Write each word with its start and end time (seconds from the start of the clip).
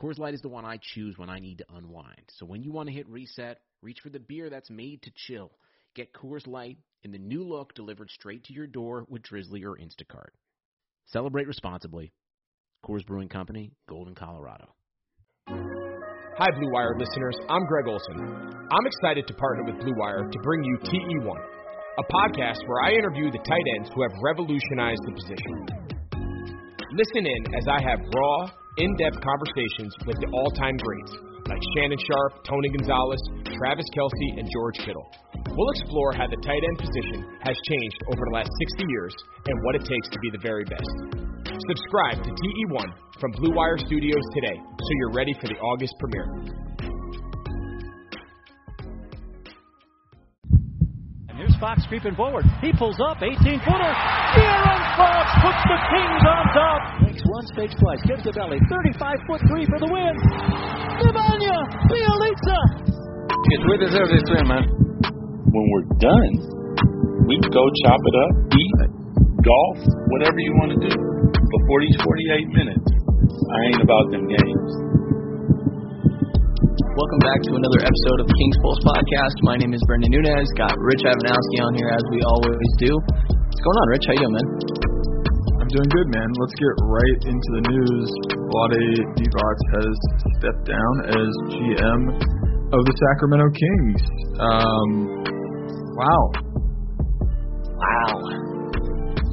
Coors 0.00 0.18
Light 0.18 0.32
is 0.32 0.40
the 0.40 0.48
one 0.48 0.64
I 0.64 0.78
choose 0.94 1.18
when 1.18 1.28
I 1.28 1.38
need 1.40 1.58
to 1.58 1.66
unwind. 1.76 2.22
So 2.38 2.46
when 2.46 2.62
you 2.62 2.72
want 2.72 2.88
to 2.88 2.94
hit 2.94 3.06
reset, 3.06 3.60
reach 3.82 3.98
for 4.02 4.08
the 4.08 4.18
beer 4.18 4.48
that's 4.48 4.70
made 4.70 5.02
to 5.02 5.10
chill. 5.14 5.52
Get 5.94 6.14
Coors 6.14 6.46
Light 6.46 6.78
in 7.02 7.12
the 7.12 7.18
new 7.18 7.44
look 7.44 7.74
delivered 7.74 8.08
straight 8.08 8.44
to 8.44 8.54
your 8.54 8.66
door 8.66 9.04
with 9.10 9.22
Drizzly 9.22 9.62
or 9.62 9.76
Instacart. 9.76 10.32
Celebrate 11.04 11.46
responsibly. 11.46 12.12
Coors 12.82 13.04
Brewing 13.04 13.28
Company, 13.28 13.72
Golden, 13.90 14.14
Colorado. 14.14 14.68
Hi, 15.48 16.48
Blue 16.58 16.72
Wire 16.72 16.96
listeners. 16.96 17.36
I'm 17.50 17.66
Greg 17.66 17.86
Olson. 17.86 18.16
I'm 18.72 18.86
excited 18.86 19.26
to 19.26 19.34
partner 19.34 19.64
with 19.64 19.80
Blue 19.80 19.94
Wire 19.98 20.26
to 20.30 20.38
bring 20.42 20.64
you 20.64 20.78
TE1, 20.78 21.36
a 21.98 22.02
podcast 22.04 22.66
where 22.66 22.84
I 22.86 22.92
interview 22.92 23.30
the 23.30 23.38
tight 23.38 23.66
ends 23.76 23.90
who 23.94 24.00
have 24.00 24.12
revolutionized 24.24 25.02
the 25.04 25.12
position. 25.12 25.66
Listen 26.92 27.26
in 27.26 27.54
as 27.54 27.66
I 27.68 27.82
have 27.82 28.00
raw, 28.16 28.50
in 28.80 28.96
depth 28.96 29.20
conversations 29.20 29.92
with 30.08 30.16
the 30.24 30.28
all 30.32 30.48
time 30.56 30.76
greats 30.80 31.12
like 31.52 31.60
Shannon 31.76 32.00
Sharpe, 32.00 32.44
Tony 32.48 32.68
Gonzalez, 32.72 33.20
Travis 33.44 33.84
Kelce, 33.92 34.28
and 34.38 34.48
George 34.48 34.78
Kittle. 34.80 35.04
We'll 35.52 35.70
explore 35.76 36.12
how 36.16 36.24
the 36.30 36.40
tight 36.40 36.62
end 36.64 36.78
position 36.78 37.26
has 37.44 37.56
changed 37.68 38.00
over 38.08 38.22
the 38.24 38.34
last 38.40 38.48
60 38.48 38.84
years 38.88 39.14
and 39.50 39.56
what 39.64 39.74
it 39.74 39.84
takes 39.84 40.08
to 40.08 40.18
be 40.22 40.30
the 40.30 40.40
very 40.40 40.64
best. 40.64 40.88
Subscribe 41.44 42.24
to 42.24 42.30
TE1 42.30 42.88
from 43.20 43.32
Blue 43.32 43.52
Wire 43.52 43.76
Studios 43.76 44.24
today 44.32 44.56
so 44.56 44.90
you're 44.96 45.12
ready 45.12 45.34
for 45.40 45.48
the 45.48 45.58
August 45.60 45.92
premiere. 45.98 46.69
Fox 51.60 51.84
creeping 51.92 52.16
forward. 52.16 52.48
He 52.64 52.72
pulls 52.72 52.96
up, 53.04 53.20
18 53.20 53.36
footer. 53.36 53.92
De'Aaron 54.32 54.82
Fox 54.96 55.24
puts 55.44 55.62
the 55.68 55.78
Kings 55.92 56.22
on 56.24 56.44
top. 56.56 56.80
Makes 57.04 57.20
one, 57.28 57.44
fakes 57.52 57.76
twice, 57.76 58.00
gives 58.08 58.24
the 58.24 58.32
belly. 58.32 58.56
35 58.64 59.28
foot 59.28 59.40
three 59.52 59.68
for 59.68 59.76
the 59.76 59.90
win. 59.92 60.14
Nemanja 61.04 61.56
Bjelica. 61.84 62.60
Because 63.28 63.64
we 63.68 63.76
deserve 63.76 64.08
this 64.08 64.24
win, 64.32 64.48
man. 64.48 64.64
When 65.52 65.64
we're 65.68 65.88
done, 66.00 66.32
we 67.28 67.36
go 67.52 67.64
chop 67.84 68.00
it 68.00 68.16
up, 68.24 68.32
eat, 68.56 68.78
golf, 69.44 69.78
whatever 70.16 70.40
you 70.40 70.56
want 70.56 70.72
to 70.72 70.80
do. 70.80 70.92
Before 70.96 71.78
these 71.84 71.98
48 72.00 72.48
minutes, 72.56 72.88
I 72.88 73.58
ain't 73.68 73.82
about 73.84 74.08
them 74.10 74.24
games. 74.24 74.89
Welcome 77.00 77.24
back 77.24 77.40
to 77.48 77.56
another 77.56 77.80
episode 77.80 78.18
of 78.20 78.26
the 78.28 78.36
Kings 78.36 78.58
Pulse 78.60 78.82
podcast. 78.84 79.36
My 79.40 79.56
name 79.56 79.72
is 79.72 79.80
Brendan 79.88 80.12
Nunez. 80.12 80.44
Got 80.52 80.76
Rich 80.76 81.00
Ivanowski 81.00 81.58
on 81.64 81.72
here 81.72 81.88
as 81.96 82.04
we 82.12 82.20
always 82.28 82.70
do. 82.76 82.92
What's 82.92 83.62
going 83.64 83.78
on, 83.80 83.86
Rich? 83.88 84.04
How 84.04 84.12
you 84.12 84.20
doing, 84.20 84.36
man? 84.36 84.48
I'm 85.64 85.70
doing 85.72 85.88
good, 85.96 86.08
man. 86.12 86.28
Let's 86.28 86.56
get 86.60 86.72
right 86.84 87.20
into 87.24 87.48
the 87.56 87.62
news. 87.72 88.08
Vlade 88.52 88.84
Divac 89.16 89.58
has 89.80 89.94
stepped 90.44 90.64
down 90.68 90.94
as 91.08 91.30
GM 91.56 92.00
of 92.68 92.80
the 92.84 92.92
Sacramento 92.92 93.48
Kings. 93.48 94.00
Um, 94.36 94.90
wow. 95.96 96.22
Wow. 97.80 98.12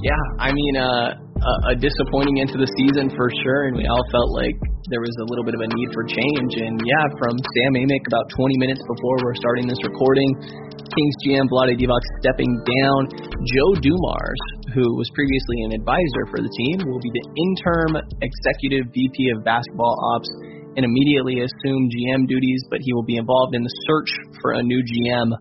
Yeah, 0.07 0.23
I 0.39 0.55
mean, 0.55 0.73
uh, 0.79 1.19
a, 1.19 1.51
a 1.71 1.75
disappointing 1.75 2.39
end 2.39 2.47
to 2.55 2.59
the 2.63 2.69
season 2.79 3.11
for 3.11 3.27
sure, 3.43 3.67
and 3.67 3.75
we 3.75 3.83
all 3.91 4.07
felt 4.07 4.31
like 4.39 4.55
there 4.87 5.03
was 5.03 5.11
a 5.19 5.27
little 5.27 5.43
bit 5.43 5.51
of 5.51 5.59
a 5.59 5.67
need 5.67 5.89
for 5.91 6.07
change. 6.07 6.51
And 6.63 6.79
yeah, 6.79 7.05
from 7.19 7.35
Sam 7.35 7.75
Amick 7.75 8.03
about 8.07 8.31
20 8.31 8.55
minutes 8.55 8.79
before 8.87 9.19
we're 9.19 9.35
starting 9.35 9.67
this 9.67 9.79
recording, 9.83 10.31
Kings 10.79 11.15
GM 11.27 11.51
Vlade 11.51 11.75
Divac 11.75 12.03
stepping 12.23 12.51
down. 12.63 13.11
Joe 13.51 13.71
Dumars, 13.83 14.43
who 14.71 14.87
was 14.95 15.11
previously 15.11 15.67
an 15.67 15.75
advisor 15.75 16.23
for 16.31 16.39
the 16.39 16.47
team, 16.47 16.87
will 16.87 17.03
be 17.03 17.11
the 17.11 17.25
interim 17.35 17.93
executive 18.23 18.87
VP 18.95 19.35
of 19.35 19.43
basketball 19.43 19.95
ops 20.15 20.31
and 20.79 20.87
immediately 20.87 21.43
assume 21.43 21.91
GM 21.91 22.23
duties, 22.23 22.63
but 22.71 22.79
he 22.79 22.95
will 22.95 23.03
be 23.03 23.19
involved 23.19 23.55
in 23.55 23.63
the 23.67 23.73
search 23.91 24.11
for 24.39 24.55
a 24.55 24.63
new 24.63 24.79
GM. 24.79 25.35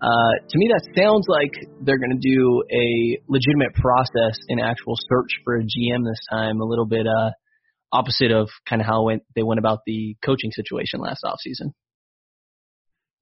Uh, 0.00 0.32
to 0.44 0.54
me, 0.60 0.68
that 0.68 0.84
sounds 0.96 1.24
like 1.28 1.52
they're 1.84 2.00
going 2.00 2.12
to 2.12 2.20
do 2.20 2.40
a 2.68 2.88
legitimate 3.28 3.72
process 3.80 4.36
in 4.48 4.60
actual 4.60 4.96
search 5.08 5.32
for 5.44 5.56
a 5.56 5.64
GM 5.64 6.04
this 6.04 6.20
time. 6.32 6.60
A 6.60 6.64
little 6.64 6.86
bit 6.86 7.06
uh, 7.06 7.30
opposite 7.92 8.30
of 8.30 8.48
kind 8.68 8.80
of 8.80 8.86
how 8.86 9.04
went, 9.04 9.22
they 9.34 9.42
went 9.42 9.58
about 9.58 9.80
the 9.86 10.16
coaching 10.24 10.50
situation 10.52 11.00
last 11.00 11.24
offseason. 11.24 11.72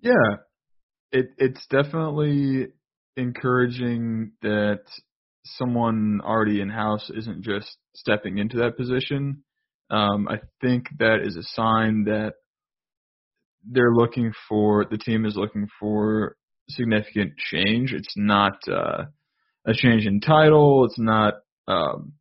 Yeah, 0.00 0.36
it 1.10 1.26
it's 1.38 1.66
definitely 1.66 2.68
encouraging 3.16 4.32
that 4.42 4.82
someone 5.44 6.20
already 6.22 6.60
in 6.60 6.68
house 6.68 7.10
isn't 7.14 7.42
just 7.42 7.76
stepping 7.94 8.38
into 8.38 8.58
that 8.58 8.76
position. 8.76 9.42
Um, 9.90 10.28
I 10.28 10.40
think 10.60 10.86
that 10.98 11.20
is 11.24 11.36
a 11.36 11.42
sign 11.42 12.04
that 12.04 12.34
they're 13.64 13.94
looking 13.94 14.32
for 14.48 14.84
the 14.88 14.98
team 14.98 15.24
is 15.24 15.36
looking 15.36 15.66
for 15.80 16.36
significant 16.68 17.32
change. 17.38 17.92
It's 17.92 18.14
not 18.16 18.58
uh, 18.68 19.04
a 19.66 19.72
change 19.72 20.06
in 20.06 20.20
title. 20.20 20.84
It's 20.84 20.98
not 20.98 21.34
um, 21.66 22.12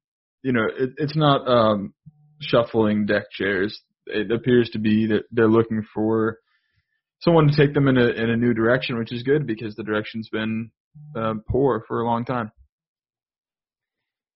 you 0.43 0.53
know 0.53 0.65
it, 0.65 0.91
it's 0.97 1.15
not 1.15 1.47
um, 1.47 1.93
shuffling 2.41 3.05
deck 3.05 3.23
chairs. 3.31 3.81
It 4.05 4.31
appears 4.31 4.69
to 4.71 4.79
be 4.79 5.07
that 5.07 5.23
they're 5.31 5.49
looking 5.49 5.83
for 5.93 6.37
someone 7.19 7.47
to 7.47 7.55
take 7.55 7.73
them 7.73 7.87
in 7.87 7.97
a 7.97 8.07
in 8.07 8.29
a 8.29 8.37
new 8.37 8.53
direction, 8.53 8.97
which 8.97 9.11
is 9.11 9.23
good 9.23 9.45
because 9.45 9.75
the 9.75 9.83
direction's 9.83 10.29
been 10.29 10.71
uh, 11.15 11.33
poor 11.49 11.83
for 11.87 12.01
a 12.01 12.05
long 12.05 12.25
time. 12.25 12.51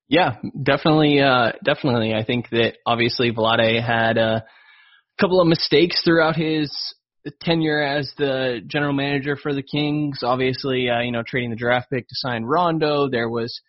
Yeah, 0.08 0.36
definitely, 0.62 1.22
uh, 1.22 1.54
definitely. 1.64 2.14
I 2.14 2.26
think 2.26 2.50
that 2.50 2.74
obviously 2.86 3.32
Vlade 3.32 3.82
had 3.82 4.18
a 4.18 4.44
couple 5.20 5.40
of 5.40 5.48
mistakes 5.48 6.02
throughout 6.04 6.36
his 6.36 6.76
tenure 7.42 7.82
as 7.82 8.12
the 8.18 8.60
general 8.68 8.94
manager 8.94 9.38
for 9.38 9.54
the 9.54 9.64
Kings. 9.64 10.20
Obviously, 10.22 10.90
uh, 10.90 11.00
you 11.00 11.12
know, 11.12 11.24
trading 11.26 11.50
the 11.50 11.56
draft 11.56 11.90
pick 11.90 12.08
to 12.08 12.16
sign 12.16 12.44
Rondo. 12.44 13.10
There 13.10 13.30
was 13.30 13.62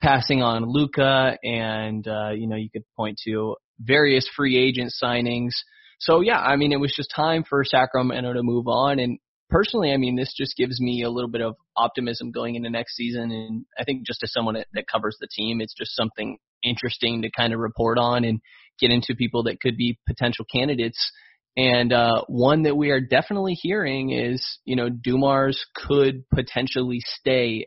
passing 0.00 0.42
on 0.42 0.70
Luka, 0.70 1.36
and 1.42 2.06
uh, 2.06 2.30
you 2.30 2.46
know, 2.46 2.56
you 2.56 2.70
could 2.70 2.84
point 2.96 3.18
to 3.24 3.56
various 3.80 4.28
free 4.34 4.56
agent 4.56 4.92
signings. 5.02 5.52
So 6.00 6.20
yeah, 6.20 6.38
I 6.38 6.56
mean, 6.56 6.72
it 6.72 6.80
was 6.80 6.94
just 6.94 7.12
time 7.14 7.44
for 7.48 7.64
Sacramento 7.64 8.32
to 8.32 8.42
move 8.42 8.68
on. 8.68 8.98
And 8.98 9.18
personally, 9.50 9.92
I 9.92 9.96
mean, 9.96 10.16
this 10.16 10.34
just 10.36 10.56
gives 10.56 10.80
me 10.80 11.02
a 11.02 11.10
little 11.10 11.30
bit 11.30 11.40
of 11.40 11.56
optimism 11.76 12.30
going 12.30 12.54
into 12.54 12.70
next 12.70 12.96
season. 12.96 13.30
And 13.30 13.64
I 13.78 13.84
think 13.84 14.06
just 14.06 14.22
as 14.22 14.32
someone 14.32 14.54
that, 14.54 14.66
that 14.74 14.86
covers 14.90 15.16
the 15.20 15.28
team, 15.30 15.60
it's 15.60 15.74
just 15.74 15.96
something 15.96 16.38
interesting 16.62 17.22
to 17.22 17.30
kind 17.30 17.52
of 17.52 17.60
report 17.60 17.98
on 17.98 18.24
and 18.24 18.40
get 18.80 18.90
into 18.90 19.14
people 19.14 19.44
that 19.44 19.60
could 19.60 19.76
be 19.76 19.98
potential 20.06 20.44
candidates. 20.50 21.12
And 21.56 21.92
uh, 21.92 22.22
one 22.28 22.62
that 22.62 22.76
we 22.76 22.90
are 22.90 23.00
definitely 23.00 23.54
hearing 23.54 24.10
is, 24.10 24.58
you 24.64 24.76
know, 24.76 24.88
Dumars 24.88 25.64
could 25.74 26.24
potentially 26.32 27.00
stay 27.00 27.66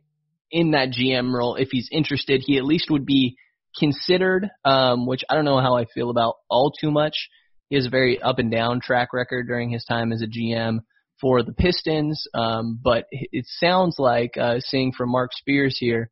in 0.49 0.71
that 0.71 0.89
GM 0.91 1.33
role 1.33 1.55
if 1.55 1.69
he's 1.71 1.89
interested. 1.91 2.41
He 2.45 2.57
at 2.57 2.63
least 2.63 2.89
would 2.89 3.05
be 3.05 3.35
considered, 3.77 4.49
um, 4.65 5.05
which 5.05 5.23
I 5.29 5.35
don't 5.35 5.45
know 5.45 5.59
how 5.59 5.77
I 5.77 5.85
feel 5.85 6.09
about 6.09 6.35
all 6.49 6.71
too 6.71 6.91
much. 6.91 7.29
He 7.69 7.75
has 7.75 7.85
a 7.85 7.89
very 7.89 8.21
up 8.21 8.39
and 8.39 8.51
down 8.51 8.81
track 8.81 9.13
record 9.13 9.47
during 9.47 9.69
his 9.69 9.85
time 9.85 10.11
as 10.11 10.21
a 10.21 10.27
GM 10.27 10.79
for 11.21 11.43
the 11.43 11.53
Pistons, 11.53 12.25
um, 12.33 12.79
but 12.83 13.05
it 13.11 13.45
sounds 13.47 13.95
like 13.99 14.35
uh, 14.37 14.59
seeing 14.59 14.91
from 14.91 15.11
Mark 15.11 15.31
Spears 15.33 15.77
here. 15.79 16.09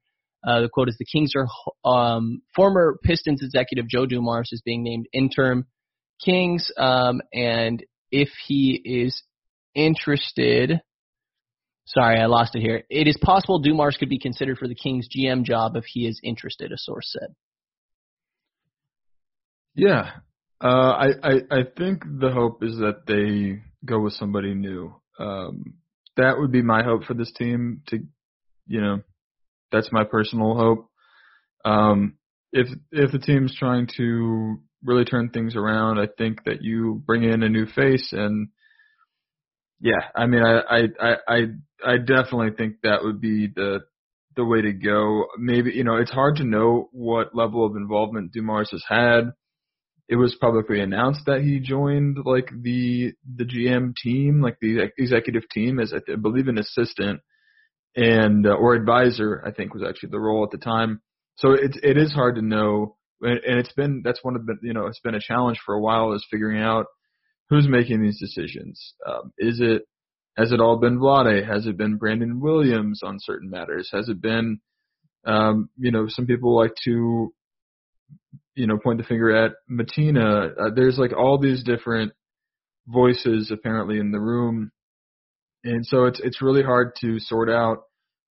Uh, 0.48 0.62
the 0.62 0.70
quote 0.70 0.88
is: 0.88 0.96
"The 0.98 1.06
Kings 1.06 1.34
are 1.36 1.48
um, 1.84 2.42
former 2.56 2.98
Pistons 3.04 3.42
executive 3.44 3.90
Joe 3.90 4.06
Dumars 4.06 4.52
is 4.54 4.62
being 4.62 4.84
named 4.84 5.08
interim 5.12 5.66
Kings, 6.24 6.72
um, 6.78 7.22
and 7.34 7.84
if 8.12 8.30
he 8.48 8.82
is 8.86 9.22
interested, 9.76 10.82
sorry, 11.86 12.20
I 12.20 12.28
lost 12.28 12.56
it 12.56 12.62
here. 12.62 12.84
It 12.90 13.08
is 13.08 13.18
possible 13.22 13.60
Dumars 13.60 13.98
could 13.98 14.10
be 14.10 14.20
considered 14.20 14.58
for 14.58 14.68
the 14.68 14.76
Kings 14.76 15.10
GM 15.10 15.44
job 15.44 15.76
if 15.76 15.86
he 15.86 16.08
is 16.08 16.22
interested. 16.24 16.72
A 16.72 16.78
source 16.78 17.16
said. 17.20 17.36
Yeah, 19.80 20.12
uh, 20.64 20.68
I, 20.68 21.08
I 21.24 21.34
I 21.52 21.64
think 21.78 22.04
the 22.06 22.32
hope 22.32 22.64
is 22.64 22.78
that 22.80 23.06
they 23.08 23.62
go 23.86 24.00
with 24.02 24.14
somebody 24.14 24.54
new. 24.54 24.94
Um, 25.20 25.76
that 26.18 26.38
would 26.40 26.52
be 26.52 26.62
my 26.64 26.84
hope 26.84 27.06
for 27.06 27.14
this 27.14 27.32
team. 27.34 27.84
To 27.88 28.00
you 28.68 28.82
know, 28.82 29.02
that's 29.72 29.92
my 29.92 30.04
personal 30.06 30.56
hope. 30.56 30.90
Um, 31.66 32.16
if 32.54 32.68
if 32.92 33.12
the 33.12 33.20
team's 33.20 33.56
trying 33.58 33.88
to 33.98 34.60
really 34.84 35.06
turn 35.06 35.30
things 35.30 35.56
around, 35.56 36.00
I 36.00 36.08
think 36.18 36.44
that 36.46 36.62
you 36.62 37.04
bring 37.06 37.24
in 37.24 37.44
a 37.44 37.50
new 37.50 37.66
face 37.68 38.10
and 38.14 38.50
Yeah, 39.82 40.02
I 40.16 40.26
mean, 40.28 40.44
I, 40.44 40.62
I, 40.70 41.16
I, 41.30 41.40
I, 41.86 41.98
definitely 42.00 42.52
think 42.58 42.78
that 42.84 43.04
would 43.04 43.22
be 43.22 43.48
the 43.56 43.82
the 44.36 44.46
way 44.46 44.62
to 44.62 44.74
go. 44.74 45.28
Maybe 45.38 45.72
you 45.72 45.86
know, 45.86 45.98
it's 45.98 46.12
hard 46.12 46.38
to 46.38 46.46
know 46.46 46.90
what 46.94 47.36
level 47.36 47.66
of 47.66 47.78
involvement 47.78 48.34
Dumars 48.34 48.72
has 48.72 48.84
had. 48.90 49.34
It 50.10 50.16
was 50.16 50.36
publicly 50.42 50.80
announced 50.80 51.22
that 51.28 51.42
he 51.42 51.60
joined 51.60 52.18
like 52.26 52.50
the 52.50 53.14
the 53.36 53.46
GM 53.46 53.96
team, 53.96 54.42
like 54.42 54.58
the 54.60 54.90
executive 54.98 55.48
team, 55.50 55.80
as 55.80 55.94
I 55.94 56.16
believe 56.16 56.48
an 56.48 56.58
assistant 56.58 57.22
and 57.96 58.48
uh, 58.48 58.56
or 58.56 58.74
advisor. 58.74 59.44
I 59.46 59.52
think 59.52 59.74
was 59.74 59.84
actually 59.88 60.10
the 60.10 60.20
role 60.20 60.44
at 60.44 60.50
the 60.50 60.58
time. 60.58 61.02
So 61.38 61.52
it 61.52 61.78
it 61.84 61.96
is 61.96 62.12
hard 62.12 62.36
to 62.36 62.42
know, 62.42 62.98
and, 63.22 63.40
it's 63.44 63.74
been 63.74 64.02
that's 64.04 64.24
one 64.24 64.36
of 64.36 64.48
the 64.48 64.56
you 64.64 64.74
know 64.74 64.88
it's 64.88 65.00
been 65.00 65.14
a 65.14 65.20
challenge 65.20 65.60
for 65.64 65.76
a 65.76 65.82
while 65.82 66.14
is 66.14 66.26
figuring 66.30 66.60
out 66.60 66.88
who's 67.50 67.68
making 67.68 68.02
these 68.02 68.20
decisions. 68.20 68.96
Um, 69.06 69.32
is 69.38 69.60
it 69.62 69.84
has 70.38 70.52
it 70.52 70.60
all 70.60 70.78
been 70.78 71.00
Vlade? 71.00 71.48
Has 71.48 71.68
it 71.68 71.78
been 71.78 71.98
Brandon 71.98 72.40
Williams 72.40 73.02
on 73.04 73.18
certain 73.20 73.50
matters? 73.50 73.90
Has 73.94 74.10
it 74.10 74.22
been 74.22 74.60
um, 75.26 75.70
you 75.78 75.92
know 75.92 76.08
some 76.08 76.26
people 76.26 76.56
like 76.56 76.74
to 76.86 77.32
you 78.60 78.68
know 78.68 78.78
point 78.78 78.98
the 78.98 79.06
finger 79.06 79.34
at 79.34 79.54
Matina. 79.72 80.52
Uh, 80.52 80.70
there's 80.76 80.98
like 80.98 81.14
all 81.18 81.40
these 81.40 81.64
different 81.64 82.12
voices 82.88 83.52
apparently 83.52 84.00
in 84.00 84.12
the 84.12 84.20
room, 84.20 84.72
and 85.64 85.86
so 85.86 86.06
it's 86.06 86.20
it's 86.20 86.42
really 86.42 86.62
hard 86.62 86.92
to 87.02 87.20
sort 87.20 87.50
out. 87.50 87.84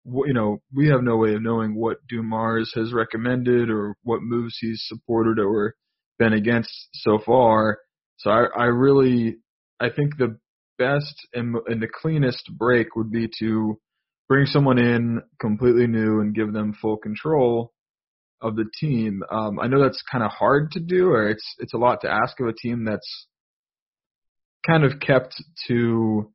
You 0.04 0.34
know, 0.34 0.58
we 0.74 0.88
have 0.88 1.02
no 1.02 1.16
way 1.16 1.34
of 1.34 1.42
knowing 1.42 1.76
what 1.76 1.98
Dumars 2.08 2.72
has 2.74 2.92
recommended 2.92 3.70
or 3.70 3.94
what 4.02 4.20
moves 4.22 4.56
he's 4.60 4.84
supported 4.86 5.38
or 5.40 5.74
been 6.18 6.32
against 6.32 6.70
so 6.92 7.18
far. 7.24 7.78
So 8.18 8.30
I, 8.30 8.44
I 8.56 8.64
really, 8.66 9.36
I 9.80 9.90
think 9.90 10.16
the 10.16 10.38
best 10.78 11.14
and, 11.34 11.56
and 11.66 11.82
the 11.82 11.88
cleanest 11.92 12.50
break 12.56 12.94
would 12.94 13.10
be 13.10 13.28
to 13.40 13.80
bring 14.28 14.46
someone 14.46 14.78
in 14.78 15.22
completely 15.40 15.88
new 15.88 16.20
and 16.20 16.36
give 16.36 16.52
them 16.52 16.72
full 16.80 16.98
control 16.98 17.72
of 18.40 18.56
the 18.56 18.66
team. 18.78 19.22
Um, 19.30 19.58
I 19.60 19.66
know 19.66 19.82
that's 19.82 20.02
kind 20.10 20.24
of 20.24 20.30
hard 20.30 20.72
to 20.72 20.80
do, 20.80 21.10
or 21.10 21.28
it's 21.28 21.54
it's 21.58 21.74
a 21.74 21.78
lot 21.78 22.00
to 22.02 22.10
ask 22.10 22.38
of 22.40 22.46
a 22.46 22.52
team 22.52 22.84
that's 22.84 23.26
kind 24.66 24.84
of 24.84 25.00
kept 25.00 25.34
to 25.68 26.30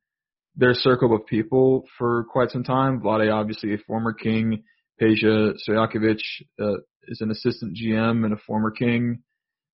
their 0.56 0.74
circle 0.74 1.15
of 1.15 1.25
people 1.25 1.86
for 1.98 2.25
quite 2.31 2.51
some 2.51 2.63
time. 2.63 3.01
Vlade, 3.01 3.33
obviously 3.33 3.74
a 3.74 3.77
former 3.77 4.13
king. 4.13 4.63
Peja 5.01 5.53
Stojakovic 5.68 6.19
uh, 6.62 6.77
is 7.07 7.21
an 7.21 7.31
assistant 7.31 7.75
GM 7.75 8.24
and 8.24 8.33
a 8.33 8.38
former 8.45 8.71
king. 8.71 9.24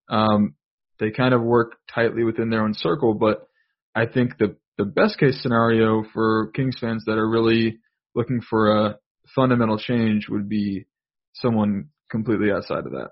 Um, 0.09 0.55
they 0.99 1.11
kind 1.11 1.33
of 1.33 1.41
work 1.41 1.75
tightly 1.93 2.23
within 2.23 2.49
their 2.49 2.63
own 2.63 2.73
circle, 2.73 3.13
but 3.13 3.47
I 3.95 4.05
think 4.05 4.37
the 4.37 4.55
the 4.77 4.85
best 4.85 5.17
case 5.17 5.41
scenario 5.41 6.03
for 6.13 6.51
Kings 6.55 6.77
fans 6.79 7.03
that 7.05 7.17
are 7.17 7.27
really 7.27 7.79
looking 8.13 8.41
for 8.41 8.71
a 8.71 8.99
fundamental 9.35 9.77
change 9.77 10.29
would 10.29 10.47
be 10.47 10.85
someone 11.33 11.89
completely 12.09 12.51
outside 12.51 12.85
of 12.85 12.91
that. 12.91 13.09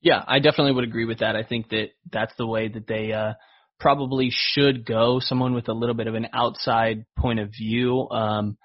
Yeah, 0.00 0.22
I 0.26 0.40
definitely 0.40 0.72
would 0.72 0.84
agree 0.84 1.04
with 1.04 1.20
that. 1.20 1.36
I 1.36 1.44
think 1.44 1.68
that 1.70 1.90
that's 2.10 2.34
the 2.36 2.46
way 2.46 2.68
that 2.68 2.88
they 2.88 3.12
uh, 3.12 3.34
probably 3.78 4.30
should 4.32 4.84
go. 4.84 5.20
Someone 5.20 5.54
with 5.54 5.68
a 5.68 5.72
little 5.72 5.94
bit 5.94 6.08
of 6.08 6.14
an 6.14 6.28
outside 6.32 7.04
point 7.16 7.38
of 7.38 7.50
view. 7.50 8.08
Um, 8.10 8.58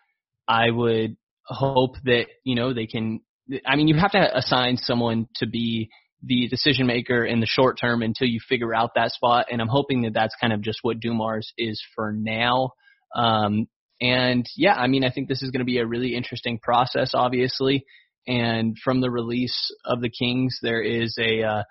I 0.48 0.70
would 0.70 1.16
hope 1.46 1.96
that 2.06 2.26
you 2.44 2.56
know 2.56 2.74
they 2.74 2.88
can. 2.88 3.22
I 3.66 3.76
mean, 3.76 3.88
you 3.88 3.96
have 3.96 4.12
to 4.12 4.38
assign 4.38 4.78
someone 4.78 5.28
to 5.36 5.48
be 5.48 5.90
the 6.24 6.48
decision 6.48 6.88
maker 6.88 7.24
in 7.24 7.40
the 7.40 7.46
short 7.46 7.78
term 7.80 8.02
until 8.02 8.28
you 8.28 8.40
figure 8.48 8.74
out 8.74 8.92
that 8.96 9.12
spot. 9.12 9.48
And 9.52 9.62
I'm 9.62 9.68
hoping 9.68 10.02
that 10.02 10.14
that's 10.14 10.36
kind 10.42 10.52
of 10.52 10.62
just 10.62 10.80
what 10.82 11.00
Dumars 11.00 11.54
is 11.58 11.82
for 11.96 12.12
now. 12.12 12.72
Um, 13.16 13.68
and 14.02 14.46
yeah, 14.56 14.76
I 14.76 14.88
mean, 14.88 15.04
I 15.04 15.12
think 15.12 15.28
this 15.28 15.42
is 15.42 15.52
going 15.52 15.60
to 15.60 15.66
be 15.66 15.80
a 15.80 15.86
really 15.86 16.16
interesting 16.16 16.60
process, 16.60 17.12
obviously. 17.14 17.86
And 18.28 18.78
from 18.84 19.02
the 19.02 19.10
release 19.10 19.72
of 19.86 20.02
the 20.02 20.10
Kings, 20.10 20.60
there 20.62 20.82
is 20.82 21.18
a 21.18 21.44
uh, 21.44 21.64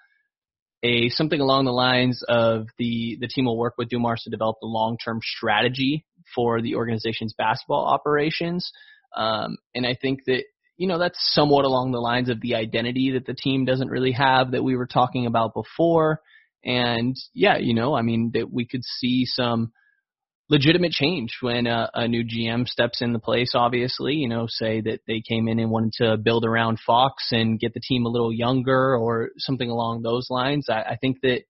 a 0.82 1.08
something 1.10 1.40
along 1.40 1.66
the 1.66 1.72
lines 1.72 2.22
of 2.28 2.66
the 2.78 3.18
the 3.20 3.28
team 3.28 3.44
will 3.44 3.58
work 3.58 3.74
with 3.76 3.88
Dumars 3.88 4.22
to 4.22 4.30
develop 4.30 4.56
the 4.60 4.68
long 4.68 4.96
term 5.02 5.20
strategy 5.22 6.06
for 6.34 6.62
the 6.62 6.76
organization's 6.76 7.34
basketball 7.36 7.86
operations. 7.86 8.72
Um, 9.14 9.56
and 9.74 9.86
I 9.86 9.96
think 10.00 10.20
that 10.26 10.44
you 10.76 10.86
know, 10.86 10.98
that's 10.98 11.18
somewhat 11.32 11.64
along 11.64 11.92
the 11.92 12.00
lines 12.00 12.28
of 12.28 12.40
the 12.40 12.54
identity 12.54 13.12
that 13.12 13.26
the 13.26 13.34
team 13.34 13.64
doesn't 13.64 13.88
really 13.88 14.12
have 14.12 14.50
that 14.50 14.62
we 14.62 14.76
were 14.76 14.86
talking 14.86 15.26
about 15.26 15.54
before. 15.54 16.20
And 16.64 17.16
yeah, 17.32 17.56
you 17.56 17.74
know, 17.74 17.94
I 17.94 18.02
mean, 18.02 18.32
that 18.34 18.52
we 18.52 18.66
could 18.66 18.84
see 18.84 19.24
some 19.24 19.72
legitimate 20.48 20.92
change 20.92 21.38
when 21.40 21.66
a, 21.66 21.90
a 21.94 22.08
new 22.08 22.24
GM 22.24 22.66
steps 22.68 23.02
in 23.02 23.12
the 23.12 23.18
place, 23.18 23.52
obviously, 23.54 24.14
you 24.14 24.28
know, 24.28 24.46
say 24.48 24.80
that 24.80 25.00
they 25.06 25.22
came 25.26 25.48
in 25.48 25.58
and 25.58 25.70
wanted 25.70 25.92
to 25.94 26.16
build 26.16 26.44
around 26.44 26.78
Fox 26.86 27.28
and 27.32 27.58
get 27.58 27.74
the 27.74 27.80
team 27.80 28.06
a 28.06 28.10
little 28.10 28.32
younger 28.32 28.96
or 28.96 29.30
something 29.38 29.68
along 29.68 30.02
those 30.02 30.28
lines. 30.30 30.66
I, 30.70 30.82
I 30.82 30.96
think 31.00 31.18
that, 31.22 31.42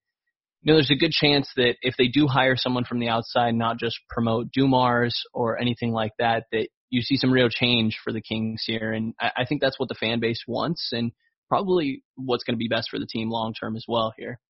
you 0.63 0.73
know, 0.73 0.75
there's 0.75 0.91
a 0.91 0.97
good 0.97 1.13
chance 1.13 1.49
that 1.57 1.75
if 1.83 1.95
they 1.99 2.09
do 2.09 2.27
hire 2.27 2.57
someone 2.57 2.85
from 2.85 2.99
the 2.99 3.09
outside, 3.09 3.55
not 3.55 3.79
just 3.79 3.99
promote 4.09 4.51
Dumars 4.53 5.23
or 5.35 5.61
anything 5.61 5.93
like 5.93 6.13
that, 6.19 6.45
that 6.53 6.69
you 6.89 7.03
see 7.03 7.17
some 7.17 7.33
real 7.33 7.49
change 7.51 7.99
for 8.03 8.13
the 8.13 8.23
Kings 8.23 8.63
here, 8.67 8.93
and 8.93 9.15
I, 9.21 9.31
I 9.39 9.45
think 9.45 9.61
that's 9.61 9.79
what 9.79 9.89
the 9.89 9.95
fan 9.95 10.21
base 10.21 10.43
wants, 10.49 10.91
and 10.93 11.13
probably 11.49 12.03
what's 12.15 12.45
going 12.45 12.55
to 12.55 12.59
be 12.59 12.69
best 12.69 12.89
for 12.91 12.99
the 12.99 13.07
team 13.07 13.31
long 13.31 13.53
term 13.53 13.77
as 13.77 13.85
well 13.87 14.13
here. 14.17 14.41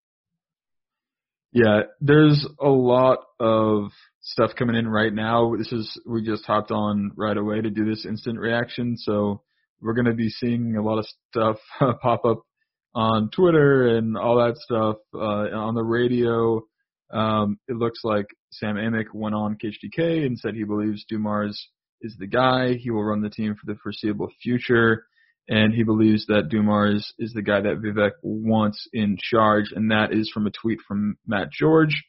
Yeah, 1.56 1.84
there's 2.02 2.46
a 2.60 2.68
lot 2.68 3.20
of 3.40 3.90
stuff 4.20 4.50
coming 4.58 4.76
in 4.76 4.86
right 4.86 5.12
now. 5.12 5.54
This 5.56 5.72
is 5.72 5.98
we 6.06 6.22
just 6.22 6.44
hopped 6.44 6.70
on 6.70 7.12
right 7.16 7.36
away 7.36 7.62
to 7.62 7.70
do 7.70 7.86
this 7.86 8.04
instant 8.04 8.38
reaction, 8.38 8.98
so 8.98 9.40
we're 9.80 9.94
to 9.94 10.12
be 10.12 10.28
seeing 10.28 10.76
a 10.76 10.82
lot 10.82 10.98
of 10.98 11.06
stuff 11.30 11.56
pop 12.02 12.26
up 12.26 12.42
on 12.94 13.30
Twitter 13.30 13.96
and 13.96 14.18
all 14.18 14.36
that 14.36 14.58
stuff 14.58 14.96
uh, 15.14 15.56
on 15.56 15.74
the 15.74 15.82
radio. 15.82 16.60
Um, 17.10 17.58
it 17.68 17.76
looks 17.76 18.00
like 18.04 18.26
Sam 18.50 18.76
Amick 18.76 19.06
went 19.14 19.34
on 19.34 19.56
KHTK 19.56 20.26
and 20.26 20.38
said 20.38 20.54
he 20.54 20.64
believes 20.64 21.06
Dumars 21.08 21.68
is 22.02 22.14
the 22.18 22.26
guy. 22.26 22.74
He 22.74 22.90
will 22.90 23.02
run 23.02 23.22
the 23.22 23.30
team 23.30 23.54
for 23.54 23.72
the 23.72 23.78
foreseeable 23.82 24.28
future. 24.42 25.06
And 25.48 25.72
he 25.72 25.84
believes 25.84 26.26
that 26.26 26.48
Dumars 26.48 27.12
is 27.18 27.32
the 27.32 27.42
guy 27.42 27.60
that 27.60 27.80
Vivek 27.80 28.12
wants 28.22 28.88
in 28.92 29.16
charge. 29.20 29.66
And 29.74 29.90
that 29.90 30.12
is 30.12 30.30
from 30.32 30.46
a 30.46 30.50
tweet 30.50 30.80
from 30.86 31.16
Matt 31.26 31.52
George. 31.52 32.04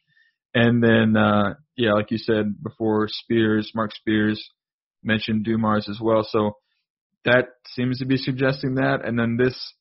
And 0.54 0.82
then, 0.82 1.16
uh, 1.16 1.54
yeah, 1.76 1.92
like 1.92 2.10
you 2.10 2.18
said 2.18 2.62
before, 2.62 3.06
Spears, 3.08 3.70
Mark 3.74 3.94
Spears 3.94 4.50
mentioned 5.04 5.44
Dumars 5.44 5.88
as 5.88 6.00
well. 6.00 6.26
So 6.28 6.56
that 7.24 7.46
seems 7.74 7.98
to 7.98 8.06
be 8.06 8.16
suggesting 8.16 8.74
that. 8.76 9.04
And 9.04 9.18
then 9.18 9.36
this, 9.36 9.74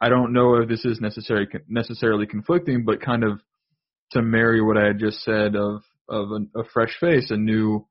I 0.00 0.08
don't 0.08 0.32
know 0.32 0.56
if 0.56 0.68
this 0.68 0.84
is 0.84 1.00
necessary, 1.00 1.46
necessarily 1.68 2.26
conflicting, 2.26 2.84
but 2.84 3.02
kind 3.02 3.24
of 3.24 3.40
to 4.12 4.22
marry 4.22 4.62
what 4.62 4.78
I 4.78 4.86
had 4.86 4.98
just 4.98 5.22
said 5.22 5.56
of, 5.56 5.82
of 6.08 6.28
a, 6.30 6.60
a 6.60 6.64
fresh 6.72 6.96
face, 7.00 7.30
a 7.30 7.36
new, 7.36 7.86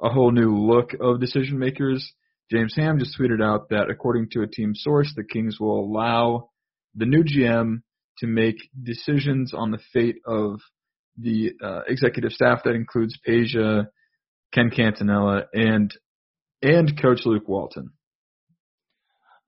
a 0.00 0.08
whole 0.08 0.30
new 0.30 0.56
look 0.56 0.90
of 1.00 1.20
decision 1.20 1.58
makers. 1.58 2.12
James 2.52 2.74
Ham 2.76 2.98
just 2.98 3.18
tweeted 3.18 3.42
out 3.42 3.70
that 3.70 3.88
according 3.88 4.28
to 4.32 4.42
a 4.42 4.46
team 4.46 4.74
source, 4.74 5.10
the 5.16 5.24
Kings 5.24 5.58
will 5.58 5.80
allow 5.80 6.50
the 6.94 7.06
new 7.06 7.24
GM 7.24 7.80
to 8.18 8.26
make 8.26 8.56
decisions 8.82 9.54
on 9.54 9.70
the 9.70 9.78
fate 9.94 10.16
of 10.26 10.60
the 11.16 11.52
uh, 11.64 11.80
executive 11.88 12.30
staff 12.30 12.60
that 12.64 12.74
includes 12.74 13.18
Peja, 13.26 13.86
Ken 14.52 14.70
Catanella, 14.70 15.46
and 15.54 15.94
and 16.60 17.00
Coach 17.00 17.20
Luke 17.24 17.48
Walton. 17.48 17.92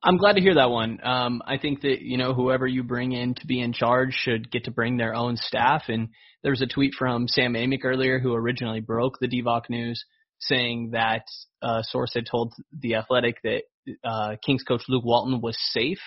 I'm 0.03 0.17
glad 0.17 0.37
to 0.37 0.43
hear 0.43 0.55
that 0.55 0.71
one. 0.71 0.99
Um, 1.03 1.43
I 1.47 1.59
think 1.59 1.83
that 1.83 2.01
you 2.01 2.17
know 2.17 2.33
whoever 2.33 2.67
you 2.67 2.85
bring 2.85 3.13
in 3.13 3.35
to 3.35 3.47
be 3.47 3.61
in 3.61 3.75
charge 3.75 4.15
should 4.15 4.51
get 4.51 4.65
to 4.65 4.71
bring 4.71 4.97
their 4.97 5.15
own 5.15 5.37
staff. 5.37 5.85
And 5.89 6.09
there 6.43 6.53
was 6.53 6.63
a 6.63 6.67
tweet 6.67 6.95
from 6.99 7.29
Sam 7.29 7.53
Amick 7.53 7.85
earlier, 7.85 8.19
who 8.19 8.33
originally 8.33 8.81
broke 8.81 9.19
the 9.21 9.29
Divac 9.29 9.69
news, 9.69 10.03
saying 10.47 10.91
that 10.93 11.25
uh, 11.63 11.83
source 11.83 12.15
had 12.15 12.27
told 12.31 12.53
the 12.79 12.97
Athletic 12.97 13.37
that 13.43 13.63
uh, 14.05 14.37
Kings 14.45 14.63
coach 14.63 14.83
Luke 14.89 15.05
Walton 15.05 15.41
was 15.41 15.57
safe, 15.73 16.01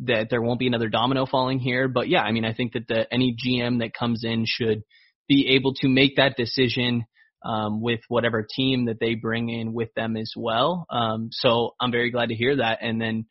that 0.00 0.28
there 0.30 0.42
won't 0.42 0.58
be 0.58 0.66
another 0.66 0.88
domino 0.88 1.26
falling 1.26 1.58
here. 1.58 1.88
But 1.88 2.08
yeah, 2.08 2.22
I 2.22 2.32
mean, 2.32 2.44
I 2.44 2.54
think 2.54 2.72
that 2.72 2.88
the, 2.88 3.12
any 3.12 3.34
GM 3.34 3.80
that 3.80 3.94
comes 3.94 4.24
in 4.24 4.44
should 4.46 4.82
be 5.28 5.48
able 5.54 5.74
to 5.74 5.88
make 5.88 6.16
that 6.16 6.36
decision 6.36 7.04
um, 7.44 7.80
with 7.80 8.00
whatever 8.08 8.46
team 8.48 8.86
that 8.86 8.98
they 9.00 9.14
bring 9.14 9.50
in 9.50 9.72
with 9.72 9.92
them 9.94 10.16
as 10.16 10.32
well. 10.36 10.86
Um, 10.90 11.28
so 11.30 11.74
I'm 11.80 11.92
very 11.92 12.10
glad 12.10 12.30
to 12.30 12.34
hear 12.34 12.56
that. 12.56 12.78
And 12.80 13.00
then, 13.00 13.26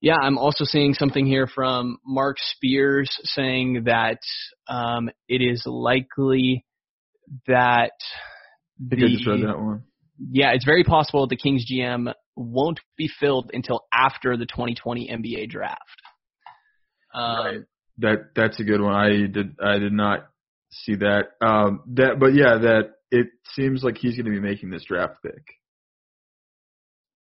yeah, 0.00 0.16
I'm 0.20 0.38
also 0.38 0.64
seeing 0.64 0.94
something 0.94 1.24
here 1.24 1.46
from 1.46 1.98
Mark 2.04 2.36
Spears 2.38 3.10
saying 3.22 3.84
that 3.84 4.18
um, 4.68 5.08
it 5.28 5.40
is 5.40 5.62
likely 5.64 6.64
that 7.46 7.92
the, 8.78 8.96
I 8.96 9.08
just 9.08 9.26
read 9.26 9.42
that 9.46 9.58
one. 9.58 9.84
Yeah, 10.18 10.52
it's 10.52 10.64
very 10.64 10.84
possible 10.84 11.26
that 11.26 11.30
the 11.30 11.36
Kings 11.36 11.66
GM 11.70 12.12
won't 12.36 12.80
be 12.96 13.08
filled 13.20 13.50
until 13.52 13.84
after 13.92 14.36
the 14.36 14.46
2020 14.46 15.08
NBA 15.08 15.48
draft. 15.48 15.80
Um, 17.14 17.36
right. 17.36 17.60
That 17.98 18.30
that's 18.34 18.58
a 18.58 18.64
good 18.64 18.80
one. 18.80 18.94
I 18.94 19.26
did 19.26 19.56
I 19.62 19.78
did 19.78 19.92
not 19.92 20.26
see 20.70 20.96
that. 20.96 21.24
Um, 21.40 21.82
that 21.94 22.18
but 22.18 22.34
yeah, 22.34 22.58
that 22.58 22.92
it 23.10 23.28
seems 23.54 23.84
like 23.84 23.98
he's 23.98 24.16
going 24.16 24.24
to 24.24 24.30
be 24.30 24.40
making 24.40 24.70
this 24.70 24.84
draft 24.84 25.16
pick. 25.22 25.44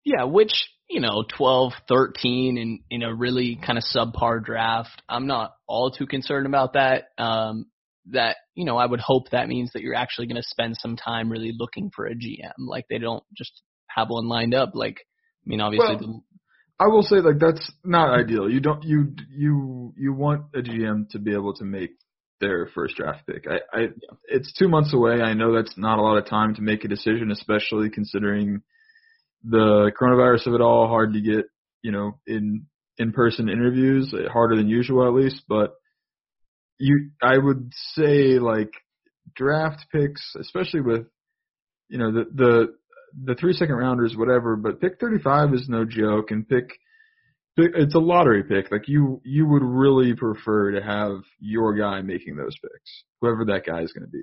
Yeah, 0.07 0.25
which, 0.25 0.52
you 0.88 1.00
know, 1.00 1.25
12, 1.37 1.73
13 1.88 2.57
in, 2.57 2.81
in 2.90 3.02
a 3.02 3.14
really 3.14 3.57
kind 3.57 3.76
of 3.76 3.85
subpar 3.85 4.43
draft. 4.43 5.02
I'm 5.09 5.26
not 5.26 5.55
all 5.66 5.90
too 5.90 6.07
concerned 6.07 6.47
about 6.47 6.75
that. 6.75 7.09
Um, 7.19 7.66
that, 8.13 8.37
you 8.55 8.65
know, 8.65 8.77
I 8.77 8.87
would 8.87 9.01
hope 9.01 9.31
that 9.31 9.49
means 9.49 9.73
that 9.73 9.83
you're 9.83 9.95
actually 9.95 10.27
going 10.27 10.41
to 10.41 10.49
spend 10.49 10.77
some 10.79 10.97
time 10.97 11.31
really 11.31 11.55
looking 11.57 11.91
for 11.95 12.07
a 12.07 12.15
GM. 12.15 12.53
Like 12.59 12.87
they 12.89 12.99
don't 12.99 13.25
just 13.37 13.63
have 13.89 14.09
one 14.11 14.29
lined 14.29 14.55
up. 14.55 14.71
Like, 14.75 14.99
I 14.99 15.49
mean, 15.49 15.61
obviously 15.61 15.97
Well, 15.97 15.99
the, 15.99 16.21
I 16.79 16.89
will 16.89 17.03
say 17.03 17.17
like 17.17 17.39
that's 17.39 17.73
not 17.85 18.13
ideal. 18.19 18.51
You 18.51 18.61
don't 18.61 18.85
you 18.85 19.15
you 19.31 19.95
you 19.97 20.13
want 20.13 20.43
a 20.55 20.59
GM 20.59 21.09
to 21.11 21.19
be 21.19 21.33
able 21.33 21.55
to 21.55 21.65
make 21.65 21.93
their 22.41 22.69
first 22.75 22.97
draft 22.97 23.27
pick. 23.27 23.47
I, 23.49 23.61
I 23.77 23.87
it's 24.29 24.53
two 24.53 24.69
months 24.69 24.93
away. 24.93 25.23
I 25.23 25.33
know 25.33 25.55
that's 25.55 25.79
not 25.79 25.99
a 25.99 26.03
lot 26.03 26.19
of 26.19 26.27
time 26.27 26.55
to 26.57 26.63
make 26.63 26.85
a 26.85 26.89
decision, 26.89 27.31
especially 27.31 27.89
considering 27.89 28.61
the 29.43 29.91
coronavirus 29.99 30.49
of 30.49 30.55
it 30.55 30.61
all. 30.61 30.87
Hard 30.89 31.15
to 31.15 31.21
get 31.23 31.47
you 31.83 31.93
know 31.93 32.19
in 32.27 32.67
in 32.99 33.13
person 33.13 33.49
interviews, 33.49 34.15
harder 34.31 34.57
than 34.57 34.69
usual 34.69 35.07
at 35.07 35.15
least. 35.15 35.45
But 35.49 35.73
you, 36.78 37.11
I 37.23 37.38
would 37.38 37.73
say 37.95 38.38
like 38.38 38.73
draft 39.35 39.87
picks, 39.92 40.35
especially 40.38 40.80
with 40.80 41.06
you 41.88 41.99
know 41.99 42.12
the 42.12 42.25
the 42.35 42.75
the 43.25 43.35
three 43.35 43.52
second 43.52 43.76
rounders, 43.76 44.16
whatever, 44.16 44.56
but 44.56 44.80
pick 44.80 44.99
35 45.00 45.54
is 45.54 45.68
no 45.68 45.85
joke, 45.85 46.30
and 46.30 46.49
pick, 46.49 46.68
pick 47.56 47.71
it's 47.75 47.95
a 47.95 47.99
lottery 47.99 48.42
pick. 48.42 48.71
Like 48.71 48.88
you, 48.88 49.21
you 49.25 49.47
would 49.47 49.62
really 49.62 50.14
prefer 50.14 50.73
to 50.73 50.83
have 50.83 51.23
your 51.38 51.75
guy 51.76 52.02
making 52.02 52.37
those 52.37 52.56
picks, 52.61 53.04
whoever 53.21 53.45
that 53.47 53.64
guy 53.66 53.80
is 53.83 53.92
going 53.92 54.04
to 54.04 54.11
be. 54.11 54.23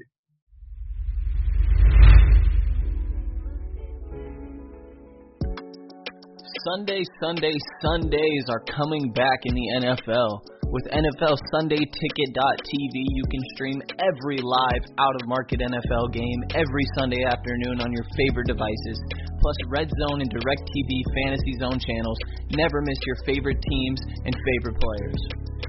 Sunday, 6.65 7.03
Sunday, 7.21 7.53
Sundays 7.81 8.45
are 8.47 8.63
coming 8.73 9.11
back 9.11 9.39
in 9.43 9.53
the 9.53 9.97
NFL. 10.07 10.62
With 10.73 10.89
NFL 10.89 11.37
SundayTicket.tv, 11.53 12.95
you 12.97 13.25
can 13.29 13.43
stream 13.53 13.77
every 14.01 14.41
live 14.41 14.81
out 14.97 15.13
of 15.13 15.29
market 15.29 15.61
NFL 15.61 16.09
game 16.09 16.41
every 16.57 16.85
Sunday 16.97 17.21
afternoon 17.29 17.77
on 17.77 17.93
your 17.93 18.01
favorite 18.17 18.49
devices. 18.49 18.97
Plus, 19.37 19.53
Red 19.69 19.93
Zone 20.01 20.25
and 20.25 20.33
DirecTV 20.33 20.91
Fantasy 21.13 21.53
Zone 21.61 21.77
channels. 21.77 22.17
Never 22.57 22.81
miss 22.81 22.97
your 23.05 23.21
favorite 23.21 23.61
teams 23.61 24.01
and 24.25 24.33
favorite 24.33 24.81
players. 24.81 25.21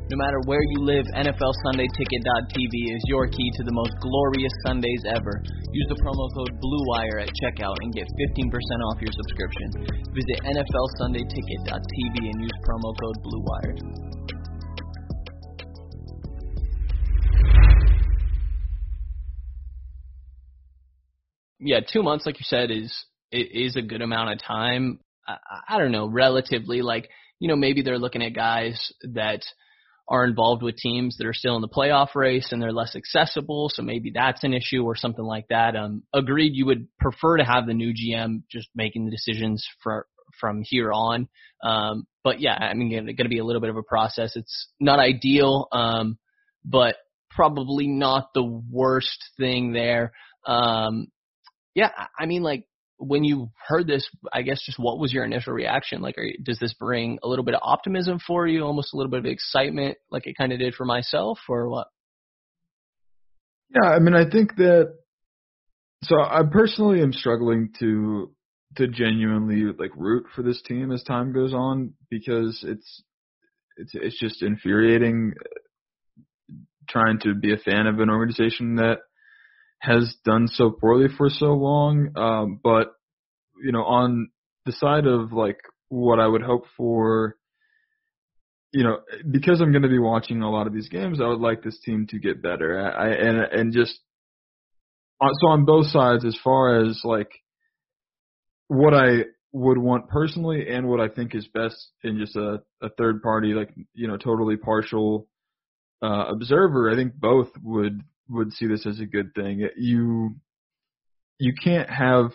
No 0.08 0.16
matter 0.16 0.40
where 0.48 0.64
you 0.72 0.88
live, 0.88 1.04
NFL 1.20 1.52
SundayTicket.tv 1.68 2.74
is 2.96 3.04
your 3.04 3.28
key 3.28 3.50
to 3.60 3.62
the 3.68 3.76
most 3.76 3.92
glorious 4.00 4.56
Sundays 4.64 5.04
ever. 5.12 5.44
Use 5.44 5.88
the 5.92 6.00
promo 6.00 6.32
code 6.32 6.56
BLUEWIRE 6.64 7.28
at 7.28 7.30
checkout 7.44 7.76
and 7.76 7.92
get 7.92 8.08
15% 8.08 8.48
off 8.88 9.04
your 9.04 9.12
subscription. 9.12 9.68
Visit 10.16 10.38
NFLSundayTicket.tv 10.48 12.16
and 12.24 12.40
use 12.40 12.56
promo 12.64 12.88
code 12.96 13.18
BLUEWIRE. 13.20 14.14
Yeah, 21.60 21.80
two 21.80 22.02
months, 22.02 22.26
like 22.26 22.38
you 22.38 22.44
said, 22.46 22.70
is 22.70 23.04
is 23.30 23.76
a 23.76 23.82
good 23.82 24.02
amount 24.02 24.32
of 24.32 24.42
time. 24.42 25.00
I, 25.26 25.36
I 25.68 25.78
don't 25.78 25.92
know, 25.92 26.06
relatively. 26.06 26.82
Like 26.82 27.08
you 27.40 27.48
know, 27.48 27.56
maybe 27.56 27.82
they're 27.82 27.98
looking 27.98 28.22
at 28.22 28.34
guys 28.34 28.92
that 29.14 29.42
are 30.06 30.24
involved 30.24 30.62
with 30.62 30.76
teams 30.76 31.16
that 31.16 31.26
are 31.26 31.32
still 31.32 31.56
in 31.56 31.62
the 31.62 31.68
playoff 31.68 32.14
race 32.14 32.48
and 32.52 32.60
they're 32.60 32.72
less 32.72 32.94
accessible, 32.94 33.70
so 33.72 33.82
maybe 33.82 34.10
that's 34.14 34.44
an 34.44 34.52
issue 34.52 34.84
or 34.84 34.94
something 34.94 35.24
like 35.24 35.46
that. 35.48 35.74
Um, 35.76 36.02
agreed, 36.12 36.54
you 36.54 36.66
would 36.66 36.88
prefer 36.98 37.38
to 37.38 37.44
have 37.44 37.66
the 37.66 37.74
new 37.74 37.94
GM 37.94 38.42
just 38.50 38.68
making 38.74 39.06
the 39.06 39.10
decisions 39.10 39.66
for 39.82 40.06
from 40.40 40.62
here 40.64 40.92
on. 40.92 41.28
Um, 41.62 42.06
but 42.22 42.40
yeah, 42.40 42.54
I 42.54 42.74
mean, 42.74 42.92
it's 42.92 43.16
going 43.16 43.24
to 43.24 43.28
be 43.28 43.38
a 43.38 43.44
little 43.44 43.60
bit 43.60 43.70
of 43.70 43.76
a 43.76 43.82
process. 43.82 44.36
It's 44.36 44.68
not 44.80 44.98
ideal, 44.98 45.68
um, 45.72 46.18
but 46.64 46.96
probably 47.30 47.86
not 47.86 48.30
the 48.34 48.44
worst 48.44 49.24
thing 49.38 49.72
there. 49.72 50.12
Um, 50.46 51.08
yeah, 51.74 51.90
I- 52.18 52.26
mean, 52.26 52.42
like 52.42 52.66
when 52.98 53.24
you 53.24 53.50
heard 53.68 53.86
this, 53.86 54.08
I 54.32 54.42
guess 54.42 54.62
just 54.64 54.78
what 54.78 54.98
was 54.98 55.12
your 55.12 55.24
initial 55.24 55.52
reaction? 55.52 56.00
Like, 56.00 56.16
are, 56.16 56.28
does 56.42 56.58
this 56.58 56.74
bring 56.74 57.18
a 57.22 57.28
little 57.28 57.44
bit 57.44 57.54
of 57.54 57.60
optimism 57.62 58.18
for 58.24 58.46
you, 58.46 58.62
almost 58.62 58.94
a 58.94 58.96
little 58.96 59.10
bit 59.10 59.20
of 59.20 59.26
excitement, 59.26 59.98
like 60.10 60.26
it 60.26 60.36
kind 60.38 60.52
of 60.52 60.58
did 60.58 60.74
for 60.74 60.84
myself, 60.84 61.38
or 61.48 61.68
what? 61.68 61.88
Yeah, 63.70 63.90
I 63.90 63.98
mean, 63.98 64.14
I 64.14 64.28
think 64.28 64.56
that. 64.56 64.94
So 66.04 66.20
I 66.20 66.42
personally 66.50 67.00
am 67.00 67.12
struggling 67.12 67.70
to 67.80 68.30
to 68.76 68.88
genuinely 68.88 69.72
like 69.78 69.92
root 69.96 70.26
for 70.34 70.42
this 70.42 70.60
team 70.62 70.92
as 70.92 71.02
time 71.02 71.32
goes 71.32 71.54
on 71.54 71.94
because 72.10 72.62
it's 72.66 73.02
it's 73.76 73.92
it's 73.94 74.18
just 74.18 74.42
infuriating 74.42 75.32
uh, 75.40 76.54
trying 76.88 77.18
to 77.20 77.34
be 77.34 77.52
a 77.52 77.56
fan 77.56 77.86
of 77.86 78.00
an 78.00 78.10
organization 78.10 78.76
that 78.76 78.98
has 79.84 80.14
done 80.24 80.48
so 80.48 80.70
poorly 80.70 81.08
for 81.16 81.28
so 81.28 81.54
long. 81.54 82.16
Um, 82.16 82.60
but 82.62 82.92
you 83.62 83.72
know, 83.72 83.84
on 83.84 84.30
the 84.66 84.72
side 84.72 85.06
of 85.06 85.32
like 85.32 85.58
what 85.88 86.18
I 86.18 86.26
would 86.26 86.42
hope 86.42 86.64
for, 86.76 87.36
you 88.72 88.82
know, 88.82 88.98
because 89.30 89.60
I'm 89.60 89.72
going 89.72 89.82
to 89.82 89.88
be 89.88 89.98
watching 89.98 90.42
a 90.42 90.50
lot 90.50 90.66
of 90.66 90.72
these 90.72 90.88
games, 90.88 91.20
I 91.20 91.28
would 91.28 91.40
like 91.40 91.62
this 91.62 91.78
team 91.84 92.06
to 92.10 92.18
get 92.18 92.42
better. 92.42 92.80
I 92.80 93.10
and 93.10 93.38
and 93.38 93.72
just 93.72 93.98
on- 95.20 95.34
so 95.40 95.48
on 95.48 95.64
both 95.64 95.86
sides, 95.86 96.24
as 96.24 96.36
far 96.42 96.82
as 96.82 97.00
like 97.04 97.30
what 98.68 98.94
I 98.94 99.24
would 99.52 99.78
want 99.78 100.08
personally 100.08 100.68
and 100.68 100.88
what 100.88 101.00
I 101.00 101.08
think 101.08 101.34
is 101.34 101.46
best 101.46 101.76
in 102.02 102.18
just 102.18 102.34
a, 102.34 102.60
a 102.82 102.88
third 102.98 103.22
party, 103.22 103.54
like 103.54 103.70
you 103.94 104.08
know, 104.08 104.16
totally 104.16 104.56
partial 104.56 105.28
uh, 106.02 106.26
observer, 106.28 106.90
I 106.90 106.96
think 106.96 107.14
both 107.14 107.48
would 107.62 108.02
would 108.28 108.52
see 108.52 108.66
this 108.66 108.86
as 108.86 109.00
a 109.00 109.06
good 109.06 109.34
thing. 109.34 109.68
You 109.76 110.36
you 111.38 111.52
can't 111.62 111.90
have 111.90 112.30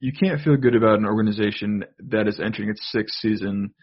you 0.00 0.12
can't 0.12 0.40
feel 0.40 0.56
good 0.56 0.74
about 0.74 0.98
an 0.98 1.06
organization 1.06 1.84
that 2.08 2.26
is 2.26 2.40
entering 2.40 2.70
its 2.70 2.86
sixth 2.90 3.16
season 3.20 3.74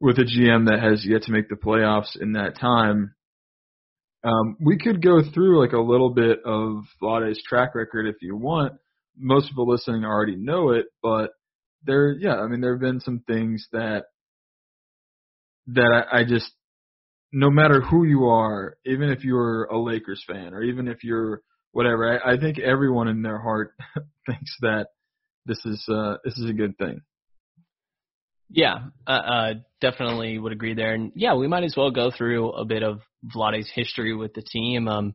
with 0.00 0.18
a 0.18 0.24
GM 0.24 0.68
that 0.68 0.80
has 0.80 1.04
yet 1.06 1.22
to 1.22 1.32
make 1.32 1.48
the 1.48 1.56
playoffs 1.56 2.20
in 2.20 2.32
that 2.32 2.58
time. 2.58 3.14
Um, 4.24 4.56
we 4.60 4.78
could 4.78 5.02
go 5.02 5.20
through 5.34 5.60
like 5.60 5.72
a 5.72 5.80
little 5.80 6.10
bit 6.10 6.38
of 6.44 6.84
Vlade's 7.00 7.42
track 7.42 7.74
record 7.74 8.06
if 8.06 8.16
you 8.20 8.36
want. 8.36 8.74
Most 9.16 9.48
people 9.48 9.68
listening 9.68 10.04
already 10.04 10.36
know 10.36 10.70
it, 10.70 10.86
but 11.02 11.30
there, 11.84 12.12
yeah, 12.12 12.36
I 12.36 12.46
mean, 12.46 12.60
there 12.60 12.72
have 12.72 12.80
been 12.80 13.00
some 13.00 13.22
things 13.26 13.66
that 13.72 14.04
that 15.68 16.06
I, 16.12 16.20
I 16.20 16.24
just, 16.24 16.50
no 17.32 17.50
matter 17.50 17.80
who 17.80 18.04
you 18.04 18.26
are, 18.26 18.76
even 18.84 19.10
if 19.10 19.24
you're 19.24 19.64
a 19.64 19.78
Lakers 19.78 20.22
fan 20.26 20.54
or 20.54 20.62
even 20.62 20.88
if 20.88 21.02
you're 21.02 21.42
whatever, 21.72 22.20
I, 22.22 22.34
I 22.34 22.36
think 22.38 22.58
everyone 22.58 23.08
in 23.08 23.22
their 23.22 23.38
heart 23.38 23.74
thinks 24.26 24.54
that 24.60 24.88
this 25.46 25.58
is 25.64 25.84
uh, 25.88 26.16
this 26.24 26.36
is 26.38 26.48
a 26.48 26.52
good 26.52 26.76
thing. 26.78 27.00
Yeah, 28.50 28.88
uh, 29.06 29.10
uh, 29.10 29.54
definitely 29.80 30.38
would 30.38 30.52
agree 30.52 30.74
there. 30.74 30.92
And 30.92 31.12
yeah, 31.14 31.34
we 31.34 31.48
might 31.48 31.64
as 31.64 31.74
well 31.74 31.90
go 31.90 32.10
through 32.10 32.50
a 32.50 32.66
bit 32.66 32.82
of 32.82 33.00
Vlade's 33.34 33.70
history 33.74 34.14
with 34.14 34.34
the 34.34 34.42
team. 34.42 34.88
Um, 34.88 35.14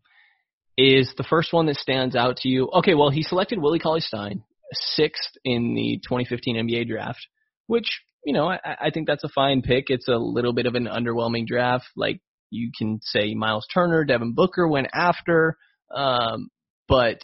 is 0.76 1.14
the 1.18 1.24
first 1.24 1.54
one 1.54 1.68
that 1.68 1.76
stands 1.76 2.16
out 2.16 2.38
to 2.38 2.50
you? 2.50 2.70
Okay, 2.80 2.96
well, 2.96 3.12
he 3.12 3.22
selected 3.22 3.60
Willie 3.60 3.80
Cauley 3.80 4.00
Stein 4.02 4.44
sixth 4.74 5.38
in 5.46 5.76
the 5.76 6.00
2015 6.04 6.68
NBA 6.68 6.88
draft, 6.88 7.26
which 7.68 8.02
you 8.28 8.34
know 8.34 8.50
I, 8.50 8.60
I 8.64 8.90
think 8.94 9.08
that's 9.08 9.24
a 9.24 9.30
fine 9.30 9.62
pick. 9.62 9.86
It's 9.88 10.10
a 10.10 10.18
little 10.18 10.52
bit 10.52 10.66
of 10.66 10.76
an 10.76 10.86
underwhelming 10.86 11.48
draft. 11.48 11.86
Like 11.96 12.20
you 12.50 12.72
can 12.78 13.00
say 13.02 13.34
Miles 13.34 13.66
Turner, 13.74 14.04
Devin 14.04 14.34
Booker 14.34 14.68
went 14.68 14.88
after, 14.94 15.58
um, 15.96 16.50
but 16.90 17.22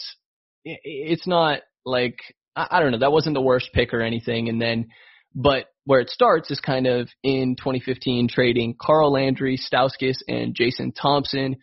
it, 0.64 0.80
it's 0.84 1.28
not 1.28 1.60
like 1.86 2.20
I, 2.56 2.68
I 2.72 2.80
don't 2.80 2.94
know. 2.94 3.00
That 3.00 3.12
wasn't 3.12 3.34
the 3.34 3.42
worst 3.42 3.72
pick 3.74 3.94
or 3.94 4.02
anything. 4.02 4.48
And 4.48 4.62
then, 4.62 4.88
but 5.36 5.66
where 5.84 6.00
it 6.00 6.10
starts 6.10 6.50
is 6.50 6.62
kind 6.62 6.88
of 6.88 7.10
in 7.22 7.58
2015 7.58 8.30
trading 8.30 8.76
Carl 8.82 9.12
Landry, 9.12 9.58
Stauskas, 9.58 10.20
and 10.30 10.56
Jason 10.56 10.94
Thompson, 10.94 11.58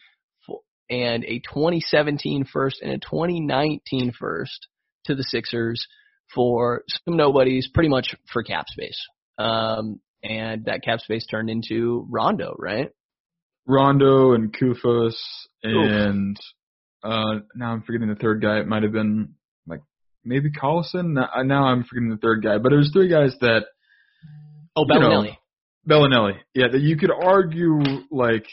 and 0.91 1.25
a 1.25 1.39
2017 1.39 2.45
first 2.45 2.83
and 2.83 2.93
a 2.93 2.99
2019 2.99 4.13
first 4.13 4.67
to 5.07 5.15
the 5.15 5.25
Sixers 5.25 5.87
for 6.35 6.83
some 6.89 7.17
nobodies, 7.17 7.71
pretty 7.73 7.89
much 7.89 8.15
for 8.31 8.43
cap 8.43 8.67
space. 8.69 9.01
Um, 9.41 10.01
and 10.23 10.67
that 10.67 10.83
cap 10.85 11.01
space 11.01 11.27
turned 11.27 11.51
into 11.51 12.07
Rondo, 12.11 12.55
right? 12.59 12.91
Rondo 13.67 14.33
and 14.33 14.53
Koufos 14.53 15.15
and 15.63 16.37
uh 17.03 17.41
now 17.55 17.73
I'm 17.73 17.83
forgetting 17.83 18.09
the 18.09 18.17
third 18.17 18.43
guy. 18.43 18.59
It 18.59 18.67
might 18.67 18.83
have 18.83 18.93
been 18.93 19.35
like 19.67 19.81
maybe 20.25 20.51
Collison. 20.51 21.13
Now, 21.13 21.29
now 21.43 21.65
I'm 21.65 21.85
forgetting 21.85 22.11
the 22.11 22.17
third 22.17 22.43
guy, 22.43 22.59
but 22.59 22.73
it 22.73 22.77
was 22.77 22.91
three 22.93 23.09
guys 23.09 23.35
that 23.41 23.65
Oh, 24.77 24.85
You 24.89 25.01
know, 25.01 25.09
Belinelli. 25.09 25.37
Belinelli. 25.89 26.35
Yeah, 26.55 26.69
that 26.73 26.81
you 26.81 26.97
could 26.97 27.11
argue 27.11 27.81
like 28.11 28.47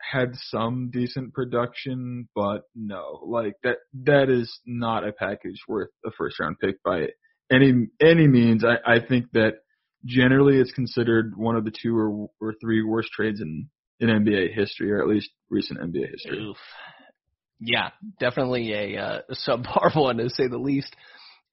had 0.00 0.34
some 0.34 0.90
decent 0.92 1.32
production, 1.32 2.28
but 2.34 2.62
no, 2.74 3.20
like 3.26 3.54
that 3.62 3.78
that 4.04 4.28
is 4.28 4.60
not 4.66 5.06
a 5.06 5.12
package 5.12 5.60
worth 5.66 5.90
a 6.04 6.10
first 6.16 6.38
round 6.38 6.56
pick 6.60 6.82
by 6.82 7.08
any 7.50 7.88
any 8.00 8.28
means. 8.28 8.64
I, 8.64 8.94
I 8.96 9.00
think 9.00 9.26
that 9.32 9.63
generally 10.04 10.58
it's 10.58 10.72
considered 10.72 11.32
one 11.36 11.56
of 11.56 11.64
the 11.64 11.72
two 11.72 11.96
or 11.96 12.28
or 12.40 12.54
three 12.60 12.82
worst 12.82 13.10
trades 13.12 13.40
in 13.40 13.68
in 14.00 14.08
NBA 14.08 14.54
history, 14.54 14.90
or 14.90 15.00
at 15.00 15.08
least 15.08 15.30
recent 15.50 15.80
NBA 15.80 16.10
history. 16.10 16.38
Oof. 16.38 16.56
Yeah, 17.60 17.90
definitely 18.18 18.72
a 18.72 19.00
uh, 19.00 19.20
subpar 19.48 19.94
one 19.94 20.18
to 20.18 20.28
say 20.30 20.48
the 20.48 20.58
least. 20.58 20.94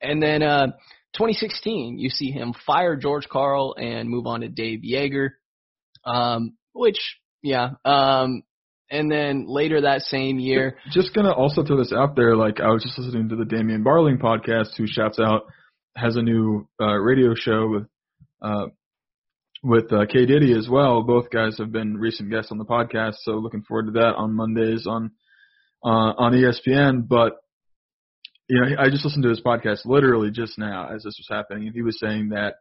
And 0.02 0.22
then 0.22 0.42
uh, 0.42 0.68
2016, 1.14 2.00
you 2.00 2.10
see 2.10 2.32
him 2.32 2.54
fire 2.66 2.96
George 2.96 3.28
Karl 3.30 3.76
and 3.78 4.10
move 4.10 4.26
on 4.26 4.42
to 4.42 4.50
Dave 4.50 4.82
Joerger, 4.84 5.30
um, 6.06 6.58
which 6.74 6.98
yeah. 7.44 7.72
Um, 7.86 8.44
and 8.90 9.10
then 9.10 9.46
later 9.48 9.82
that 9.82 10.02
same 10.02 10.38
year, 10.38 10.78
just 10.92 11.14
gonna 11.14 11.32
also 11.32 11.64
throw 11.64 11.78
this 11.78 11.94
out 11.94 12.16
there. 12.16 12.36
Like 12.36 12.60
I 12.60 12.70
was 12.70 12.84
just 12.84 13.00
listening 13.00 13.30
to 13.30 13.36
the 13.36 13.46
Damian 13.46 13.84
Barling 13.84 14.20
podcast, 14.20 14.76
who 14.78 14.86
shouts 14.88 15.20
out 15.20 15.44
has 15.96 16.16
a 16.16 16.22
new 16.22 16.68
uh, 16.80 16.96
radio 16.96 17.34
show 17.36 17.68
with 17.68 17.84
uh, 18.42 18.68
with 19.64 19.92
uh, 19.92 20.06
K 20.12 20.26
Diddy 20.26 20.58
as 20.58 20.68
well. 20.70 21.04
Both 21.04 21.30
guys 21.30 21.58
have 21.60 21.72
been 21.72 21.98
recent 21.98 22.32
guests 22.32 22.52
on 22.52 22.58
the 22.58 22.66
podcast, 22.66 23.16
so 23.22 23.34
looking 23.34 23.64
forward 23.64 23.88
to 23.88 23.92
that 23.94 24.16
on 24.16 24.36
Mondays 24.36 24.88
on 24.88 25.12
uh, 25.84 26.14
on 26.18 26.34
ESPN. 26.34 27.08
But 27.08 27.34
you 28.50 28.60
know, 28.60 28.76
I 28.80 28.90
just 28.90 29.06
listened 29.06 29.24
to 29.24 29.30
his 29.30 29.42
podcast 29.42 29.86
literally 29.86 30.32
just 30.32 30.58
now 30.58 30.90
as 30.94 31.04
this 31.04 31.18
was 31.18 31.28
happening, 31.30 31.68
and 31.68 31.76
he 31.76 31.82
was 31.82 32.00
saying 32.00 32.30
that 32.30 32.56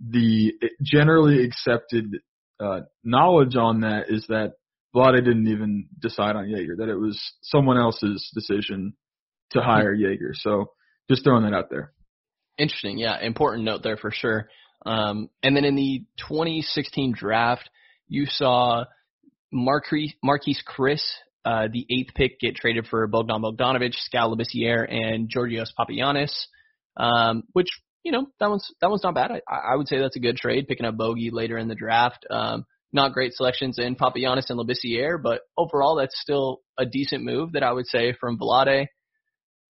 the 0.00 0.54
generally 0.82 1.44
accepted 1.44 2.06
uh, 2.58 2.80
knowledge 3.04 3.56
on 3.56 3.80
that 3.80 4.06
is 4.08 4.24
that 4.28 4.54
Vlade 4.94 5.24
didn't 5.24 5.48
even 5.48 5.86
decide 5.98 6.36
on 6.36 6.46
Joerger, 6.46 6.78
that 6.78 6.88
it 6.88 6.96
was 6.96 7.20
someone 7.42 7.78
else's 7.78 8.30
decision 8.34 8.94
to 9.50 9.60
hire 9.60 9.94
Joerger. 9.94 10.34
So 10.34 10.70
just 11.08 11.24
throwing 11.24 11.44
that 11.44 11.54
out 11.54 11.70
there. 11.70 11.92
Interesting, 12.58 12.98
yeah, 12.98 13.18
important 13.20 13.64
note 13.64 13.82
there 13.82 13.96
for 13.96 14.10
sure. 14.10 14.48
Um, 14.86 15.28
and 15.42 15.56
then 15.56 15.64
in 15.64 15.74
the 15.74 16.04
2016 16.28 17.12
draft, 17.12 17.68
you 18.08 18.26
saw 18.26 18.84
Marquese, 19.52 20.14
Marquese 20.24 20.62
Chriss, 20.66 21.02
uh, 21.44 21.68
the 21.72 21.86
eighth 21.90 22.14
pick, 22.14 22.38
get 22.40 22.56
traded 22.56 22.86
for 22.86 23.06
Bogdan 23.06 23.42
Bogdanovic, 23.42 23.94
Skal 23.94 24.34
Labissiere, 24.34 24.86
and 24.90 25.28
Georgios 25.28 25.72
Papagiannis, 25.78 26.32
um, 26.96 27.44
which 27.52 27.68
you 28.02 28.12
know 28.12 28.26
that 28.40 28.48
one's 28.48 28.70
that 28.80 28.90
one's 28.90 29.02
not 29.02 29.14
bad. 29.14 29.30
I, 29.48 29.72
I 29.72 29.76
would 29.76 29.88
say 29.88 29.98
that's 29.98 30.16
a 30.16 30.20
good 30.20 30.36
trade, 30.36 30.66
picking 30.68 30.86
up 30.86 30.96
Bogey 30.96 31.30
later 31.30 31.58
in 31.58 31.68
the 31.68 31.74
draft. 31.74 32.26
Um, 32.30 32.64
not 32.92 33.12
great 33.12 33.32
selections 33.34 33.78
in 33.78 33.96
Papagiannis 33.96 34.50
and 34.50 34.58
Labissiere, 34.58 35.22
but 35.22 35.42
overall 35.56 35.96
that's 35.96 36.20
still 36.20 36.60
a 36.76 36.84
decent 36.84 37.24
move 37.24 37.52
that 37.52 37.62
I 37.62 37.72
would 37.72 37.86
say 37.86 38.12
from 38.18 38.38
Vlade. 38.38 38.86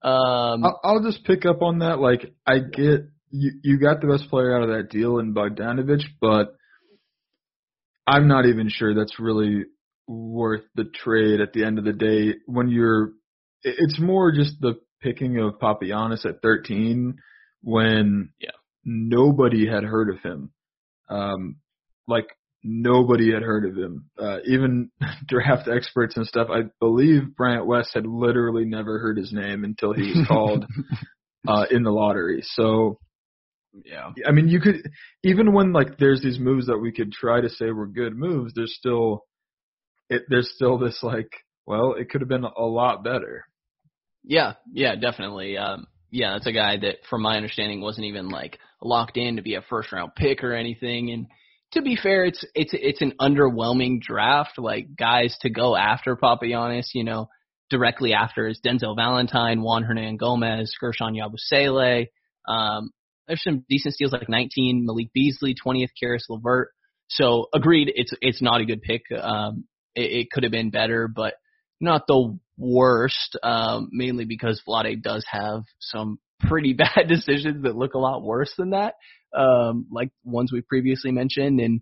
Um, 0.03 0.65
I'll, 0.65 0.81
I'll 0.83 1.03
just 1.03 1.25
pick 1.25 1.45
up 1.45 1.61
on 1.63 1.81
that. 1.81 2.01
Like 2.01 2.33
I 2.47 2.61
get 2.61 3.11
you, 3.31 3.53
you 3.63 3.79
got 3.79 4.01
the 4.01 4.09
best 4.09 4.29
player 4.29 4.57
out 4.57 4.69
of 4.69 4.77
that 4.77 4.91
deal 4.91 5.19
in 5.19 5.35
Bogdanovic, 5.35 6.03
but 6.21 6.55
I'm 8.07 8.29
not 8.29 8.47
even 8.47 8.69
sure 8.69 8.95
that's 8.95 9.21
really 9.21 9.65
worth 10.07 10.65
the 10.75 10.85
trade 10.85 11.41
at 11.41 11.53
the 11.53 11.65
end 11.65 11.79
of 11.79 11.85
the 11.85 11.93
day. 11.93 12.35
When 12.47 12.69
you're, 12.69 13.13
it's 13.63 14.01
more 14.01 14.33
just 14.33 14.61
the 14.61 14.81
picking 15.01 15.39
of 15.39 15.59
Papagiannis 15.59 16.27
at 16.27 16.43
13 16.43 17.19
when 17.63 18.31
yeah. 18.41 18.51
nobody 18.85 19.67
had 19.67 19.85
heard 19.85 20.11
of 20.11 20.21
him. 20.23 20.51
Um, 21.09 21.57
like 22.09 22.27
nobody 22.65 23.33
had 23.33 23.43
heard 23.43 23.65
of 23.65 23.77
him. 23.77 24.11
Uh, 24.21 24.39
even 24.47 24.91
draft 25.27 25.69
experts 25.69 26.17
and 26.17 26.27
stuff. 26.27 26.49
I 26.51 26.63
believe 26.81 27.37
Bryant 27.37 27.67
West 27.67 27.91
had 27.95 28.07
literally 28.07 28.65
never 28.65 28.99
heard 28.99 29.17
his 29.17 29.33
name 29.33 29.65
until 29.65 29.93
he 29.93 30.03
was 30.03 30.27
called 30.27 30.67
uh, 31.49 31.67
in 31.71 31.85
the 31.85 31.91
lottery. 31.91 32.43
So 32.43 32.99
yeah. 33.85 34.11
I 34.27 34.33
mean, 34.33 34.49
you 34.49 34.61
could 34.61 34.91
even 35.23 35.53
when 35.53 35.73
like 35.73 35.99
there's 35.99 36.23
these 36.23 36.39
moves 36.39 36.67
that 36.67 36.79
we 36.79 36.93
could 36.93 37.13
try 37.13 37.41
to 37.41 37.49
say 37.49 37.71
were 37.71 37.87
good 37.87 38.17
moves. 38.17 38.53
There's 38.55 38.75
still 38.75 39.25
it. 40.09 40.23
There's 40.29 40.51
still 40.55 40.79
this 40.79 41.01
like, 41.03 41.31
well, 41.67 41.95
it 41.95 42.11
could 42.11 42.21
have 42.21 42.29
been 42.29 42.45
a 42.45 42.65
lot 42.65 43.05
better. 43.05 43.45
Yeah, 44.25 44.55
yeah, 44.73 44.97
definitely. 44.97 45.57
Um, 45.57 45.87
yeah, 46.11 46.33
that's 46.33 46.47
a 46.47 46.53
guy 46.53 46.77
that, 46.79 46.97
from 47.09 47.23
my 47.23 47.37
understanding, 47.37 47.81
wasn't 47.81 48.07
even 48.07 48.29
like 48.29 48.59
locked 48.83 49.17
in 49.17 49.37
to 49.37 49.43
be 49.43 49.55
a 49.55 49.63
first 49.63 49.93
round 49.93 50.13
pick 50.17 50.43
or 50.43 50.53
anything. 50.55 51.11
And 51.11 51.27
to 51.73 51.83
be 51.83 51.97
fair, 51.97 52.25
it's 52.25 52.45
it's 52.55 52.73
it's 52.75 53.03
an 53.03 53.15
underwhelming 53.21 54.01
draft. 54.01 54.59
Like 54.59 54.97
guys 54.97 55.37
to 55.43 55.51
go 55.51 55.77
after 55.77 56.17
Papagiannis, 56.17 56.89
you 56.95 57.05
know, 57.05 57.29
directly 57.71 58.13
after 58.13 58.49
is 58.49 58.61
Denzel 58.65 58.97
Valentine, 58.97 59.63
Juan 59.63 59.85
Hernangomez, 59.85 60.71
Guerschon 60.83 61.17
Yabusele. 61.17 62.09
Um, 62.49 62.91
there's 63.31 63.43
some 63.45 63.65
decent 63.69 63.95
steals 63.95 64.13
like 64.13 64.29
19, 64.29 64.85
Malik 64.85 65.13
Beasley, 65.15 65.55
20th, 65.55 65.91
Caris 65.99 66.27
LeVert. 66.29 66.71
So 67.09 67.47
agreed, 67.55 67.93
it's 67.95 68.13
it's 68.21 68.43
not 68.43 68.61
a 68.61 68.65
good 68.65 68.83
pick. 68.83 69.03
Um, 69.17 69.65
it, 69.95 70.13
it 70.13 70.31
could 70.31 70.43
have 70.43 70.53
been 70.53 70.71
better, 70.71 71.09
but 71.09 71.35
not 71.81 72.07
the 72.09 72.39
worst. 72.59 73.37
Um, 73.43 73.89
mainly 73.93 74.25
because 74.25 74.63
Vlade 74.67 75.03
does 75.03 75.25
have 75.31 75.63
some 75.79 76.19
pretty 76.41 76.73
bad 76.79 77.07
decisions 77.09 77.63
that 77.63 77.77
look 77.77 77.95
a 77.95 77.99
lot 77.99 78.23
worse 78.23 78.53
than 78.59 78.71
that, 78.71 78.95
um, 79.37 79.87
like 79.93 80.11
ones 80.25 80.53
we 80.53 80.61
previously 80.61 81.13
mentioned. 81.13 81.61
And 81.61 81.81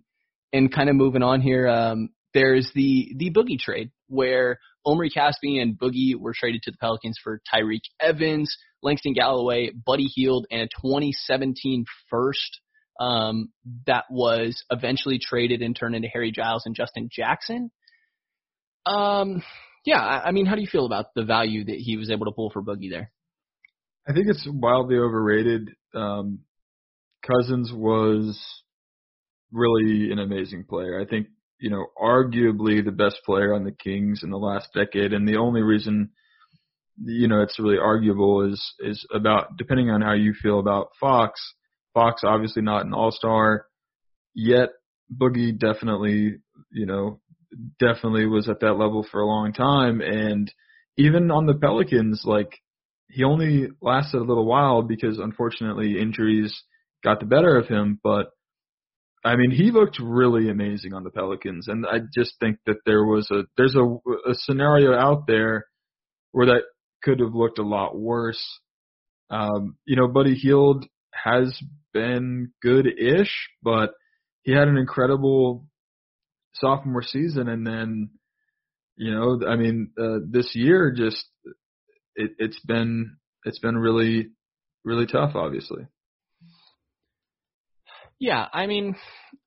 and 0.53 0.73
kind 0.73 0.89
of 0.89 0.95
moving 0.95 1.23
on 1.23 1.41
here, 1.41 1.67
um, 1.67 2.09
there's 2.35 2.69
the 2.75 3.13
the 3.17 3.31
Boogie 3.31 3.59
trade 3.59 3.89
where 4.07 4.59
Omri 4.85 5.09
Caspi 5.09 5.61
and 5.61 5.77
Boogie 5.77 6.15
were 6.15 6.33
traded 6.37 6.61
to 6.63 6.71
the 6.71 6.77
Pelicans 6.77 7.19
for 7.23 7.41
Tyreke 7.53 7.81
Evans, 7.99 8.55
Langston 8.81 9.13
Galloway, 9.13 9.71
Buddy 9.71 10.05
Hield, 10.05 10.47
and 10.51 10.61
a 10.61 10.67
2017 10.81 11.85
first 12.09 12.61
um, 12.99 13.49
that 13.85 14.05
was 14.09 14.63
eventually 14.69 15.19
traded 15.19 15.61
and 15.61 15.75
turned 15.75 15.95
into 15.95 16.07
Harry 16.07 16.31
Giles 16.31 16.63
and 16.65 16.75
Justin 16.75 17.09
Jackson. 17.11 17.71
Um, 18.85 19.43
yeah, 19.85 20.01
I, 20.01 20.27
I 20.27 20.31
mean, 20.31 20.45
how 20.45 20.55
do 20.55 20.61
you 20.61 20.67
feel 20.67 20.85
about 20.85 21.13
the 21.15 21.23
value 21.23 21.65
that 21.65 21.77
he 21.77 21.97
was 21.97 22.09
able 22.09 22.25
to 22.25 22.31
pull 22.31 22.49
for 22.49 22.61
Boogie 22.61 22.89
there? 22.89 23.11
I 24.07 24.13
think 24.13 24.27
it's 24.27 24.47
wildly 24.51 24.97
overrated. 24.97 25.69
Um, 25.93 26.39
Cousins 27.25 27.71
was 27.73 28.39
really 29.51 30.11
an 30.11 30.19
amazing 30.19 30.65
player. 30.65 30.99
I 30.99 31.05
think 31.05 31.27
you 31.59 31.69
know, 31.69 31.87
arguably 32.01 32.83
the 32.83 32.91
best 32.91 33.17
player 33.25 33.53
on 33.53 33.63
the 33.63 33.71
Kings 33.71 34.21
in 34.23 34.29
the 34.29 34.37
last 34.37 34.69
decade, 34.73 35.13
and 35.13 35.27
the 35.27 35.37
only 35.37 35.61
reason 35.61 36.11
you 37.01 37.27
know 37.27 37.41
it's 37.41 37.59
really 37.59 37.77
arguable 37.77 38.51
is 38.51 38.73
is 38.79 39.05
about 39.13 39.57
depending 39.57 39.89
on 39.89 40.01
how 40.01 40.13
you 40.13 40.33
feel 40.33 40.59
about 40.59 40.89
Fox. 40.99 41.39
Fox 41.93 42.21
obviously 42.23 42.61
not 42.61 42.85
an 42.85 42.93
All 42.93 43.11
Star 43.11 43.65
yet. 44.33 44.69
Boogie 45.13 45.57
definitely, 45.57 46.37
you 46.71 46.85
know, 46.85 47.19
definitely 47.79 48.27
was 48.27 48.47
at 48.47 48.59
that 48.59 48.73
level 48.75 49.05
for 49.09 49.21
a 49.21 49.27
long 49.27 49.53
time, 49.53 50.01
and 50.01 50.51
even 50.97 51.31
on 51.31 51.45
the 51.45 51.55
Pelicans, 51.55 52.23
like 52.25 52.59
he 53.09 53.23
only 53.23 53.69
lasted 53.81 54.17
a 54.17 54.23
little 54.23 54.45
while 54.45 54.83
because 54.83 55.17
unfortunately 55.17 55.99
injuries 55.99 56.63
got 57.03 57.19
the 57.19 57.25
better 57.25 57.57
of 57.57 57.67
him, 57.67 57.99
but 58.03 58.27
I 59.23 59.35
mean, 59.35 59.51
he 59.51 59.71
looked 59.71 59.99
really 59.99 60.49
amazing 60.49 60.93
on 60.93 61.03
the 61.03 61.09
Pelicans, 61.09 61.67
and 61.67 61.85
I 61.85 61.99
just 62.13 62.35
think 62.39 62.57
that 62.65 62.77
there 62.85 63.03
was 63.03 63.29
a 63.31 63.43
there's 63.57 63.75
a, 63.75 63.83
a 63.83 64.33
scenario 64.33 64.93
out 64.93 65.27
there 65.27 65.65
where 66.31 66.47
that 66.47 66.63
could 67.03 67.19
have 67.19 67.33
looked 67.33 67.59
a 67.59 67.63
lot 67.63 67.97
worse. 67.97 68.41
Um, 69.29 69.75
you 69.85 69.95
know, 69.95 70.07
Buddy 70.07 70.35
Hield 70.35 70.85
has 71.13 71.59
been 71.93 72.51
good-ish, 72.61 73.49
but 73.61 73.91
he 74.43 74.53
had 74.53 74.67
an 74.67 74.77
incredible 74.77 75.65
sophomore 76.53 77.03
season, 77.03 77.49
and 77.49 77.67
then, 77.67 78.11
you 78.95 79.11
know, 79.11 79.41
I 79.47 79.55
mean, 79.57 79.91
uh, 79.99 80.19
this 80.29 80.55
year 80.55 80.93
just 80.95 81.25
it, 82.15 82.31
it's 82.37 82.59
been 82.61 83.17
it's 83.43 83.59
been 83.59 83.77
really 83.77 84.29
really 84.85 85.07
tough, 85.07 85.35
obviously. 85.35 85.87
Yeah, 88.19 88.45
I 88.51 88.67
mean, 88.67 88.95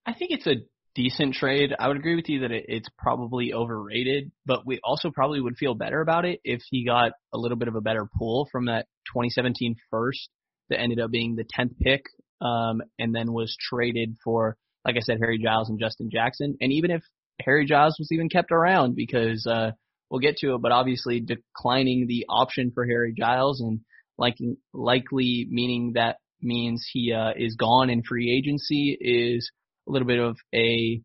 I 0.06 0.14
think 0.14 0.30
it's 0.30 0.46
a 0.46 0.62
decent 0.94 1.34
trade. 1.34 1.74
I 1.78 1.88
would 1.88 1.96
agree 1.96 2.16
with 2.16 2.28
you 2.28 2.40
that 2.40 2.50
it, 2.50 2.64
it's 2.68 2.88
probably 2.98 3.52
overrated, 3.52 4.30
but 4.46 4.66
we 4.66 4.80
also 4.82 5.10
probably 5.10 5.40
would 5.40 5.56
feel 5.56 5.74
better 5.74 6.00
about 6.00 6.24
it 6.24 6.40
if 6.44 6.62
he 6.70 6.84
got 6.84 7.12
a 7.32 7.38
little 7.38 7.56
bit 7.58 7.68
of 7.68 7.74
a 7.74 7.80
better 7.80 8.08
pull 8.18 8.48
from 8.50 8.66
that 8.66 8.86
2017 9.08 9.76
first 9.90 10.28
that 10.70 10.80
ended 10.80 11.00
up 11.00 11.10
being 11.10 11.36
the 11.36 11.44
10th 11.44 11.78
pick, 11.80 12.02
um, 12.40 12.80
and 12.98 13.14
then 13.14 13.32
was 13.32 13.56
traded 13.60 14.16
for, 14.24 14.56
like 14.84 14.96
I 14.96 15.00
said, 15.00 15.18
Harry 15.20 15.38
Giles 15.38 15.68
and 15.68 15.78
Justin 15.78 16.08
Jackson. 16.10 16.56
And 16.60 16.72
even 16.72 16.90
if 16.90 17.02
Harry 17.44 17.66
Giles 17.66 17.96
was 17.98 18.08
even 18.10 18.28
kept 18.28 18.52
around, 18.52 18.96
because 18.96 19.46
uh, 19.46 19.72
we'll 20.10 20.20
get 20.20 20.38
to 20.38 20.54
it, 20.54 20.62
but 20.62 20.72
obviously 20.72 21.20
declining 21.20 22.06
the 22.06 22.24
option 22.28 22.72
for 22.74 22.86
Harry 22.86 23.14
Giles 23.16 23.60
and 23.60 23.80
liking, 24.18 24.56
likely 24.72 25.46
meaning 25.50 25.92
that 25.94 26.16
means 26.42 26.86
he 26.92 27.12
uh, 27.12 27.32
is 27.36 27.56
gone 27.56 27.90
in 27.90 28.02
free 28.02 28.30
agency 28.36 28.96
is 29.00 29.50
a 29.88 29.92
little 29.92 30.06
bit 30.06 30.18
of 30.18 30.36
a 30.54 31.00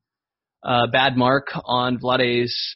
uh, 0.63 0.87
bad 0.87 1.17
mark 1.17 1.47
on 1.65 1.99
Vlade's 1.99 2.75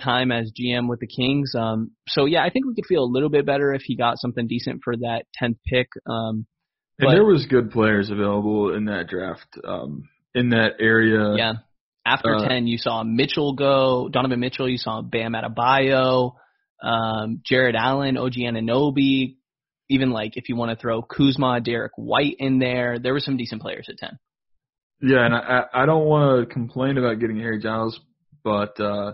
time 0.00 0.32
as 0.32 0.52
GM 0.58 0.88
with 0.88 1.00
the 1.00 1.06
Kings. 1.06 1.52
Um, 1.56 1.92
so 2.08 2.24
yeah, 2.24 2.44
I 2.44 2.50
think 2.50 2.66
we 2.66 2.74
could 2.74 2.86
feel 2.86 3.02
a 3.02 3.10
little 3.10 3.28
bit 3.28 3.46
better 3.46 3.72
if 3.72 3.82
he 3.84 3.96
got 3.96 4.18
something 4.18 4.46
decent 4.46 4.80
for 4.82 4.96
that 4.96 5.24
tenth 5.34 5.58
pick. 5.66 5.88
Um, 6.08 6.46
And 6.98 7.06
but- 7.08 7.12
there 7.12 7.24
was 7.24 7.46
good 7.46 7.70
players 7.70 8.10
available 8.10 8.74
in 8.74 8.86
that 8.86 9.08
draft, 9.08 9.46
um, 9.64 10.08
in 10.34 10.50
that 10.50 10.74
area. 10.80 11.34
yeah. 11.36 11.52
After 12.04 12.34
uh, 12.34 12.48
ten, 12.48 12.66
you 12.66 12.78
saw 12.78 13.04
Mitchell 13.04 13.54
go, 13.54 14.08
Donovan 14.08 14.40
Mitchell. 14.40 14.68
You 14.68 14.76
saw 14.76 15.02
Bam 15.02 15.34
Adebayo, 15.34 16.34
um, 16.82 17.42
Jarrett 17.44 17.76
Allen, 17.76 18.16
OG 18.16 18.32
Anunoby. 18.38 19.36
Even 19.92 20.10
like 20.10 20.36
if 20.36 20.48
you 20.48 20.56
want 20.56 20.70
to 20.70 20.76
throw 20.76 21.02
Kuzma, 21.02 21.60
Derrick 21.60 21.92
White 21.96 22.36
in 22.38 22.58
there, 22.58 22.98
there 22.98 23.12
were 23.12 23.20
some 23.20 23.36
decent 23.36 23.62
players 23.62 23.88
at 23.88 23.98
ten. 23.98 24.18
Yeah, 25.00 25.24
and 25.24 25.34
I 25.34 25.64
I 25.72 25.86
don't 25.86 26.06
want 26.06 26.48
to 26.48 26.52
complain 26.52 26.98
about 26.98 27.20
getting 27.20 27.38
Harry 27.38 27.60
Giles, 27.60 27.98
but 28.42 28.80
uh 28.80 29.12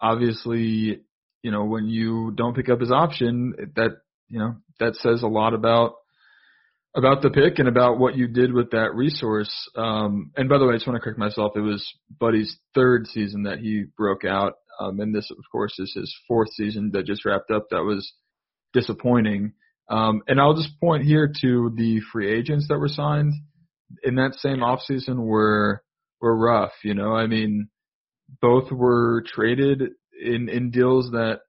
obviously, 0.00 1.00
you 1.42 1.50
know, 1.50 1.64
when 1.64 1.88
you 1.88 2.32
don't 2.34 2.54
pick 2.54 2.68
up 2.68 2.80
his 2.80 2.90
option, 2.90 3.54
that 3.76 3.90
you 4.28 4.38
know 4.38 4.56
that 4.80 4.96
says 4.96 5.22
a 5.22 5.28
lot 5.28 5.54
about 5.54 5.94
about 6.96 7.22
the 7.22 7.30
pick 7.30 7.58
and 7.58 7.68
about 7.68 7.98
what 7.98 8.16
you 8.16 8.28
did 8.28 8.52
with 8.52 8.70
that 8.70 8.94
resource. 8.94 9.50
Um, 9.74 10.30
and 10.36 10.48
by 10.48 10.58
the 10.58 10.66
way, 10.66 10.74
I 10.74 10.76
just 10.76 10.86
want 10.86 10.96
to 10.96 11.00
correct 11.00 11.18
myself. 11.18 11.52
It 11.56 11.60
was 11.60 11.84
Buddy's 12.20 12.56
third 12.74 13.08
season 13.08 13.42
that 13.44 13.58
he 13.58 13.86
broke 13.96 14.24
out, 14.24 14.54
um, 14.78 15.00
and 15.00 15.14
this, 15.14 15.28
of 15.30 15.44
course, 15.50 15.74
is 15.78 15.92
his 15.94 16.14
fourth 16.28 16.50
season 16.52 16.90
that 16.92 17.06
just 17.06 17.24
wrapped 17.24 17.50
up. 17.50 17.66
That 17.70 17.82
was 17.82 18.12
disappointing. 18.72 19.54
Um, 19.88 20.22
and 20.26 20.40
I'll 20.40 20.54
just 20.54 20.78
point 20.80 21.04
here 21.04 21.30
to 21.42 21.72
the 21.76 22.00
free 22.12 22.32
agents 22.32 22.68
that 22.68 22.78
were 22.78 22.88
signed 22.88 23.34
in 24.02 24.14
that 24.16 24.34
same 24.36 24.58
offseason 24.58 25.16
were 25.18 25.82
were 26.20 26.36
rough. 26.36 26.72
You 26.82 26.94
know, 26.94 27.12
I 27.14 27.26
mean, 27.26 27.68
both 28.40 28.70
were 28.72 29.22
traded 29.26 29.82
in 30.20 30.48
in 30.48 30.70
deals 30.70 31.10
that 31.10 31.40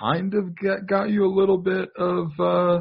kind 0.00 0.34
of 0.34 0.58
got 0.58 0.86
got 0.86 1.10
you 1.10 1.24
a 1.24 1.34
little 1.34 1.58
bit 1.58 1.88
of 1.96 2.28
uh, 2.38 2.80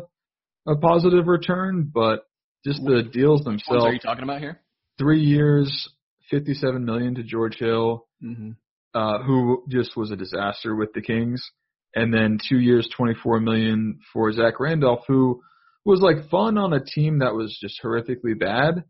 a 0.67 0.75
positive 0.81 1.27
return, 1.27 1.89
but 1.93 2.25
just 2.65 2.83
the 2.83 3.03
deals 3.03 3.43
themselves. 3.43 3.83
What 3.83 3.89
are 3.89 3.93
you 3.93 3.99
talking 3.99 4.23
about 4.23 4.39
here? 4.39 4.61
Three 4.97 5.21
years, 5.21 5.89
fifty-seven 6.29 6.83
million 6.85 7.15
to 7.15 7.23
George 7.23 7.57
Hill, 7.57 8.05
Mm-hmm. 8.23 8.51
uh, 8.93 9.21
who 9.23 9.63
just 9.69 9.97
was 9.97 10.11
a 10.11 10.15
disaster 10.15 10.75
with 10.75 10.93
the 10.93 11.01
Kings, 11.01 11.43
and 11.95 12.13
then 12.13 12.39
two 12.49 12.59
years, 12.59 12.89
twenty-four 12.95 13.39
million 13.39 13.99
for 14.11 14.31
Zach 14.31 14.59
Randolph, 14.59 15.03
who 15.07 15.41
was 15.85 16.01
like 16.01 16.29
fun 16.29 16.57
on 16.57 16.73
a 16.73 16.83
team 16.83 17.19
that 17.19 17.33
was 17.35 17.57
just 17.59 17.81
horrifically 17.83 18.37
bad, 18.39 18.83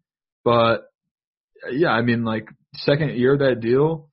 but 0.44 0.84
yeah, 1.72 1.90
I 1.90 2.02
mean, 2.02 2.24
like 2.24 2.48
second 2.76 3.16
year 3.18 3.34
of 3.34 3.40
that 3.40 3.60
deal, 3.62 4.10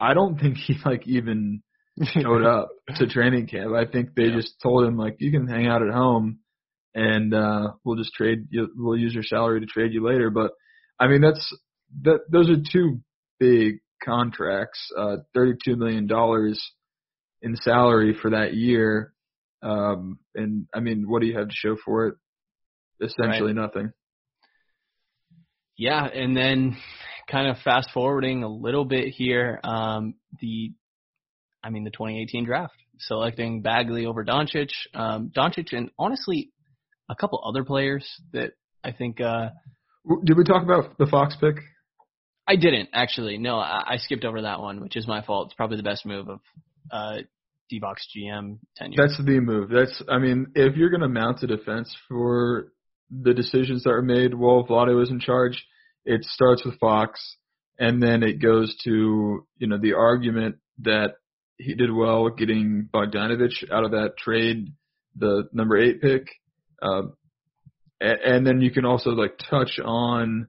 I 0.00 0.14
don't 0.14 0.38
think 0.38 0.56
he 0.56 0.74
like 0.84 1.06
even 1.06 1.62
showed 2.04 2.44
up 2.44 2.70
to 2.96 3.06
training 3.08 3.46
camp. 3.46 3.74
I 3.74 3.84
think 3.90 4.14
they 4.14 4.24
Yeah. 4.24 4.36
just 4.36 4.60
told 4.62 4.84
him 4.86 4.96
like 4.96 5.16
you 5.18 5.30
can 5.30 5.46
hang 5.46 5.66
out 5.66 5.82
at 5.82 5.92
home 5.92 6.40
and 6.94 7.32
uh 7.32 7.72
we'll 7.84 7.96
just 7.96 8.12
trade 8.14 8.46
you 8.50 8.68
we'll 8.76 8.96
use 8.96 9.14
your 9.14 9.22
salary 9.22 9.60
to 9.60 9.66
trade 9.66 9.92
you 9.92 10.04
later. 10.04 10.30
But 10.30 10.52
I 10.98 11.06
mean 11.06 11.20
that's 11.20 11.56
that 12.02 12.20
those 12.30 12.50
are 12.50 12.56
two 12.72 13.00
big 13.38 13.80
contracts, 14.04 14.80
uh 14.98 15.18
thirty 15.34 15.54
two 15.64 15.76
million 15.76 16.06
dollars 16.06 16.60
in 17.42 17.56
salary 17.56 18.16
for 18.20 18.30
that 18.30 18.54
year. 18.54 19.12
Um 19.62 20.18
and 20.34 20.66
I 20.74 20.80
mean 20.80 21.08
what 21.08 21.20
do 21.20 21.28
you 21.28 21.38
have 21.38 21.48
to 21.48 21.54
show 21.54 21.76
for 21.84 22.06
it? 22.08 22.14
Essentially 23.00 23.52
nothing. 23.52 23.92
Yeah, 25.76 26.04
and 26.04 26.36
then 26.36 26.76
kind 27.30 27.48
of 27.48 27.56
fast 27.64 27.90
forwarding 27.94 28.42
a 28.42 28.48
little 28.48 28.84
bit 28.84 29.08
here, 29.08 29.60
um, 29.64 30.14
the, 30.40 30.72
I 31.64 31.70
mean, 31.70 31.84
the 31.84 31.90
2018 31.90 32.44
draft, 32.44 32.74
selecting 32.98 33.62
Bagley 33.62 34.04
over 34.04 34.24
Doncic, 34.24 34.68
um, 34.94 35.32
Doncic, 35.34 35.72
and 35.72 35.90
honestly, 35.98 36.50
a 37.08 37.14
couple 37.14 37.42
other 37.46 37.64
players 37.64 38.06
that 38.32 38.52
I 38.84 38.92
think 38.92 39.20
uh, 39.22 39.48
Did 40.24 40.36
we 40.36 40.44
talk 40.44 40.62
about 40.62 40.98
the 40.98 41.06
Fox 41.06 41.34
pick? 41.40 41.56
I 42.46 42.56
didn't 42.56 42.90
actually. 42.92 43.38
No, 43.38 43.56
I, 43.56 43.92
I 43.92 43.96
skipped 43.96 44.24
over 44.24 44.42
that 44.42 44.60
one, 44.60 44.80
which 44.80 44.96
is 44.96 45.06
my 45.06 45.22
fault. 45.22 45.46
It's 45.46 45.54
probably 45.54 45.76
the 45.76 45.82
best 45.82 46.04
move 46.04 46.28
of 46.28 46.40
uh, 46.90 47.18
Divac's 47.72 48.06
GM 48.16 48.58
tenure. 48.76 48.96
That's 48.96 49.16
the 49.18 49.40
move. 49.40 49.70
That's 49.70 50.02
I 50.08 50.18
mean, 50.18 50.48
if 50.54 50.76
you're 50.76 50.90
gonna 50.90 51.08
mount 51.08 51.42
a 51.42 51.46
defense 51.46 51.94
for 52.08 52.72
the 53.10 53.34
decisions 53.34 53.84
that 53.84 53.90
were 53.90 54.02
made 54.02 54.34
while 54.34 54.66
Vlade 54.66 54.94
was 54.96 55.10
in 55.10 55.20
charge, 55.20 55.64
it 56.04 56.24
starts 56.24 56.64
with 56.64 56.78
Fox 56.78 57.36
and 57.78 58.02
then 58.02 58.22
it 58.22 58.40
goes 58.40 58.76
to, 58.84 59.46
you 59.58 59.66
know, 59.66 59.78
the 59.78 59.94
argument 59.94 60.56
that 60.80 61.14
he 61.56 61.74
did 61.74 61.92
well 61.92 62.28
getting 62.28 62.88
Bogdanovic 62.92 63.70
out 63.72 63.84
of 63.84 63.92
that 63.92 64.16
trade, 64.18 64.72
the 65.16 65.48
number 65.52 65.76
eight 65.76 66.00
pick. 66.00 66.28
Uh, 66.82 67.02
a- 68.00 68.26
and 68.26 68.46
then 68.46 68.60
you 68.60 68.70
can 68.70 68.84
also 68.84 69.10
like 69.10 69.38
touch 69.38 69.78
on 69.82 70.48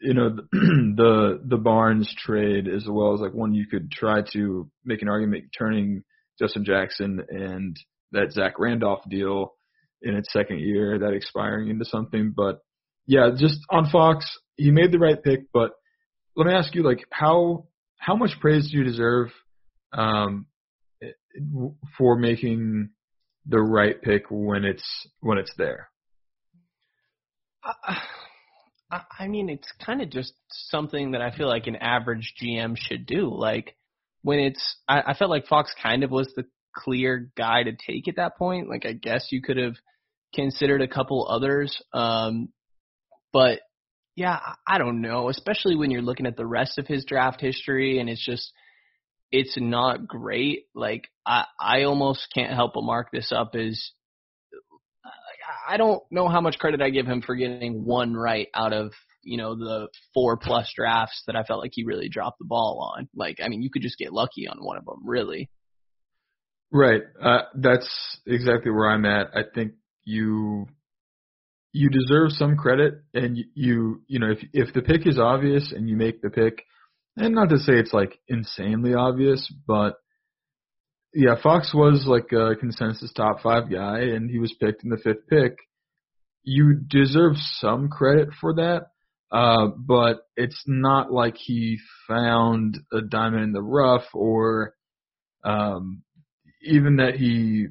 you 0.00 0.14
know 0.14 0.30
the 0.52 1.40
the 1.44 1.56
Barnes 1.56 2.12
trade 2.18 2.68
as 2.68 2.86
well 2.88 3.14
as 3.14 3.20
like 3.20 3.34
one 3.34 3.54
you 3.54 3.66
could 3.66 3.90
try 3.90 4.22
to 4.32 4.70
make 4.84 5.02
an 5.02 5.08
argument 5.08 5.44
turning 5.56 6.02
Justin 6.38 6.64
Jackson 6.64 7.22
and 7.28 7.76
that 8.12 8.32
Zach 8.32 8.58
Randolph 8.58 9.02
deal 9.08 9.54
in 10.02 10.16
its 10.16 10.32
second 10.32 10.60
year 10.60 10.98
that 10.98 11.12
expiring 11.12 11.68
into 11.68 11.84
something. 11.84 12.32
But 12.34 12.60
yeah 13.06 13.30
just 13.36 13.58
on 13.70 13.90
Fox 13.90 14.26
he 14.56 14.70
made 14.70 14.92
the 14.92 14.98
right 14.98 15.22
pick 15.22 15.40
but 15.52 15.72
let 16.36 16.46
me 16.46 16.52
ask 16.52 16.74
you 16.74 16.82
like 16.82 17.04
how 17.10 17.66
how 17.98 18.16
much 18.16 18.40
praise 18.40 18.70
do 18.70 18.78
you 18.78 18.84
deserve 18.84 19.28
um 19.92 20.46
for 21.98 22.16
making 22.16 22.90
the 23.46 23.60
right 23.60 24.00
pick 24.00 24.24
when 24.30 24.64
it's 24.64 25.08
when 25.20 25.38
it's 25.38 25.52
there? 25.56 25.88
I, 27.64 28.02
I 28.90 29.28
mean, 29.28 29.48
it's 29.48 29.70
kind 29.84 30.02
of 30.02 30.10
just 30.10 30.32
something 30.48 31.12
that 31.12 31.20
I 31.22 31.30
feel 31.30 31.48
like 31.48 31.66
an 31.66 31.76
average 31.76 32.34
GM 32.42 32.76
should 32.76 33.06
do. 33.06 33.32
Like 33.32 33.76
when 34.22 34.40
it's, 34.40 34.76
I, 34.88 35.02
I 35.08 35.14
felt 35.14 35.30
like 35.30 35.46
Fox 35.46 35.72
kind 35.80 36.02
of 36.02 36.10
was 36.10 36.32
the 36.34 36.44
clear 36.74 37.30
guy 37.36 37.62
to 37.62 37.72
take 37.72 38.08
at 38.08 38.16
that 38.16 38.36
point. 38.36 38.68
Like 38.68 38.86
I 38.86 38.92
guess 38.92 39.28
you 39.30 39.42
could 39.42 39.56
have 39.56 39.74
considered 40.34 40.82
a 40.82 40.88
couple 40.88 41.26
others, 41.28 41.80
um, 41.92 42.48
but 43.32 43.60
yeah, 44.16 44.32
I 44.32 44.54
I 44.66 44.78
don't 44.78 45.00
know. 45.00 45.28
Especially 45.28 45.76
when 45.76 45.90
you're 45.90 46.02
looking 46.02 46.26
at 46.26 46.36
the 46.36 46.46
rest 46.46 46.78
of 46.78 46.86
his 46.86 47.04
draft 47.04 47.40
history, 47.40 47.98
and 48.00 48.08
it's 48.08 48.24
just, 48.24 48.52
it's 49.32 49.56
not 49.56 50.06
great. 50.06 50.64
Like 50.74 51.08
I, 51.24 51.44
I 51.60 51.82
almost 51.84 52.28
can't 52.34 52.52
help 52.52 52.74
but 52.74 52.82
mark 52.82 53.10
this 53.12 53.32
up 53.32 53.54
as 53.54 53.92
I 55.68 55.76
don't 55.76 56.02
know 56.10 56.28
how 56.28 56.40
much 56.40 56.58
credit 56.58 56.82
I 56.82 56.90
give 56.90 57.06
him 57.06 57.22
for 57.22 57.34
getting 57.34 57.84
one 57.84 58.14
right 58.14 58.48
out 58.54 58.72
of 58.72 58.92
you 59.22 59.36
know 59.36 59.54
the 59.54 59.88
four 60.14 60.36
plus 60.36 60.72
drafts 60.74 61.22
that 61.26 61.36
I 61.36 61.44
felt 61.44 61.60
like 61.60 61.72
he 61.74 61.84
really 61.84 62.08
dropped 62.08 62.38
the 62.38 62.46
ball 62.46 62.94
on. 62.96 63.08
Like, 63.14 63.38
I 63.42 63.48
mean, 63.48 63.62
you 63.62 63.70
could 63.70 63.82
just 63.82 63.98
get 63.98 64.12
lucky 64.12 64.48
on 64.48 64.58
one 64.64 64.76
of 64.76 64.84
them, 64.84 65.00
really. 65.04 65.50
Right. 66.72 67.02
Uh, 67.20 67.42
that's 67.54 67.88
exactly 68.26 68.70
where 68.70 68.90
I'm 68.90 69.04
at. 69.04 69.28
I 69.34 69.42
think 69.54 69.72
you 70.04 70.66
you 71.72 71.88
deserve 71.88 72.32
some 72.32 72.56
credit, 72.56 72.94
and 73.14 73.36
you 73.36 73.44
you, 73.54 74.02
you 74.06 74.18
know 74.18 74.30
if 74.30 74.38
if 74.52 74.74
the 74.74 74.82
pick 74.82 75.06
is 75.06 75.18
obvious 75.18 75.72
and 75.72 75.88
you 75.88 75.96
make 75.96 76.22
the 76.22 76.30
pick, 76.30 76.64
and 77.16 77.34
not 77.34 77.50
to 77.50 77.58
say 77.58 77.74
it's 77.74 77.92
like 77.92 78.18
insanely 78.28 78.94
obvious, 78.94 79.52
but 79.66 79.96
yeah, 81.12 81.34
Fox 81.42 81.72
was 81.74 82.04
like 82.06 82.32
a 82.32 82.54
consensus 82.56 83.12
top 83.12 83.40
five 83.42 83.70
guy, 83.70 84.00
and 84.00 84.30
he 84.30 84.38
was 84.38 84.54
picked 84.60 84.84
in 84.84 84.90
the 84.90 84.96
fifth 84.96 85.26
pick. 85.28 85.56
You 86.42 86.74
deserve 86.74 87.34
some 87.36 87.88
credit 87.88 88.28
for 88.40 88.54
that, 88.54 88.86
uh, 89.32 89.68
but 89.76 90.26
it's 90.36 90.62
not 90.66 91.12
like 91.12 91.36
he 91.36 91.78
found 92.08 92.78
a 92.92 93.00
diamond 93.02 93.44
in 93.44 93.52
the 93.52 93.62
rough 93.62 94.06
or 94.14 94.74
um, 95.44 96.02
even 96.62 96.96
that 96.96 97.14
he, 97.14 97.68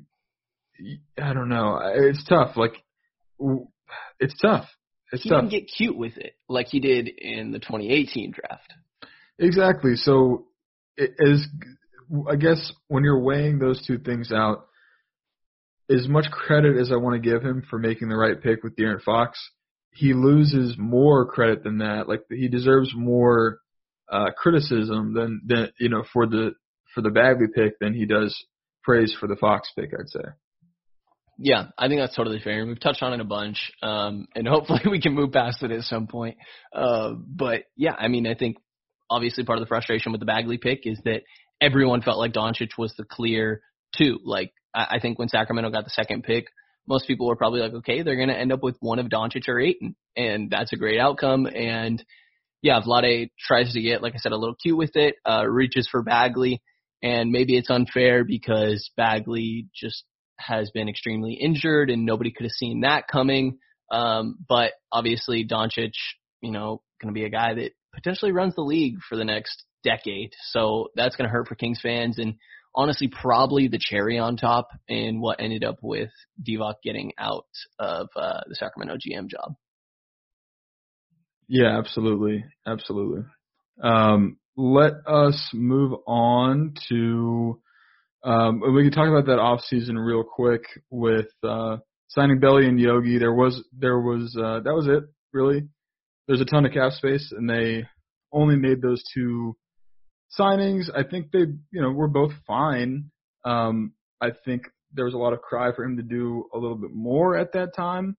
I 1.21 1.33
don't 1.33 1.49
know. 1.49 1.79
It's 1.83 2.23
tough. 2.25 2.57
Like, 2.57 2.73
it's 4.19 4.37
tough. 4.41 4.67
It's 5.11 5.23
he 5.23 5.29
tough. 5.29 5.41
didn't 5.41 5.51
get 5.51 5.71
cute 5.75 5.97
with 5.97 6.17
it 6.17 6.33
like 6.47 6.67
he 6.67 6.79
did 6.79 7.07
in 7.07 7.51
the 7.51 7.59
2018 7.59 8.31
draft. 8.31 8.73
Exactly. 9.39 9.95
So, 9.95 10.47
it 10.97 11.11
is 11.17 11.47
I 12.29 12.35
guess 12.35 12.71
when 12.87 13.03
you're 13.03 13.21
weighing 13.21 13.59
those 13.59 13.85
two 13.85 13.99
things 13.99 14.31
out, 14.31 14.65
as 15.89 16.07
much 16.07 16.29
credit 16.31 16.77
as 16.77 16.91
I 16.91 16.97
want 16.97 17.21
to 17.21 17.29
give 17.29 17.43
him 17.43 17.63
for 17.69 17.79
making 17.79 18.09
the 18.09 18.15
right 18.15 18.41
pick 18.41 18.63
with 18.63 18.75
De'Aaron 18.75 19.01
Fox, 19.01 19.39
he 19.91 20.13
loses 20.13 20.75
more 20.77 21.25
credit 21.25 21.63
than 21.63 21.79
that. 21.79 22.07
Like 22.07 22.21
he 22.29 22.47
deserves 22.47 22.91
more 22.95 23.59
uh, 24.11 24.31
criticism 24.37 25.13
than 25.13 25.41
than 25.45 25.69
you 25.79 25.89
know 25.89 26.03
for 26.13 26.25
the 26.25 26.51
for 26.93 27.01
the 27.01 27.09
Bagley 27.09 27.47
pick 27.53 27.79
than 27.79 27.93
he 27.93 28.05
does 28.05 28.35
praise 28.83 29.15
for 29.19 29.27
the 29.27 29.35
Fox 29.35 29.71
pick. 29.75 29.91
I'd 29.93 30.09
say. 30.09 30.29
Yeah, 31.41 31.67
I 31.77 31.87
think 31.87 32.01
that's 32.01 32.15
totally 32.15 32.41
fair. 32.43 32.65
We've 32.65 32.79
touched 32.79 33.01
on 33.01 33.13
it 33.13 33.21
a 33.21 33.25
bunch, 33.25 33.71
um, 33.81 34.27
and 34.35 34.47
hopefully 34.47 34.81
we 34.89 35.01
can 35.01 35.13
move 35.13 35.31
past 35.31 35.63
it 35.63 35.71
at 35.71 35.83
some 35.83 36.07
point. 36.07 36.37
Uh, 36.73 37.13
but 37.13 37.63
yeah, 37.77 37.95
I 37.97 38.09
mean, 38.09 38.27
I 38.27 38.35
think 38.35 38.57
obviously 39.09 39.43
part 39.43 39.57
of 39.57 39.63
the 39.63 39.69
frustration 39.69 40.11
with 40.11 40.19
the 40.19 40.25
Bagley 40.25 40.57
pick 40.57 40.81
is 40.83 40.99
that 41.05 41.21
everyone 41.61 42.01
felt 42.01 42.17
like 42.17 42.33
Doncic 42.33 42.71
was 42.77 42.93
the 42.97 43.03
clear 43.03 43.61
two. 43.95 44.19
Like 44.23 44.51
I, 44.73 44.87
I 44.91 44.99
think 44.99 45.19
when 45.19 45.29
Sacramento 45.29 45.71
got 45.71 45.83
the 45.83 45.89
second 45.89 46.23
pick, 46.23 46.47
most 46.87 47.07
people 47.07 47.27
were 47.27 47.35
probably 47.35 47.61
like, 47.61 47.73
okay, 47.73 48.01
they're 48.01 48.15
going 48.15 48.29
to 48.29 48.37
end 48.37 48.51
up 48.51 48.63
with 48.63 48.77
one 48.79 48.99
of 48.99 49.07
Doncic 49.07 49.47
or 49.47 49.59
Ayton, 49.59 49.95
and 50.15 50.49
that's 50.49 50.73
a 50.73 50.77
great 50.77 50.99
outcome. 50.99 51.45
And 51.45 52.03
yeah, 52.61 52.81
Vlade 52.81 53.29
tries 53.39 53.73
to 53.73 53.81
get, 53.81 54.01
like 54.01 54.15
I 54.15 54.17
said, 54.17 54.31
a 54.31 54.37
little 54.37 54.55
cute 54.55 54.77
with 54.77 54.95
it, 54.95 55.15
uh, 55.25 55.45
reaches 55.47 55.87
for 55.89 56.01
Bagley, 56.01 56.61
and 57.03 57.31
maybe 57.31 57.57
it's 57.57 57.69
unfair 57.69 58.23
because 58.23 58.89
Bagley 58.97 59.67
just 59.73 60.03
has 60.37 60.71
been 60.71 60.89
extremely 60.89 61.33
injured 61.33 61.89
and 61.89 62.05
nobody 62.05 62.31
could 62.31 62.45
have 62.45 62.51
seen 62.51 62.81
that 62.81 63.07
coming. 63.07 63.59
Um, 63.91 64.37
but 64.47 64.73
obviously 64.91 65.45
Doncic, 65.47 65.93
you 66.41 66.51
know, 66.51 66.81
going 67.01 67.13
to 67.13 67.19
be 67.19 67.25
a 67.25 67.29
guy 67.29 67.53
that 67.53 67.71
potentially 67.93 68.31
runs 68.31 68.55
the 68.55 68.61
league 68.61 68.97
for 69.07 69.15
the 69.15 69.25
next 69.25 69.63
decade. 69.83 70.33
So 70.51 70.89
that's 70.95 71.15
going 71.15 71.27
to 71.27 71.31
hurt 71.31 71.47
for 71.47 71.55
Kings 71.55 71.79
fans 71.81 72.19
and 72.19 72.35
honestly 72.75 73.07
probably 73.07 73.67
the 73.67 73.79
cherry 73.79 74.19
on 74.19 74.37
top 74.37 74.69
in 74.87 75.19
what 75.19 75.39
ended 75.39 75.63
up 75.63 75.77
with 75.81 76.09
Divac 76.47 76.75
getting 76.83 77.13
out 77.17 77.47
of 77.79 78.07
uh, 78.15 78.41
the 78.47 78.55
Sacramento 78.55 78.95
GM 78.95 79.27
job. 79.27 79.55
Yeah, 81.47 81.77
absolutely, 81.79 82.45
absolutely. 82.67 83.23
Um, 83.81 84.37
let 84.55 84.93
us 85.07 85.49
move 85.53 85.93
on 86.05 86.75
to. 86.89 87.59
Um, 88.23 88.61
we 88.75 88.83
can 88.83 88.91
talk 88.91 89.07
about 89.07 89.25
that 89.27 89.39
off 89.39 89.61
season 89.61 89.97
real 89.97 90.23
quick 90.23 90.61
with 90.91 91.27
uh, 91.43 91.77
signing 92.09 92.39
Belly 92.39 92.67
and 92.67 92.79
Yogi. 92.79 93.17
There 93.17 93.33
was 93.33 93.63
there 93.75 93.99
was 93.99 94.35
uh, 94.37 94.59
that 94.59 94.75
was 94.75 94.87
it 94.87 95.03
really. 95.33 95.67
There's 96.27 96.41
a 96.41 96.45
ton 96.45 96.65
of 96.65 96.73
cap 96.73 96.91
space, 96.91 97.33
and 97.35 97.49
they 97.49 97.85
only 98.31 98.55
made 98.55 98.81
those 98.81 99.03
two 99.13 99.55
signings. 100.37 100.89
I 100.93 101.03
think 101.03 101.31
they 101.31 101.39
you 101.71 101.81
know 101.81 101.91
were 101.91 102.07
both 102.07 102.31
fine. 102.45 103.11
Um, 103.45 103.93
I 104.21 104.29
think 104.45 104.63
there 104.93 105.05
was 105.05 105.13
a 105.13 105.17
lot 105.17 105.33
of 105.33 105.41
cry 105.41 105.71
for 105.75 105.83
him 105.83 105.97
to 105.97 106.03
do 106.03 106.45
a 106.53 106.57
little 106.57 106.77
bit 106.77 106.91
more 106.93 107.37
at 107.37 107.53
that 107.53 107.75
time, 107.75 108.17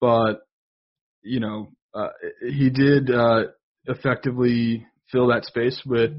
but 0.00 0.40
you 1.22 1.40
know 1.40 1.72
uh, 1.94 2.08
he 2.40 2.70
did 2.70 3.10
uh, 3.10 3.44
effectively 3.86 4.86
fill 5.10 5.28
that 5.28 5.44
space 5.44 5.80
with 5.84 6.12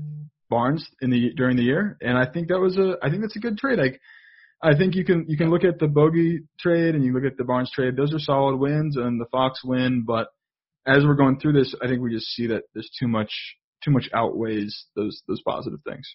Barnes 0.50 0.86
in 1.02 1.10
the 1.10 1.32
during 1.36 1.58
the 1.58 1.64
year, 1.64 1.98
and 2.02 2.18
I 2.18 2.26
think 2.26 2.50
that 2.50 2.60
was 2.60 2.78
a 2.78 2.98
I 3.04 3.10
think 3.10 3.22
that's 3.22 3.36
a 3.36 3.40
good 3.40 3.58
trade. 3.58 3.80
Like 3.80 4.00
I 4.62 4.76
think 4.76 4.96
you 4.96 5.06
can 5.06 5.26
you 5.28 5.38
can 5.38 5.50
look 5.50 5.64
at 5.64 5.80
the 5.80 5.88
Bogey 5.88 6.42
trade 6.60 6.96
and 6.96 7.04
you 7.04 7.14
look 7.14 7.24
at 7.24 7.38
the 7.38 7.44
Barnes 7.44 7.72
trade; 7.72 7.96
those 7.96 8.14
are 8.14 8.20
solid 8.20 8.58
wins, 8.58 8.98
and 8.98 9.20
the 9.20 9.28
Fox 9.32 9.62
win. 9.64 10.04
But 10.06 10.28
as 10.86 11.04
we're 11.06 11.16
going 11.16 11.40
through 11.40 11.54
this, 11.54 11.74
I 11.82 11.88
think 11.88 12.02
we 12.02 12.14
just 12.14 12.28
see 12.28 12.48
that 12.48 12.64
there's 12.74 12.90
too 13.00 13.08
much 13.08 13.32
too 13.84 13.92
much 13.92 14.10
outweighs 14.14 14.88
those 14.96 15.22
those 15.28 15.42
positive 15.46 15.80
things. 15.88 16.08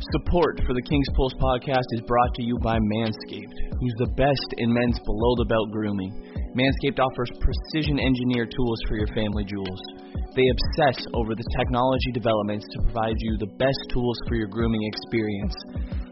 Support 0.00 0.64
for 0.64 0.72
the 0.72 0.80
King's 0.80 1.12
Pulse 1.14 1.36
podcast 1.36 1.84
is 1.92 2.00
brought 2.08 2.32
to 2.34 2.42
you 2.42 2.56
by 2.64 2.78
Manscaped, 2.80 3.52
who's 3.78 3.96
the 4.00 4.08
best 4.16 4.48
in 4.56 4.72
men's 4.72 4.98
below 5.04 5.36
the 5.36 5.44
belt 5.44 5.70
grooming. 5.70 6.08
Manscaped 6.56 6.98
offers 6.98 7.30
precision 7.36 8.00
engineered 8.00 8.50
tools 8.50 8.80
for 8.88 8.96
your 8.96 9.06
family 9.12 9.44
jewels. 9.44 9.80
They 10.34 10.48
obsess 10.48 11.04
over 11.12 11.36
the 11.36 11.44
technology 11.52 12.16
developments 12.16 12.64
to 12.72 12.82
provide 12.88 13.18
you 13.18 13.36
the 13.38 13.52
best 13.60 13.82
tools 13.92 14.16
for 14.26 14.34
your 14.40 14.48
grooming 14.48 14.82
experience. 14.88 15.54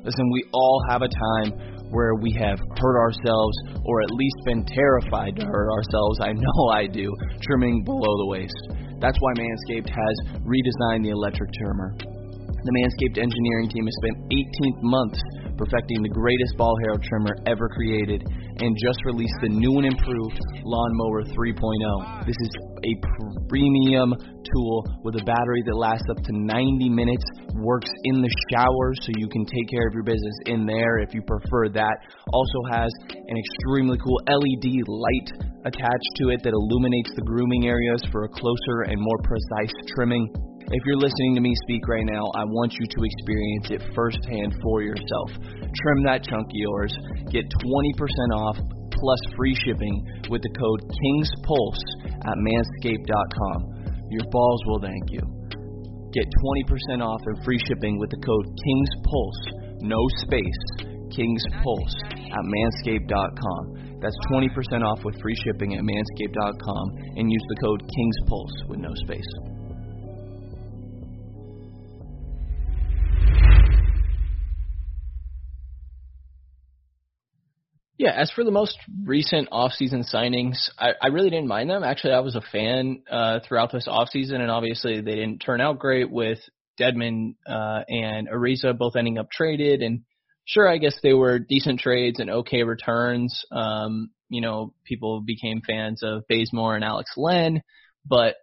Listen, 0.05 0.31
we 0.37 0.45
all 0.53 0.85
have 0.91 1.01
a 1.01 1.09
time 1.09 1.78
where 1.91 2.15
we 2.15 2.33
have 2.39 2.59
hurt 2.79 2.99
ourselves 2.99 3.57
or 3.85 4.03
at 4.03 4.11
least 4.11 4.37
been 4.45 4.65
terrified 4.65 5.37
to 5.37 5.47
hurt 5.47 5.71
ourselves. 5.71 6.21
I 6.21 6.33
know 6.33 6.69
I 6.73 6.87
do, 6.87 7.15
trimming 7.43 7.85
below 7.85 8.13
the 8.19 8.27
waist. 8.27 8.57
That's 9.01 9.19
why 9.21 9.33
Manscaped 9.35 9.89
has 9.89 10.15
redesigned 10.43 11.05
the 11.05 11.11
electric 11.11 11.51
trimmer. 11.55 11.95
The 11.99 12.73
Manscaped 12.75 13.23
engineering 13.23 13.71
team 13.71 13.87
has 13.87 13.95
spent 14.03 14.17
18 14.31 14.83
months 14.83 15.21
perfecting 15.59 16.03
the 16.03 16.09
greatest 16.09 16.57
ball 16.57 16.75
hair 16.87 16.95
trimmer 17.03 17.35
ever 17.45 17.69
created 17.69 18.23
and 18.63 18.71
just 18.79 18.99
released 19.05 19.35
the 19.43 19.51
new 19.51 19.77
and 19.83 19.87
improved 19.87 20.39
Lawnmower 20.63 21.27
3.0. 21.35 22.27
This 22.27 22.39
is 22.39 22.51
a 22.87 22.93
premium 23.51 24.15
tool 24.15 24.87
with 25.03 25.19
a 25.19 25.25
battery 25.27 25.63
that 25.67 25.75
lasts 25.75 26.07
up 26.11 26.23
to 26.23 26.33
90 26.33 26.89
minutes, 26.89 27.25
works 27.59 27.91
in 28.05 28.23
the 28.23 28.31
shower 28.55 28.95
so 29.03 29.11
you 29.19 29.29
can 29.29 29.45
take 29.45 29.69
care 29.69 29.87
of 29.87 29.93
your 29.95 30.07
business 30.07 30.37
in 30.47 30.65
there 30.65 30.99
if 31.03 31.13
you 31.13 31.23
prefer 31.27 31.69
that. 31.69 31.97
Also 32.33 32.61
has 32.71 32.91
an 33.11 33.37
extremely 33.37 33.99
cool 33.99 34.21
LED 34.31 34.87
light 34.87 35.29
attached 35.67 36.13
to 36.23 36.31
it 36.31 36.41
that 36.47 36.55
illuminates 36.55 37.11
the 37.17 37.23
grooming 37.27 37.67
areas 37.67 38.01
for 38.13 38.25
a 38.25 38.29
closer 38.29 38.87
and 38.87 38.97
more 38.97 39.19
precise 39.27 39.75
trimming. 39.95 40.48
If 40.69 40.85
you're 40.85 41.01
listening 41.01 41.33
to 41.35 41.41
me 41.41 41.57
speak 41.65 41.89
right 41.89 42.05
now, 42.05 42.29
I 42.37 42.45
want 42.45 42.77
you 42.77 42.85
to 42.85 43.01
experience 43.01 43.73
it 43.73 43.81
firsthand 43.97 44.53
for 44.61 44.85
yourself. 44.85 45.33
Trim 45.65 46.05
that 46.05 46.21
chunk 46.29 46.45
of 46.45 46.61
yours. 46.61 46.93
Get 47.33 47.49
20% 47.49 48.37
off 48.37 48.61
plus 48.93 49.21
free 49.33 49.57
shipping 49.65 49.97
with 50.29 50.45
the 50.45 50.53
code 50.53 50.85
KINGSPULSE 50.93 51.83
at 52.21 52.37
manscaped.com. 52.37 53.59
Your 54.13 54.29
balls 54.29 54.61
will 54.69 54.85
thank 54.85 55.09
you. 55.09 55.25
Get 56.13 56.29
20% 56.29 57.01
off 57.01 57.21
and 57.25 57.45
free 57.49 57.61
shipping 57.65 57.97
with 57.97 58.13
the 58.13 58.21
code 58.21 58.47
KINGSPULSE, 58.53 59.89
no 59.89 60.05
space, 60.21 60.63
KINGSPULSE 61.17 61.97
at 62.29 62.45
manscaped.com. 62.45 64.05
That's 64.05 64.19
20% 64.29 64.85
off 64.85 65.01
with 65.03 65.17
free 65.23 65.37
shipping 65.49 65.81
at 65.81 65.81
manscaped.com 65.81 66.85
and 67.17 67.33
use 67.33 67.47
the 67.49 67.57
code 67.65 67.81
KINGSPULSE 67.89 68.69
with 68.69 68.81
no 68.81 68.93
space. 69.09 69.33
Yeah, 77.99 78.13
as 78.13 78.31
for 78.31 78.45
the 78.45 78.53
most 78.53 78.79
recent 79.05 79.49
off-season 79.51 80.05
signings, 80.05 80.71
I, 80.79 80.91
I 81.03 81.09
really 81.09 81.31
didn't 81.31 81.49
mind 81.49 81.69
them. 81.69 81.83
Actually, 81.83 82.13
I 82.13 82.21
was 82.21 82.37
a 82.37 82.41
fan 82.41 83.03
uh, 83.11 83.41
throughout 83.41 83.73
this 83.73 83.89
off-season, 83.89 84.41
and 84.41 84.53
obviously 84.53 85.01
they 85.01 85.17
didn't 85.17 85.41
turn 85.41 85.61
out 85.61 85.81
great 85.81 86.09
with 86.09 86.39
Dedmon 86.81 87.35
uh, 87.45 87.81
and 87.89 88.29
Ariza 88.29 88.79
both 88.79 88.95
ending 88.95 89.19
up 89.19 89.33
traded. 89.33 89.83
And 89.83 90.03
sure, 90.45 90.69
I 90.69 90.79
guess 90.79 90.97
they 91.03 91.13
were 91.13 91.41
decent 91.41 91.81
trades 91.81 92.21
and 92.21 92.31
okay 92.31 92.63
returns. 92.63 93.45
Um, 93.51 94.11
you 94.29 94.43
know, 94.43 94.75
people 94.85 95.21
became 95.21 95.61
fans 95.67 96.05
of 96.05 96.23
Bazemore 96.29 96.77
and 96.77 96.85
Alex 96.85 97.11
Len, 97.17 97.63
but 98.07 98.37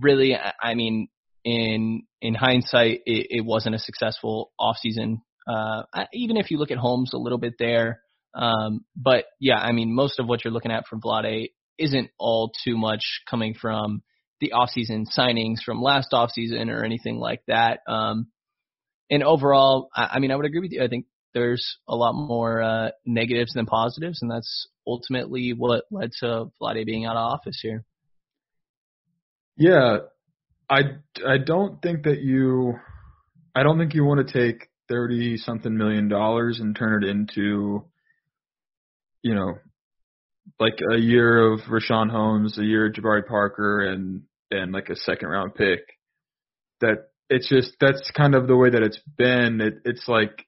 really, 0.00 0.34
I 0.34 0.72
mean, 0.72 1.08
in 1.44 2.04
in 2.22 2.34
hindsight, 2.34 3.00
it, 3.04 3.26
it 3.28 3.44
wasn't 3.44 3.74
a 3.74 3.78
successful 3.78 4.52
off-season. 4.58 5.20
Uh, 5.46 5.82
even 6.14 6.38
if 6.38 6.50
you 6.50 6.56
look 6.56 6.70
at 6.70 6.78
Holmes 6.78 7.10
a 7.12 7.18
little 7.18 7.36
bit 7.38 7.56
there. 7.58 8.00
Um, 8.34 8.84
but 8.96 9.26
yeah, 9.40 9.58
I 9.58 9.72
mean, 9.72 9.94
most 9.94 10.18
of 10.18 10.26
what 10.26 10.44
you're 10.44 10.52
looking 10.52 10.72
at 10.72 10.86
from 10.86 11.00
Vlade 11.00 11.50
isn't 11.78 12.10
all 12.18 12.52
too 12.64 12.76
much 12.76 13.22
coming 13.28 13.54
from 13.54 14.02
the 14.40 14.52
offseason 14.54 15.06
signings 15.16 15.62
from 15.64 15.82
last 15.82 16.12
offseason 16.12 16.70
or 16.70 16.84
anything 16.84 17.18
like 17.18 17.42
that. 17.46 17.80
Um, 17.86 18.28
and 19.10 19.22
overall, 19.22 19.88
I, 19.94 20.12
I 20.14 20.18
mean, 20.18 20.30
I 20.30 20.36
would 20.36 20.46
agree 20.46 20.60
with 20.60 20.72
you. 20.72 20.82
I 20.82 20.88
think 20.88 21.06
there's 21.34 21.78
a 21.88 21.96
lot 21.96 22.14
more 22.14 22.62
uh, 22.62 22.90
negatives 23.06 23.54
than 23.54 23.66
positives, 23.66 24.20
and 24.22 24.30
that's 24.30 24.68
ultimately 24.86 25.52
what 25.52 25.84
led 25.90 26.10
to 26.20 26.50
Vlade 26.60 26.86
being 26.86 27.06
out 27.06 27.16
of 27.16 27.32
office 27.32 27.58
here. 27.62 27.84
Yeah, 29.56 29.98
I 30.68 30.80
I 31.26 31.38
don't 31.38 31.80
think 31.82 32.04
that 32.04 32.20
you, 32.20 32.74
I 33.54 33.62
don't 33.62 33.78
think 33.78 33.94
you 33.94 34.04
want 34.04 34.26
to 34.26 34.32
take 34.32 34.68
thirty 34.88 35.36
something 35.36 35.76
million 35.76 36.08
dollars 36.08 36.58
and 36.60 36.74
turn 36.74 37.02
it 37.02 37.08
into 37.08 37.84
you 39.22 39.34
know, 39.34 39.58
like 40.58 40.78
a 40.90 40.96
year 40.96 41.52
of 41.52 41.60
Richaun 41.60 42.10
Holmes, 42.10 42.58
a 42.58 42.64
year 42.64 42.86
of 42.86 42.92
Jabari 42.92 43.26
Parker, 43.26 43.80
and 43.80 44.22
and 44.50 44.72
like 44.72 44.88
a 44.88 44.96
second 44.96 45.28
round 45.28 45.54
pick. 45.54 45.80
That 46.80 47.08
it's 47.30 47.48
just 47.48 47.72
that's 47.80 48.10
kind 48.16 48.34
of 48.34 48.46
the 48.46 48.56
way 48.56 48.70
that 48.70 48.82
it's 48.82 49.00
been. 49.16 49.60
It, 49.60 49.74
it's 49.84 50.06
like 50.08 50.44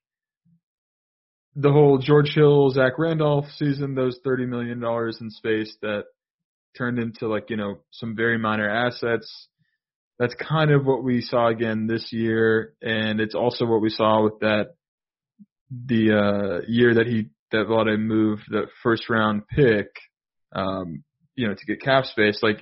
the 1.56 1.72
whole 1.72 1.98
George 1.98 2.32
Hill, 2.34 2.70
Zach 2.70 2.98
Randolph 2.98 3.46
season, 3.56 3.94
those 3.94 4.18
thirty 4.24 4.46
million 4.46 4.80
dollars 4.80 5.18
in 5.20 5.30
space 5.30 5.74
that 5.82 6.04
turned 6.76 6.98
into 6.98 7.28
like 7.28 7.50
you 7.50 7.56
know 7.56 7.78
some 7.92 8.16
very 8.16 8.38
minor 8.38 8.68
assets. 8.68 9.48
That's 10.18 10.34
kind 10.34 10.70
of 10.70 10.86
what 10.86 11.02
we 11.02 11.22
saw 11.22 11.48
again 11.48 11.86
this 11.86 12.12
year, 12.12 12.74
and 12.82 13.20
it's 13.20 13.34
also 13.34 13.64
what 13.66 13.80
we 13.80 13.90
saw 13.90 14.22
with 14.22 14.40
that 14.40 14.74
the 15.70 16.12
uh 16.12 16.66
year 16.68 16.94
that 16.94 17.06
he 17.06 17.30
that 17.52 17.66
Vlade 17.68 17.98
moved 18.00 18.42
the 18.48 18.66
first 18.82 19.08
round 19.08 19.42
pick, 19.48 19.88
um, 20.54 21.04
you 21.36 21.46
know, 21.46 21.54
to 21.54 21.66
get 21.66 21.82
cap 21.82 22.04
space. 22.04 22.40
Like 22.42 22.60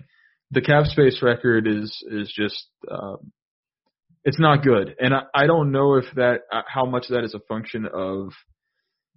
the 0.50 0.60
cap 0.60 0.86
space 0.86 1.20
record 1.22 1.66
is 1.66 2.02
is 2.10 2.32
just 2.34 2.66
um, 2.90 3.32
it's 4.24 4.40
not 4.40 4.62
good, 4.62 4.94
and 5.00 5.14
I, 5.14 5.22
I 5.34 5.46
don't 5.46 5.72
know 5.72 5.94
if 5.94 6.04
that 6.16 6.40
uh, 6.52 6.62
how 6.66 6.84
much 6.84 7.06
that 7.10 7.24
is 7.24 7.34
a 7.34 7.40
function 7.48 7.86
of 7.86 8.32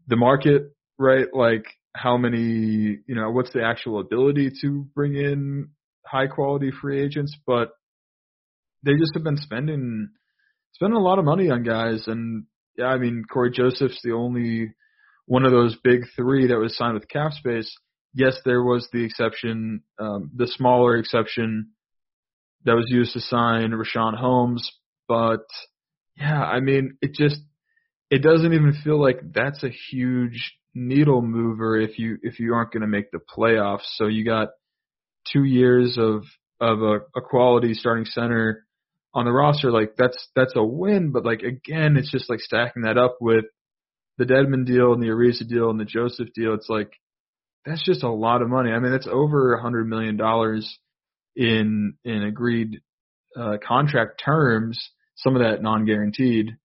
the 0.07 0.15
market, 0.15 0.73
right? 0.97 1.27
Like 1.33 1.65
how 1.95 2.17
many, 2.17 2.99
you 3.07 3.15
know, 3.15 3.31
what's 3.31 3.53
the 3.53 3.63
actual 3.63 3.99
ability 3.99 4.51
to 4.61 4.85
bring 4.93 5.15
in 5.15 5.69
high 6.05 6.27
quality 6.27 6.71
free 6.81 7.01
agents, 7.01 7.35
but 7.47 7.69
they 8.83 8.93
just 8.93 9.13
have 9.15 9.23
been 9.23 9.37
spending 9.37 10.09
spending 10.73 10.97
a 10.97 11.01
lot 11.01 11.19
of 11.19 11.25
money 11.25 11.49
on 11.49 11.63
guys. 11.63 12.03
And 12.07 12.45
yeah, 12.77 12.87
I 12.87 12.97
mean 12.97 13.23
Corey 13.31 13.51
Joseph's 13.51 13.99
the 14.03 14.11
only 14.11 14.73
one 15.25 15.45
of 15.45 15.51
those 15.51 15.75
big 15.83 16.01
three 16.15 16.47
that 16.47 16.59
was 16.59 16.77
signed 16.77 16.93
with 16.93 17.09
cap 17.09 17.33
space. 17.33 17.73
Yes, 18.13 18.37
there 18.45 18.63
was 18.63 18.87
the 18.93 19.03
exception, 19.03 19.81
um, 19.99 20.31
the 20.35 20.47
smaller 20.47 20.97
exception 20.97 21.71
that 22.63 22.75
was 22.75 22.85
used 22.89 23.13
to 23.13 23.19
sign 23.19 23.71
Richaun 23.71 24.15
Holmes, 24.15 24.71
but 25.07 25.45
yeah, 26.17 26.41
I 26.41 26.59
mean 26.59 26.97
it 27.01 27.13
just 27.13 27.37
it 28.09 28.21
doesn't 28.21 28.53
even 28.53 28.73
feel 28.83 29.01
like 29.01 29.19
that's 29.33 29.63
a 29.63 29.69
huge 29.91 30.55
needle 30.73 31.21
mover 31.21 31.79
if 31.79 31.97
you 31.97 32.17
if 32.21 32.39
you 32.39 32.53
aren't 32.53 32.71
going 32.71 32.81
to 32.81 32.87
make 32.87 33.11
the 33.11 33.19
playoffs. 33.19 33.85
So 33.95 34.07
you 34.07 34.25
got 34.25 34.49
two 35.31 35.43
years 35.43 35.97
of 35.97 36.23
of 36.61 36.81
a, 36.81 36.99
a 37.15 37.21
quality 37.21 37.73
starting 37.73 38.05
center 38.05 38.65
on 39.13 39.25
the 39.25 39.31
roster. 39.31 39.71
Like 39.71 39.95
that's 39.97 40.27
that's 40.35 40.55
a 40.55 40.63
win, 40.63 41.11
but 41.11 41.25
like 41.25 41.41
again, 41.41 41.97
it's 41.97 42.11
just 42.11 42.29
like 42.29 42.39
stacking 42.39 42.83
that 42.83 42.97
up 42.97 43.17
with 43.19 43.45
the 44.17 44.25
Dedmon 44.25 44.65
deal 44.65 44.93
and 44.93 45.01
the 45.01 45.07
Ariza 45.07 45.47
deal 45.47 45.69
and 45.69 45.79
the 45.79 45.85
Joseph 45.85 46.29
deal. 46.33 46.53
It's 46.53 46.69
like 46.69 46.91
that's 47.65 47.83
just 47.83 48.03
a 48.03 48.11
lot 48.11 48.41
of 48.41 48.49
money. 48.49 48.71
I 48.71 48.79
mean, 48.79 48.91
that's 48.91 49.07
over 49.11 49.53
a 49.53 49.61
hundred 49.61 49.87
million 49.87 50.17
dollars 50.17 50.77
in 51.35 51.95
in 52.03 52.23
agreed 52.23 52.81
uh, 53.39 53.57
contract 53.65 54.21
terms. 54.23 54.79
Some 55.17 55.35
of 55.35 55.41
that 55.41 55.61
non-guaranteed, 55.61 56.57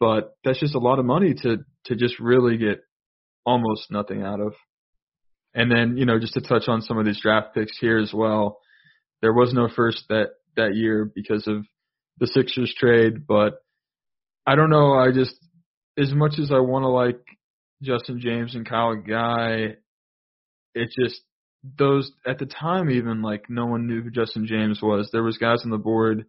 but 0.00 0.36
that's 0.44 0.60
just 0.60 0.74
a 0.74 0.80
lot 0.80 0.98
of 0.98 1.04
money 1.04 1.34
to 1.42 1.58
to 1.86 1.96
just 1.96 2.18
really 2.18 2.56
get 2.56 2.80
almost 3.44 3.90
nothing 3.90 4.22
out 4.22 4.40
of. 4.40 4.54
And 5.54 5.70
then, 5.70 5.96
you 5.96 6.06
know, 6.06 6.18
just 6.18 6.34
to 6.34 6.40
touch 6.40 6.68
on 6.68 6.80
some 6.80 6.98
of 6.98 7.04
these 7.04 7.20
draft 7.20 7.54
picks 7.54 7.76
here 7.78 7.98
as 7.98 8.12
well, 8.14 8.58
there 9.20 9.32
was 9.32 9.52
no 9.52 9.68
first 9.74 10.04
that 10.08 10.30
that 10.56 10.74
year 10.74 11.10
because 11.14 11.46
of 11.46 11.64
the 12.18 12.26
Sixers 12.26 12.74
trade, 12.78 13.26
but 13.26 13.54
I 14.46 14.54
don't 14.54 14.70
know. 14.70 14.94
I 14.94 15.12
just, 15.12 15.34
as 15.98 16.12
much 16.12 16.38
as 16.38 16.50
I 16.52 16.58
want 16.60 16.84
to 16.84 16.88
like 16.88 17.20
Justin 17.82 18.20
James 18.20 18.54
and 18.54 18.68
Kyle 18.68 18.96
Guy, 18.96 19.76
it 20.74 20.90
just 20.98 21.20
those 21.78 22.10
at 22.26 22.38
the 22.38 22.46
time 22.46 22.90
even 22.90 23.22
like 23.22 23.44
no 23.48 23.66
one 23.66 23.86
knew 23.86 24.02
who 24.02 24.10
Justin 24.10 24.46
James 24.46 24.80
was. 24.82 25.10
There 25.12 25.22
was 25.22 25.38
guys 25.38 25.62
on 25.64 25.70
the 25.70 25.78
board. 25.78 26.26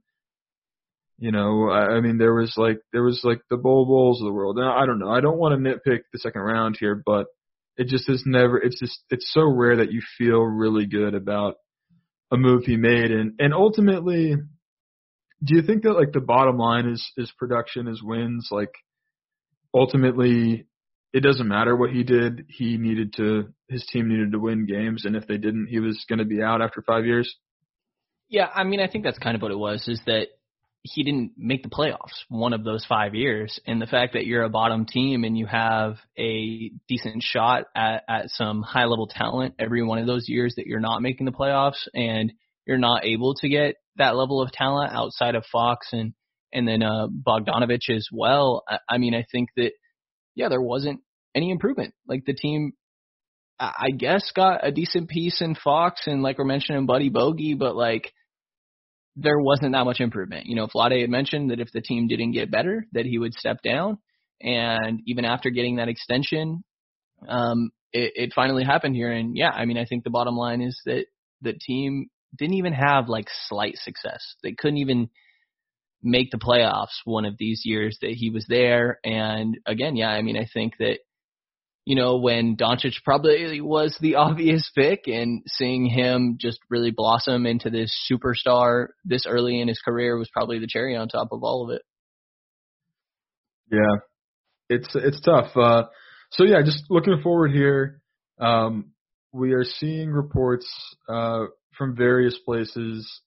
You 1.20 1.32
know, 1.32 1.70
I, 1.70 1.96
I 1.96 2.02
mean, 2.02 2.18
there 2.18 2.34
was 2.34 2.54
like 2.58 2.80
there 2.92 3.04
was 3.04 3.22
like 3.24 3.42
the 3.50 3.58
Bol 3.58 3.88
Bols 3.88 4.22
of 4.22 4.28
the 4.28 4.34
world. 4.34 4.58
Now, 4.58 4.78
I 4.78 4.86
don't 4.86 5.00
know. 5.00 5.12
I 5.12 5.22
don't 5.22 5.38
want 5.38 5.54
to 5.54 5.70
nitpick 5.70 6.02
the 6.12 6.20
second 6.20 6.42
round 6.42 6.78
here, 6.80 7.02
but 7.06 7.28
it 7.78 7.88
just 7.88 8.10
is 8.10 8.24
never. 8.26 8.58
It's 8.58 8.80
just 8.80 9.00
it's 9.10 9.32
so 9.32 9.44
rare 9.44 9.78
that 9.78 9.92
you 9.92 10.02
feel 10.18 10.42
really 10.42 10.86
good 10.86 11.14
about 11.14 11.56
a 12.32 12.38
move 12.38 12.64
he 12.66 12.78
made, 12.78 13.12
and 13.12 13.34
and 13.40 13.54
ultimately, 13.54 14.36
do 15.44 15.56
you 15.56 15.62
think 15.62 15.84
that 15.84 15.94
like 15.94 16.12
the 16.14 16.20
bottom 16.20 16.58
line 16.58 16.88
is 16.88 17.12
is 17.16 17.32
production 17.38 17.88
is 17.88 18.02
wins? 18.04 18.50
Like 18.52 18.72
ultimately, 19.74 20.66
it 21.14 21.22
doesn't 21.22 21.48
matter 21.48 21.76
what 21.76 21.92
he 21.92 22.04
did. 22.04 22.46
He 22.50 22.78
needed 22.78 23.14
to 23.14 23.54
his 23.70 23.86
team 23.86 24.10
needed 24.10 24.32
to 24.32 24.40
win 24.40 24.66
games, 24.66 25.06
and 25.06 25.16
if 25.16 25.28
they 25.28 25.38
didn't, 25.38 25.68
he 25.68 25.80
was 25.80 26.06
going 26.08 26.20
to 26.20 26.26
be 26.26 26.42
out 26.42 26.62
after 26.62 26.82
five 26.82 27.06
years. 27.06 27.36
Yeah, 28.30 28.50
I 28.54 28.64
mean, 28.64 28.80
I 28.80 28.88
think 28.88 29.04
that's 29.04 29.20
kind 29.20 29.36
of 29.36 29.42
what 29.42 29.52
it 29.52 29.58
was. 29.58 29.88
Is 29.88 30.02
that 30.06 30.28
he 30.84 31.04
didn't 31.04 31.32
make 31.38 31.64
the 31.64 31.70
playoffs 31.70 32.26
one 32.28 32.52
of 32.52 32.66
those 32.66 32.86
five 32.86 33.16
years. 33.16 33.58
And 33.66 33.82
the 33.82 33.88
fact 33.88 34.14
that 34.14 34.26
you're 34.26 34.44
a 34.44 34.50
bottom 34.50 34.86
team 34.86 35.24
and 35.24 35.38
you 35.38 35.46
have 35.46 35.96
a 36.18 36.72
decent 36.90 37.24
shot 37.24 37.66
at, 37.74 38.04
at 38.10 38.30
some 38.32 38.62
high 38.62 38.84
level 38.84 39.08
talent 39.08 39.56
every 39.58 39.82
one 39.82 40.00
of 40.00 40.08
those 40.08 40.28
years 40.28 40.56
that 40.56 40.68
you're 40.68 40.82
not 40.82 41.02
making 41.02 41.26
the 41.26 41.32
playoffs 41.32 41.88
and 41.94 42.34
you're 42.68 42.78
not 42.78 43.06
able 43.06 43.34
to 43.36 43.48
get 43.48 43.78
that 43.96 44.18
level 44.18 44.42
of 44.42 44.52
talent 44.52 44.92
outside 44.94 45.36
of 45.36 45.46
Fox 45.52 45.88
and, 45.94 46.14
and 46.54 46.68
then, 46.68 46.84
uh, 46.84 47.08
Bogdanovic 47.08 47.90
as 47.90 48.08
well. 48.12 48.64
I, 48.70 48.78
I 48.90 48.98
mean, 48.98 49.16
I 49.16 49.26
think 49.32 49.50
that, 49.58 49.72
yeah, 50.36 50.50
there 50.50 50.62
wasn't 50.62 51.02
any 51.36 51.52
improvement. 51.52 51.94
Like 52.08 52.26
the 52.26 52.34
team, 52.34 52.74
I 53.60 53.90
guess 53.98 54.32
got 54.36 54.66
a 54.66 54.72
decent 54.72 55.10
piece 55.10 55.42
in 55.42 55.56
Fox 55.56 56.02
and 56.08 56.22
like 56.22 56.38
we're 56.38 56.46
mentioning 56.46 56.86
Buddy 56.86 57.10
Bogey, 57.10 57.54
but 57.54 57.76
like, 57.76 58.12
there 59.16 59.40
wasn't 59.40 59.74
that 59.74 59.86
much 59.86 60.00
improvement. 60.00 60.48
You 60.48 60.56
know, 60.56 60.68
Vlade 60.68 61.00
had 61.00 61.10
mentioned 61.10 61.52
that 61.52 61.60
if 61.60 61.72
the 61.72 61.82
team 61.82 62.08
didn't 62.08 62.32
get 62.32 62.50
better, 62.50 62.88
that 62.94 63.06
he 63.06 63.20
would 63.20 63.36
step 63.36 63.58
down. 63.64 64.00
And 64.42 65.02
even 65.06 65.24
after 65.24 65.52
getting 65.52 65.76
that 65.76 65.88
extension, 65.88 66.64
um, 67.28 67.70
it, 67.92 68.14
it 68.16 68.34
finally 68.34 68.64
happened 68.64 68.96
here. 68.96 69.12
And 69.12 69.38
yeah, 69.38 69.52
I 69.52 69.66
mean, 69.66 69.78
I 69.78 69.86
think 69.86 70.04
the 70.04 70.10
bottom 70.10 70.36
line 70.36 70.62
is 70.62 70.82
that 70.86 71.06
the 71.42 71.54
team 71.54 72.10
didn't 72.36 72.56
even 72.56 72.74
have 72.74 73.08
like 73.08 73.28
slight 73.48 73.78
success. 73.78 74.36
They 74.42 74.54
couldn't 74.54 74.80
even 74.80 75.10
make 76.04 76.32
the 76.32 76.38
playoffs 76.38 77.00
one 77.06 77.26
of 77.26 77.36
these 77.38 77.62
years 77.64 77.98
that 78.02 78.12
he 78.12 78.30
was 78.30 78.46
there. 78.48 79.00
And 79.04 79.58
again, 79.66 79.96
yeah, 79.96 80.10
I 80.10 80.22
mean, 80.22 80.38
I 80.38 80.48
think 80.54 80.78
that 80.80 81.00
you 81.86 81.96
know, 81.96 82.18
when 82.18 82.56
Doncic 82.56 82.94
probably 83.04 83.60
was 83.60 83.98
the 84.00 84.16
obvious 84.16 84.70
pick 84.76 85.08
and 85.08 85.44
seeing 85.48 85.86
him 85.86 86.38
just 86.40 86.60
really 86.70 86.92
blossom 86.92 87.46
into 87.46 87.70
this 87.70 87.94
superstar 88.10 88.88
this 89.04 89.26
early 89.28 89.60
in 89.60 89.68
his 89.68 89.82
career 89.84 90.18
was 90.18 90.30
probably 90.32 90.60
the 90.60 90.68
cherry 90.68 90.96
on 90.96 91.08
top 91.08 91.30
of 91.32 91.44
all 91.44 91.64
of 91.64 91.76
it. 91.76 91.82
Yeah. 93.72 94.00
It's 94.70 94.90
it's 94.96 95.20
tough. 95.22 95.56
Uh 95.58 95.86
so 96.32 96.44
yeah, 96.44 96.62
just 96.64 96.86
looking 96.90 97.22
forward 97.22 97.52
here. 97.52 98.02
Um 98.40 98.92
we 99.34 99.54
are 99.54 99.66
seeing 99.66 100.10
reports 100.10 100.68
uh 101.10 101.46
from 101.78 101.96
various 101.96 102.38
places. 102.46 103.22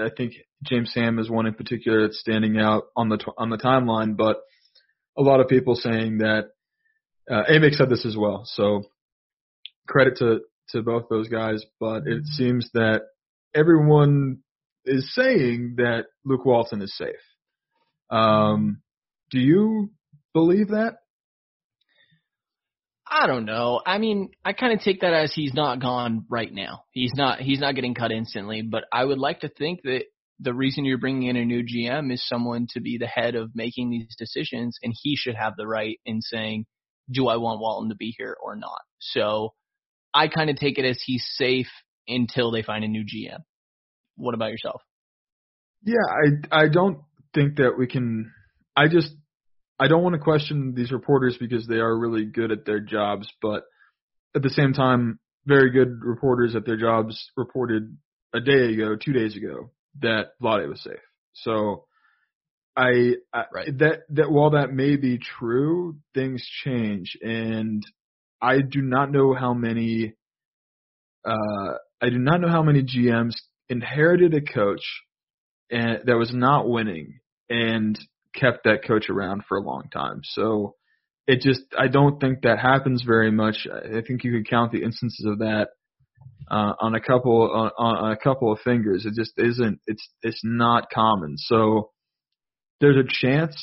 I 0.00 0.10
think 0.16 0.34
James 0.64 0.92
Ham 0.94 1.18
is 1.18 1.30
one 1.30 1.46
in 1.46 1.54
particular 1.54 2.02
that's 2.02 2.18
standing 2.18 2.58
out 2.58 2.84
on 2.96 3.08
the 3.08 3.18
on 3.36 3.50
the 3.50 3.58
timeline, 3.58 4.16
but 4.16 4.38
a 5.16 5.22
lot 5.22 5.40
of 5.40 5.48
people 5.48 5.74
saying 5.74 6.18
that 6.18 6.50
uh, 7.30 7.44
Amick 7.50 7.74
said 7.74 7.90
this 7.90 8.04
as 8.04 8.16
well. 8.16 8.42
So 8.44 8.84
credit 9.86 10.16
to 10.18 10.40
to 10.70 10.82
both 10.82 11.08
those 11.08 11.28
guys, 11.28 11.64
but 11.80 12.02
it 12.06 12.24
seems 12.26 12.68
that 12.74 13.02
everyone 13.54 14.38
is 14.84 15.14
saying 15.14 15.74
that 15.78 16.06
Luke 16.24 16.44
Walton 16.44 16.82
is 16.82 16.96
safe. 16.96 17.14
Um, 18.10 18.82
do 19.30 19.38
you 19.38 19.90
believe 20.34 20.68
that? 20.68 20.98
I 23.10 23.26
don't 23.26 23.46
know. 23.46 23.80
I 23.84 23.98
mean, 23.98 24.30
I 24.44 24.52
kind 24.52 24.72
of 24.74 24.80
take 24.80 25.00
that 25.00 25.14
as 25.14 25.32
he's 25.34 25.54
not 25.54 25.80
gone 25.80 26.26
right 26.28 26.52
now. 26.52 26.84
He's 26.90 27.12
not 27.14 27.40
he's 27.40 27.60
not 27.60 27.74
getting 27.74 27.94
cut 27.94 28.12
instantly, 28.12 28.62
but 28.62 28.84
I 28.92 29.04
would 29.04 29.18
like 29.18 29.40
to 29.40 29.48
think 29.48 29.80
that 29.84 30.04
the 30.40 30.54
reason 30.54 30.84
you're 30.84 30.98
bringing 30.98 31.28
in 31.28 31.36
a 31.36 31.44
new 31.44 31.64
GM 31.64 32.12
is 32.12 32.26
someone 32.26 32.66
to 32.70 32.80
be 32.80 32.98
the 32.98 33.06
head 33.06 33.34
of 33.34 33.50
making 33.54 33.90
these 33.90 34.14
decisions 34.16 34.78
and 34.82 34.94
he 35.02 35.16
should 35.16 35.34
have 35.34 35.54
the 35.56 35.66
right 35.66 35.98
in 36.06 36.20
saying 36.20 36.64
do 37.10 37.28
I 37.28 37.36
want 37.36 37.60
Walton 37.60 37.88
to 37.88 37.94
be 37.94 38.14
here 38.16 38.36
or 38.40 38.54
not? 38.54 38.82
So 39.00 39.54
I 40.12 40.28
kind 40.28 40.50
of 40.50 40.56
take 40.56 40.78
it 40.78 40.84
as 40.84 41.02
he's 41.04 41.24
safe 41.36 41.68
until 42.06 42.50
they 42.50 42.62
find 42.62 42.84
a 42.84 42.88
new 42.88 43.02
GM. 43.02 43.40
What 44.16 44.34
about 44.34 44.50
yourself? 44.50 44.82
Yeah, 45.84 45.96
I 46.10 46.64
I 46.64 46.68
don't 46.68 46.98
think 47.34 47.56
that 47.56 47.76
we 47.78 47.86
can. 47.86 48.32
I 48.76 48.88
just 48.88 49.14
I 49.78 49.88
don't 49.88 50.02
want 50.02 50.14
to 50.14 50.20
question 50.20 50.74
these 50.76 50.90
reporters 50.90 51.36
because 51.38 51.66
they 51.66 51.76
are 51.76 51.96
really 51.96 52.24
good 52.24 52.50
at 52.50 52.64
their 52.66 52.80
jobs, 52.80 53.32
but 53.40 53.64
at 54.34 54.42
the 54.42 54.50
same 54.50 54.72
time, 54.72 55.20
very 55.46 55.70
good 55.70 56.00
reporters 56.02 56.56
at 56.56 56.66
their 56.66 56.76
jobs 56.76 57.30
reported 57.36 57.96
a 58.34 58.40
day 58.40 58.72
ago, 58.74 58.96
two 58.96 59.12
days 59.12 59.36
ago, 59.36 59.70
that 60.00 60.32
Vlade 60.42 60.68
was 60.68 60.82
safe. 60.82 60.94
So 61.32 61.84
I, 62.76 63.14
I 63.32 63.44
right. 63.52 63.78
that 63.78 64.00
that 64.10 64.30
while 64.30 64.50
that 64.50 64.72
may 64.72 64.96
be 64.96 65.18
true, 65.18 65.96
things 66.14 66.46
change, 66.64 67.16
and 67.20 67.82
I 68.40 68.60
do 68.60 68.80
not 68.82 69.10
know 69.10 69.34
how 69.34 69.54
many. 69.54 70.14
Uh, 71.24 71.74
I 72.00 72.10
do 72.10 72.18
not 72.18 72.40
know 72.40 72.48
how 72.48 72.62
many 72.62 72.82
GMs 72.82 73.34
inherited 73.68 74.32
a 74.32 74.40
coach 74.40 74.82
and 75.70 76.00
that 76.04 76.16
was 76.16 76.32
not 76.32 76.68
winning 76.68 77.20
and 77.50 77.98
kept 78.34 78.64
that 78.64 78.84
coach 78.86 79.10
around 79.10 79.44
for 79.48 79.58
a 79.58 79.62
long 79.62 79.88
time. 79.92 80.20
So 80.22 80.74
it 81.26 81.40
just 81.40 81.62
I 81.78 81.88
don't 81.88 82.20
think 82.20 82.42
that 82.42 82.58
happens 82.58 83.02
very 83.06 83.30
much. 83.30 83.66
I 83.70 84.00
think 84.02 84.24
you 84.24 84.32
could 84.32 84.48
count 84.48 84.72
the 84.72 84.82
instances 84.82 85.26
of 85.26 85.38
that 85.40 85.68
uh, 86.50 86.72
on 86.80 86.94
a 86.94 87.00
couple 87.00 87.50
on, 87.52 87.70
on 87.78 88.12
a 88.12 88.16
couple 88.16 88.52
of 88.52 88.60
fingers. 88.60 89.04
It 89.04 89.14
just 89.14 89.32
isn't. 89.36 89.80
It's 89.86 90.08
it's 90.22 90.40
not 90.42 90.90
common. 90.90 91.36
So 91.36 91.90
there's 92.80 92.96
a 92.96 93.08
chance 93.08 93.56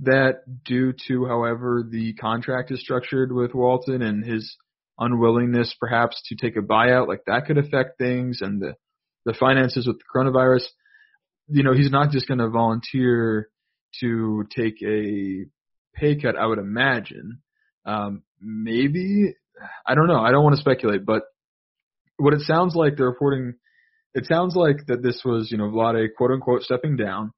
that 0.00 0.42
due 0.64 0.92
to 1.08 1.26
however 1.26 1.86
the 1.88 2.14
contract 2.14 2.70
is 2.70 2.80
structured 2.80 3.32
with 3.32 3.54
Walton 3.54 4.02
and 4.02 4.24
his 4.24 4.56
unwillingness 4.98 5.74
perhaps 5.78 6.20
to 6.28 6.36
take 6.36 6.56
a 6.56 6.60
buyout, 6.60 7.08
like 7.08 7.22
that 7.26 7.46
could 7.46 7.58
affect 7.58 7.98
things 7.98 8.38
and 8.40 8.60
the 8.60 8.74
the 9.24 9.34
finances 9.34 9.86
with 9.86 9.98
the 9.98 10.04
coronavirus. 10.14 10.64
You 11.48 11.62
know, 11.62 11.74
he's 11.74 11.90
not 11.90 12.10
just 12.10 12.26
going 12.26 12.38
to 12.38 12.48
volunteer 12.48 13.48
to 14.00 14.44
take 14.54 14.82
a 14.82 15.44
pay 15.94 16.20
cut. 16.20 16.36
I 16.36 16.46
would 16.46 16.58
imagine. 16.58 17.40
Um, 17.84 18.22
maybe 18.40 19.34
I 19.86 19.94
don't 19.94 20.06
know. 20.06 20.20
I 20.20 20.30
don't 20.30 20.42
want 20.42 20.56
to 20.56 20.60
speculate, 20.60 21.04
but 21.04 21.22
what 22.16 22.34
it 22.34 22.40
sounds 22.40 22.74
like 22.74 22.96
they're 22.96 23.06
reporting 23.06 23.54
it 24.14 24.26
sounds 24.26 24.54
like 24.54 24.86
that 24.86 25.02
this 25.02 25.22
was, 25.24 25.50
you 25.50 25.58
know, 25.58 25.64
Vlade 25.64 26.14
quote 26.16 26.30
unquote 26.30 26.62
stepping 26.62 26.96
down, 26.96 27.32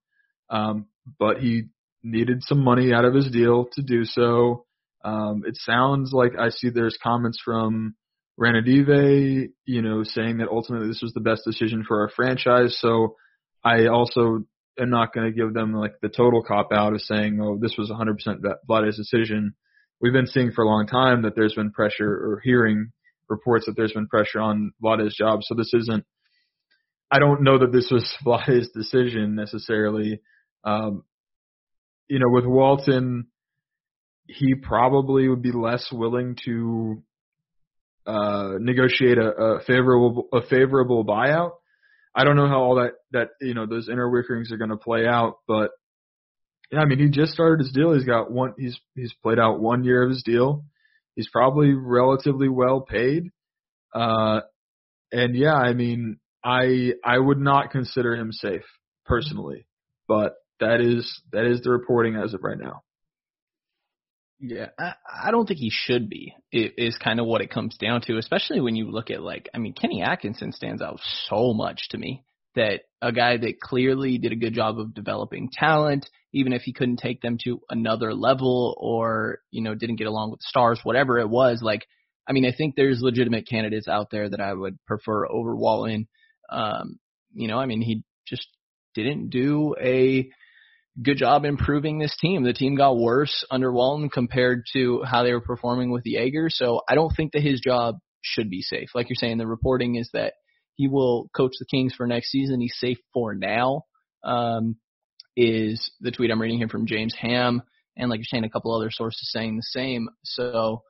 um, 0.50 0.86
but 1.18 1.38
he 1.38 1.64
needed 2.02 2.42
some 2.42 2.62
money 2.62 2.92
out 2.92 3.04
of 3.04 3.14
his 3.14 3.30
deal 3.30 3.66
to 3.72 3.82
do 3.82 4.04
so. 4.04 4.66
Um, 5.02 5.42
it 5.46 5.56
sounds 5.56 6.12
like 6.12 6.32
I 6.38 6.50
see 6.50 6.68
there's 6.68 6.98
comments 7.02 7.38
from 7.42 7.94
Ranadive, 8.38 9.48
you 9.64 9.82
know, 9.82 10.02
saying 10.04 10.38
that 10.38 10.48
ultimately 10.48 10.88
this 10.88 11.02
was 11.02 11.12
the 11.14 11.20
best 11.20 11.42
decision 11.46 11.84
for 11.86 12.02
our 12.02 12.10
franchise. 12.10 12.76
So 12.78 13.16
I 13.64 13.86
also 13.86 14.44
am 14.78 14.90
not 14.90 15.14
going 15.14 15.26
to 15.26 15.36
give 15.36 15.54
them 15.54 15.72
like 15.72 15.94
the 16.02 16.08
total 16.08 16.42
cop 16.42 16.68
out 16.72 16.92
of 16.92 17.00
saying, 17.00 17.40
oh, 17.40 17.58
this 17.58 17.76
was 17.78 17.90
100% 17.90 18.18
Vlade's 18.68 18.96
decision. 18.96 19.54
We've 20.00 20.12
been 20.12 20.26
seeing 20.26 20.52
for 20.52 20.62
a 20.62 20.68
long 20.68 20.86
time 20.86 21.22
that 21.22 21.34
there's 21.34 21.54
been 21.54 21.72
pressure 21.72 22.10
or 22.10 22.42
hearing 22.44 22.92
reports 23.28 23.66
that 23.66 23.76
there's 23.76 23.92
been 23.92 24.08
pressure 24.08 24.40
on 24.40 24.72
Vlade's 24.82 25.16
job. 25.16 25.40
So 25.42 25.54
this 25.54 25.72
isn't, 25.74 26.04
I 27.10 27.18
don't 27.18 27.42
know 27.42 27.58
that 27.58 27.72
this 27.72 27.88
was 27.90 28.10
Vlade's 28.24 28.70
decision 28.70 29.34
necessarily. 29.34 30.20
Um, 30.64 31.04
you 32.08 32.18
know, 32.18 32.28
with 32.28 32.46
Walton, 32.46 33.26
he 34.28 34.54
probably 34.54 35.28
would 35.28 35.42
be 35.42 35.52
less 35.52 35.88
willing 35.92 36.36
to 36.44 37.02
uh, 38.06 38.54
negotiate 38.60 39.18
a, 39.18 39.30
a 39.30 39.60
favorable 39.66 40.28
a 40.32 40.42
favorable 40.42 41.04
buyout. 41.04 41.52
I 42.14 42.24
don't 42.24 42.36
know 42.36 42.48
how 42.48 42.60
all 42.60 42.76
that 42.76 42.92
that 43.12 43.28
you 43.40 43.54
know 43.54 43.66
those 43.66 43.88
inner 43.88 44.10
workings 44.10 44.50
are 44.52 44.56
going 44.56 44.70
to 44.70 44.76
play 44.76 45.06
out, 45.06 45.38
but 45.46 45.70
yeah, 46.70 46.80
I 46.80 46.86
mean 46.86 46.98
he 46.98 47.08
just 47.08 47.32
started 47.32 47.64
his 47.64 47.72
deal. 47.72 47.92
He's 47.94 48.04
got 48.04 48.30
one. 48.30 48.54
He's 48.58 48.78
he's 48.94 49.12
played 49.22 49.38
out 49.38 49.60
one 49.60 49.84
year 49.84 50.02
of 50.02 50.10
his 50.10 50.22
deal. 50.24 50.64
He's 51.16 51.28
probably 51.28 51.72
relatively 51.72 52.48
well 52.48 52.82
paid. 52.82 53.30
Uh, 53.92 54.40
and 55.10 55.34
yeah, 55.34 55.54
I 55.54 55.72
mean 55.72 56.18
I 56.44 56.92
I 57.04 57.18
would 57.18 57.38
not 57.38 57.72
consider 57.72 58.14
him 58.14 58.30
safe 58.30 58.64
personally, 59.04 59.66
but 60.06 60.34
that 60.60 60.80
is 60.80 61.22
that 61.32 61.44
is 61.44 61.62
the 61.62 61.70
reporting 61.70 62.14
as 62.14 62.34
of 62.34 62.44
right 62.44 62.58
now. 62.58 62.82
Yeah, 64.38 64.68
I, 64.78 64.92
I 65.24 65.30
don't 65.30 65.46
think 65.46 65.60
he 65.60 65.70
should 65.72 66.10
be. 66.10 66.34
It 66.52 66.74
is 66.76 66.96
kind 66.98 67.20
of 67.20 67.26
what 67.26 67.40
it 67.40 67.50
comes 67.50 67.76
down 67.78 68.02
to, 68.02 68.18
especially 68.18 68.60
when 68.60 68.76
you 68.76 68.90
look 68.90 69.10
at 69.10 69.22
like, 69.22 69.48
I 69.54 69.58
mean, 69.58 69.72
Kenny 69.72 70.02
Atkinson 70.02 70.52
stands 70.52 70.82
out 70.82 71.00
so 71.28 71.54
much 71.54 71.88
to 71.90 71.98
me. 71.98 72.22
That 72.56 72.82
a 73.00 73.12
guy 73.12 73.36
that 73.36 73.60
clearly 73.60 74.18
did 74.18 74.32
a 74.32 74.36
good 74.36 74.54
job 74.54 74.78
of 74.78 74.94
developing 74.94 75.50
talent, 75.52 76.08
even 76.32 76.52
if 76.52 76.62
he 76.62 76.72
couldn't 76.72 76.98
take 76.98 77.20
them 77.20 77.38
to 77.44 77.60
another 77.70 78.14
level 78.14 78.74
or 78.78 79.38
you 79.50 79.62
know 79.62 79.74
didn't 79.74 79.96
get 79.96 80.08
along 80.08 80.32
with 80.32 80.40
stars, 80.40 80.80
whatever 80.82 81.18
it 81.18 81.28
was. 81.28 81.60
Like, 81.62 81.86
I 82.28 82.32
mean, 82.32 82.44
I 82.44 82.52
think 82.56 82.74
there's 82.74 83.00
legitimate 83.00 83.46
candidates 83.48 83.88
out 83.88 84.08
there 84.10 84.28
that 84.28 84.40
I 84.40 84.52
would 84.52 84.78
prefer 84.86 85.26
over 85.28 85.54
Walton. 85.54 86.08
Um, 86.50 86.98
you 87.32 87.48
know, 87.48 87.58
I 87.58 87.66
mean, 87.66 87.82
he 87.82 88.02
just 88.26 88.48
didn't 88.94 89.30
do 89.30 89.74
a 89.80 90.28
good 91.02 91.18
job 91.18 91.44
improving 91.44 91.98
this 91.98 92.16
team. 92.20 92.42
The 92.42 92.52
team 92.52 92.74
got 92.74 92.96
worse 92.96 93.44
under 93.50 93.70
Walton 93.70 94.08
compared 94.08 94.64
to 94.72 95.02
how 95.04 95.22
they 95.22 95.32
were 95.32 95.40
performing 95.40 95.90
with 95.90 96.04
the 96.04 96.14
Joerger. 96.14 96.50
So 96.50 96.80
I 96.88 96.94
don't 96.94 97.14
think 97.14 97.32
that 97.32 97.42
his 97.42 97.60
job 97.60 97.96
should 98.22 98.50
be 98.50 98.62
safe. 98.62 98.88
Like 98.94 99.08
you're 99.08 99.16
saying, 99.16 99.38
the 99.38 99.46
reporting 99.46 99.96
is 99.96 100.10
that 100.12 100.34
he 100.76 100.88
will 100.88 101.28
coach 101.34 101.52
the 101.58 101.66
Kings 101.66 101.94
for 101.94 102.06
next 102.06 102.30
season. 102.30 102.60
He's 102.60 102.76
safe 102.78 102.98
for 103.12 103.34
now. 103.34 103.82
Um, 104.22 104.76
is 105.36 105.90
the 106.00 106.10
tweet 106.10 106.30
I'm 106.30 106.40
reading 106.40 106.58
here 106.58 106.68
from 106.68 106.86
James 106.86 107.14
Ham, 107.20 107.62
and 107.96 108.08
like 108.08 108.18
you're 108.18 108.24
saying, 108.24 108.44
a 108.44 108.50
couple 108.50 108.74
other 108.74 108.90
sources 108.90 109.30
saying 109.30 109.56
the 109.56 109.62
same. 109.62 110.08
So 110.24 110.82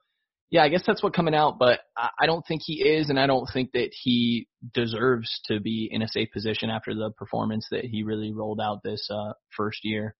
yeah, 0.50 0.62
I 0.62 0.68
guess 0.68 0.84
that's 0.86 1.02
what 1.02 1.12
coming 1.12 1.34
out, 1.34 1.58
but 1.58 1.80
I 1.96 2.26
don't 2.26 2.44
think 2.46 2.62
he 2.64 2.74
is, 2.74 3.10
and 3.10 3.18
I 3.18 3.26
don't 3.26 3.48
think 3.52 3.72
that 3.72 3.90
he 3.92 4.46
deserves 4.72 5.40
to 5.46 5.58
be 5.58 5.88
in 5.90 6.02
a 6.02 6.08
safe 6.08 6.28
position 6.32 6.70
after 6.70 6.94
the 6.94 7.10
performance 7.16 7.66
that 7.72 7.84
he 7.84 8.04
really 8.04 8.32
rolled 8.32 8.60
out 8.60 8.82
this 8.84 9.08
uh, 9.10 9.32
first 9.56 9.80
year. 9.82 10.14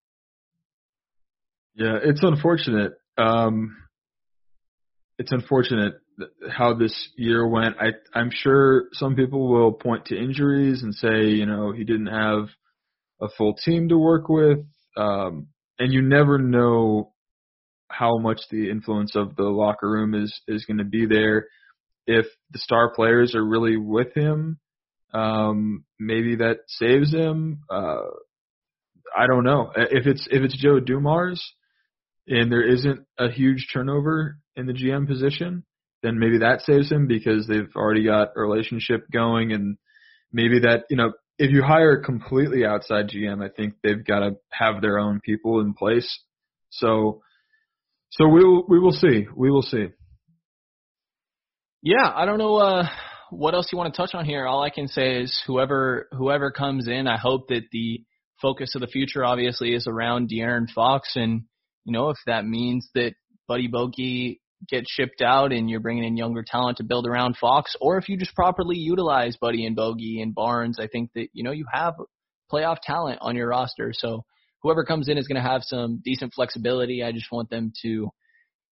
Yeah, 1.77 1.99
it's 2.03 2.23
unfortunate. 2.23 2.95
Um, 3.17 3.77
it's 5.19 5.33
unfortunate 5.33 5.95
how 6.51 6.75
this 6.75 7.09
year 7.17 7.47
went. 7.47 7.77
I, 7.81 7.89
I'm 8.19 8.31
sure 8.33 8.85
some 8.93 9.15
people 9.15 9.49
will 9.49 9.73
point 9.73 10.07
to 10.07 10.19
injuries 10.19 10.83
and 10.83 10.95
say, 10.95 11.29
you 11.29 11.47
know, 11.47 11.73
he 11.73 11.85
didn't 11.85 12.07
have 12.07 12.49
a 13.21 13.29
full 13.37 13.55
team 13.55 13.89
to 13.89 13.99
work 13.99 14.29
with, 14.29 14.59
um, 14.97 15.49
and 15.79 15.93
you 15.93 16.03
never 16.03 16.39
know 16.39 17.13
how 17.89 18.19
much 18.19 18.41
the 18.51 18.71
influence 18.71 19.15
of 19.15 19.37
the 19.37 19.45
locker 19.45 19.89
room 19.89 20.15
is 20.15 20.41
is 20.49 20.65
going 20.65 20.79
to 20.79 20.85
be 20.85 21.07
there. 21.07 21.47
If 22.07 22.27
the 22.53 22.59
star 22.59 22.93
players 22.95 23.35
are 23.35 23.45
really 23.45 23.77
with 23.77 24.15
him, 24.15 24.59
um, 25.13 25.85
maybe 25.99 26.37
that 26.37 26.59
saves 26.67 27.13
him. 27.13 27.61
Uh, 27.71 28.03
I 29.17 29.27
don't 29.27 29.45
know 29.45 29.73
if 29.75 30.07
it's 30.07 30.27
if 30.31 30.43
it's 30.43 30.57
Joe 30.57 30.79
Dumars 30.81 31.43
and 32.29 32.51
there 32.51 32.67
isn't 32.67 33.07
a 33.19 33.31
huge 33.31 33.69
turnover 33.73 34.39
in 34.57 34.67
the 34.67 34.73
GM 34.73 35.07
position, 35.07 35.65
then 36.03 36.19
maybe 36.19 36.39
that 36.39 36.63
saves 36.63 36.91
him 36.91 37.07
because 37.07 37.47
they've 37.47 37.75
already 37.77 38.05
got 38.05 38.29
a 38.37 38.41
relationship 38.41 39.07
going 39.13 39.53
and 39.53 39.77
maybe 40.33 40.61
that 40.61 40.85
you 40.91 40.97
know 40.97 41.13
if 41.39 41.51
you 41.51 41.63
hire 41.63 41.99
a 41.99 42.03
completely 42.03 42.65
outside 42.65 43.11
GM, 43.11 43.45
I 43.45 43.51
think 43.55 43.75
they've 43.83 44.05
got 44.05 44.21
to 44.21 44.37
have 44.51 44.81
their 44.81 44.99
own 44.99 45.21
people 45.21 45.61
in 45.61 45.75
place. 45.75 46.21
So 46.71 47.23
so 48.11 48.29
we 48.29 48.45
will 48.45 48.65
we 48.69 48.79
will 48.79 48.93
see. 48.93 49.27
We 49.35 49.51
will 49.51 49.63
see. 49.63 49.89
Yeah, 51.83 52.11
I 52.13 52.25
don't 52.25 52.39
know 52.39 52.57
uh, 52.57 52.89
what 53.31 53.55
else 53.55 53.69
you 53.71 53.79
want 53.79 53.95
to 53.95 53.97
touch 53.97 54.15
on 54.15 54.25
here. 54.25 54.47
All 54.47 54.63
I 54.63 54.71
can 54.71 54.89
say 54.89 55.21
is 55.21 55.39
whoever 55.47 56.09
whoever 56.13 56.51
comes 56.51 56.89
in, 56.89 57.07
I 57.07 57.19
hope 57.19 57.49
that 57.49 57.65
the 57.73 58.05
focus 58.41 58.75
of 58.75 58.81
the 58.81 58.87
future 58.87 59.25
obviously 59.25 59.75
is 59.75 59.87
around 59.87 60.31
De'Aaron 60.31 60.71
Fox, 60.75 61.13
and 61.17 61.43
you 61.87 61.93
know 61.93 62.11
if 62.11 62.19
that 62.27 62.45
means 62.45 62.89
that 62.95 63.15
Buddy 63.49 63.69
Bogey 63.69 64.41
gets 64.69 64.91
shipped 64.91 65.23
out 65.23 65.53
and 65.53 65.71
you're 65.71 65.81
bringing 65.81 66.05
in 66.05 66.17
younger 66.17 66.45
talent 66.47 66.79
to 66.79 66.85
build 66.85 67.07
around 67.07 67.37
Fox, 67.37 67.77
or 67.81 67.97
if 67.97 68.09
you 68.09 68.19
just 68.19 68.35
properly 68.35 68.77
utilize 68.77 69.37
Buddy 69.37 69.65
and 69.65 69.77
Bogey 69.77 70.21
and 70.21 70.35
Barnes, 70.35 70.79
I 70.81 70.89
think 70.89 71.11
that 71.15 71.29
you 71.33 71.45
know 71.45 71.53
you 71.53 71.65
have 71.73 71.95
playoff 72.53 72.79
talent 72.83 73.19
on 73.23 73.37
your 73.37 73.49
roster. 73.49 73.93
So 73.95 74.25
whoever 74.63 74.85
comes 74.85 75.09
in 75.09 75.17
is 75.17 75.29
going 75.29 75.41
to 75.43 75.49
have 75.49 75.63
some 75.63 76.01
decent 76.05 76.35
flexibility. 76.35 77.03
I 77.03 77.13
just 77.13 77.31
want 77.31 77.51
them 77.51 77.73
to 77.83 78.11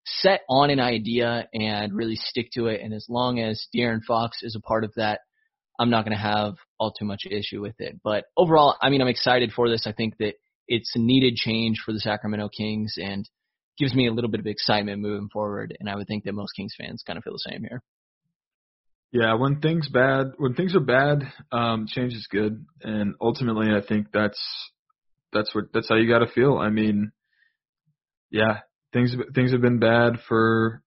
set 0.05 0.41
on 0.49 0.69
an 0.69 0.79
idea 0.79 1.47
and 1.53 1.93
really 1.93 2.15
stick 2.15 2.49
to 2.53 2.67
it. 2.67 2.81
And 2.81 2.93
as 2.93 3.05
long 3.09 3.39
as 3.39 3.67
De'Aaron 3.75 4.03
Fox 4.03 4.43
is 4.43 4.55
a 4.55 4.61
part 4.61 4.83
of 4.83 4.93
that, 4.97 5.21
I'm 5.79 5.89
not 5.89 6.05
going 6.05 6.15
to 6.15 6.21
have 6.21 6.55
all 6.79 6.91
too 6.91 7.05
much 7.05 7.23
issue 7.29 7.61
with 7.61 7.75
it. 7.79 7.99
But 8.03 8.25
overall, 8.37 8.75
I 8.81 8.89
mean, 8.89 9.01
I'm 9.01 9.07
excited 9.07 9.51
for 9.51 9.69
this. 9.69 9.87
I 9.87 9.91
think 9.91 10.17
that 10.19 10.35
it's 10.67 10.95
a 10.95 10.99
needed 10.99 11.35
change 11.35 11.81
for 11.85 11.93
the 11.93 11.99
Sacramento 11.99 12.49
Kings 12.49 12.95
and 12.97 13.27
gives 13.77 13.93
me 13.93 14.07
a 14.07 14.11
little 14.11 14.29
bit 14.29 14.39
of 14.39 14.47
excitement 14.47 15.01
moving 15.01 15.29
forward. 15.31 15.75
And 15.79 15.89
I 15.89 15.95
would 15.95 16.07
think 16.07 16.23
that 16.23 16.33
most 16.33 16.53
Kings 16.55 16.73
fans 16.77 17.03
kind 17.05 17.17
of 17.17 17.23
feel 17.23 17.33
the 17.33 17.51
same 17.51 17.61
here. 17.61 17.81
Yeah, 19.11 19.35
when 19.35 19.61
things 19.61 19.87
bad, 19.87 20.33
when 20.37 20.55
things 20.55 20.75
are 20.75 20.81
bad, 20.81 21.31
um, 21.51 21.87
change 21.87 22.13
is 22.13 22.27
good, 22.29 22.65
and 22.81 23.15
ultimately, 23.21 23.67
I 23.67 23.79
think 23.85 24.07
that's 24.11 24.39
that's 25.31 25.55
what 25.55 25.65
that's 25.73 25.87
how 25.87 25.95
you 25.95 26.09
got 26.09 26.19
to 26.19 26.31
feel. 26.31 26.57
I 26.57 26.69
mean, 26.69 27.11
yeah, 28.29 28.59
things 28.91 29.15
things 29.33 29.53
have 29.53 29.61
been 29.61 29.79
bad 29.79 30.19
for 30.27 30.83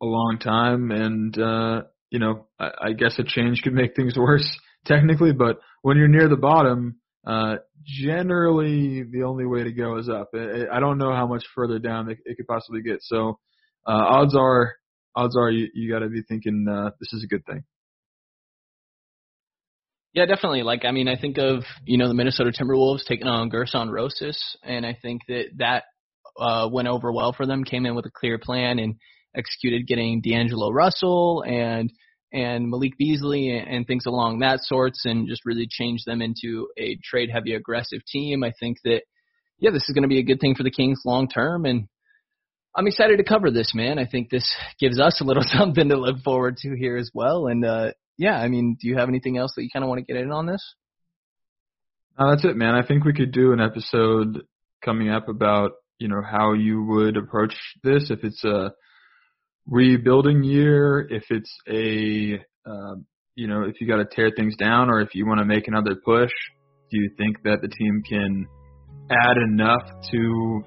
a 0.00 0.06
long 0.06 0.38
time, 0.40 0.90
and 0.90 1.38
uh, 1.38 1.82
you 2.08 2.20
know, 2.20 2.46
I, 2.58 2.70
I 2.80 2.92
guess 2.92 3.18
a 3.18 3.24
change 3.24 3.60
could 3.62 3.74
make 3.74 3.94
things 3.94 4.16
worse 4.16 4.48
technically, 4.86 5.32
but 5.32 5.58
when 5.82 5.98
you're 5.98 6.08
near 6.08 6.28
the 6.28 6.36
bottom, 6.36 7.00
uh, 7.28 7.56
generally 7.84 9.02
the 9.02 9.22
only 9.22 9.44
way 9.44 9.62
to 9.62 9.72
go 9.72 9.98
is 9.98 10.08
up. 10.08 10.30
I, 10.34 10.64
I 10.72 10.80
don't 10.80 10.96
know 10.96 11.12
how 11.12 11.26
much 11.26 11.44
further 11.54 11.78
down 11.78 12.10
it, 12.10 12.18
it 12.24 12.36
could 12.38 12.46
possibly 12.46 12.80
get. 12.80 13.00
So, 13.02 13.38
uh, 13.86 13.92
odds 13.92 14.34
are, 14.34 14.74
odds 15.14 15.36
are 15.36 15.50
you, 15.50 15.68
you 15.74 15.92
got 15.92 15.98
to 15.98 16.08
be 16.08 16.22
thinking 16.22 16.66
uh, 16.68 16.90
this 16.98 17.12
is 17.12 17.22
a 17.22 17.26
good 17.26 17.44
thing. 17.44 17.64
Yeah, 20.14 20.24
definitely. 20.24 20.62
Like, 20.62 20.86
I 20.86 20.90
mean, 20.90 21.06
I 21.06 21.20
think 21.20 21.36
of 21.36 21.64
you 21.84 21.98
know 21.98 22.08
the 22.08 22.14
Minnesota 22.14 22.50
Timberwolves 22.50 23.04
taking 23.06 23.26
on 23.26 23.50
Gersson 23.50 23.90
Rosas, 23.90 24.56
and 24.64 24.86
I 24.86 24.96
think 25.00 25.22
that 25.28 25.44
that 25.58 25.84
uh, 26.40 26.68
went 26.72 26.88
over 26.88 27.12
well 27.12 27.34
for 27.34 27.46
them. 27.46 27.62
Came 27.62 27.84
in 27.84 27.94
with 27.94 28.06
a 28.06 28.10
clear 28.10 28.38
plan 28.38 28.78
and 28.78 28.94
executed 29.36 29.86
getting 29.86 30.22
D'Angelo 30.22 30.72
Russell 30.72 31.44
and 31.46 31.92
and 32.32 32.68
Malik 32.68 32.98
Beasley 32.98 33.56
and, 33.58 33.86
things 33.86 34.06
along 34.06 34.40
that 34.40 34.60
sorts, 34.60 35.04
and 35.04 35.28
just 35.28 35.46
really 35.46 35.66
change 35.68 36.04
them 36.04 36.20
into 36.20 36.68
a 36.76 36.98
trade 37.02 37.30
heavy 37.32 37.54
aggressive 37.54 38.00
team. 38.06 38.44
I 38.44 38.52
think 38.58 38.78
that 38.84 39.02
yeah, 39.58 39.70
this 39.70 39.88
is 39.88 39.94
going 39.94 40.02
to 40.02 40.08
be 40.08 40.18
a 40.18 40.24
good 40.24 40.40
thing 40.40 40.54
for 40.54 40.62
the 40.62 40.70
Kings 40.70 41.00
long 41.04 41.28
term, 41.28 41.64
and 41.64 41.88
I'm 42.76 42.86
excited 42.86 43.16
to 43.16 43.24
cover 43.24 43.50
this, 43.50 43.72
man. 43.74 43.98
I 43.98 44.06
think 44.06 44.30
this 44.30 44.54
gives 44.78 45.00
us 45.00 45.20
a 45.20 45.24
little 45.24 45.42
something 45.46 45.88
to 45.88 45.96
look 45.96 46.20
forward 46.22 46.58
to 46.58 46.76
here 46.76 46.96
as 46.96 47.10
well, 47.14 47.46
and 47.46 47.64
uh, 47.64 47.92
yeah, 48.16 48.38
I 48.38 48.48
mean, 48.48 48.76
do 48.80 48.88
you 48.88 48.96
have 48.96 49.08
anything 49.08 49.38
else 49.38 49.52
that 49.56 49.62
you 49.62 49.70
kind 49.72 49.84
of 49.84 49.88
want 49.88 50.00
to 50.00 50.12
get 50.12 50.20
in 50.20 50.32
on 50.32 50.46
this? 50.46 50.74
No, 52.18 52.30
that's 52.30 52.44
it, 52.44 52.56
man. 52.56 52.74
I 52.74 52.84
think 52.84 53.04
we 53.04 53.12
could 53.12 53.32
do 53.32 53.52
an 53.52 53.60
episode 53.60 54.42
coming 54.84 55.08
up 55.08 55.28
about 55.28 55.72
you 55.98 56.08
know 56.08 56.22
how 56.22 56.52
you 56.52 56.82
would 56.82 57.16
approach 57.16 57.54
this 57.82 58.10
if 58.10 58.24
it's 58.24 58.44
a 58.44 58.72
rebuilding 59.68 60.42
year, 60.42 61.06
if 61.10 61.24
it's 61.30 61.54
a 61.68 62.40
uh, 62.68 62.94
you 63.34 63.46
know, 63.46 63.62
if 63.62 63.80
you 63.80 63.86
got 63.86 63.98
to 63.98 64.06
tear 64.10 64.32
things 64.36 64.56
down 64.58 64.90
or 64.90 65.00
if 65.00 65.14
you 65.14 65.24
want 65.24 65.38
to 65.38 65.44
make 65.44 65.68
another 65.68 65.94
push, 66.04 66.32
do 66.90 66.98
you 66.98 67.10
think 67.16 67.36
that 67.44 67.62
the 67.62 67.68
team 67.68 68.02
can 68.08 68.46
add 69.10 69.36
enough 69.52 69.86
to 70.10 70.64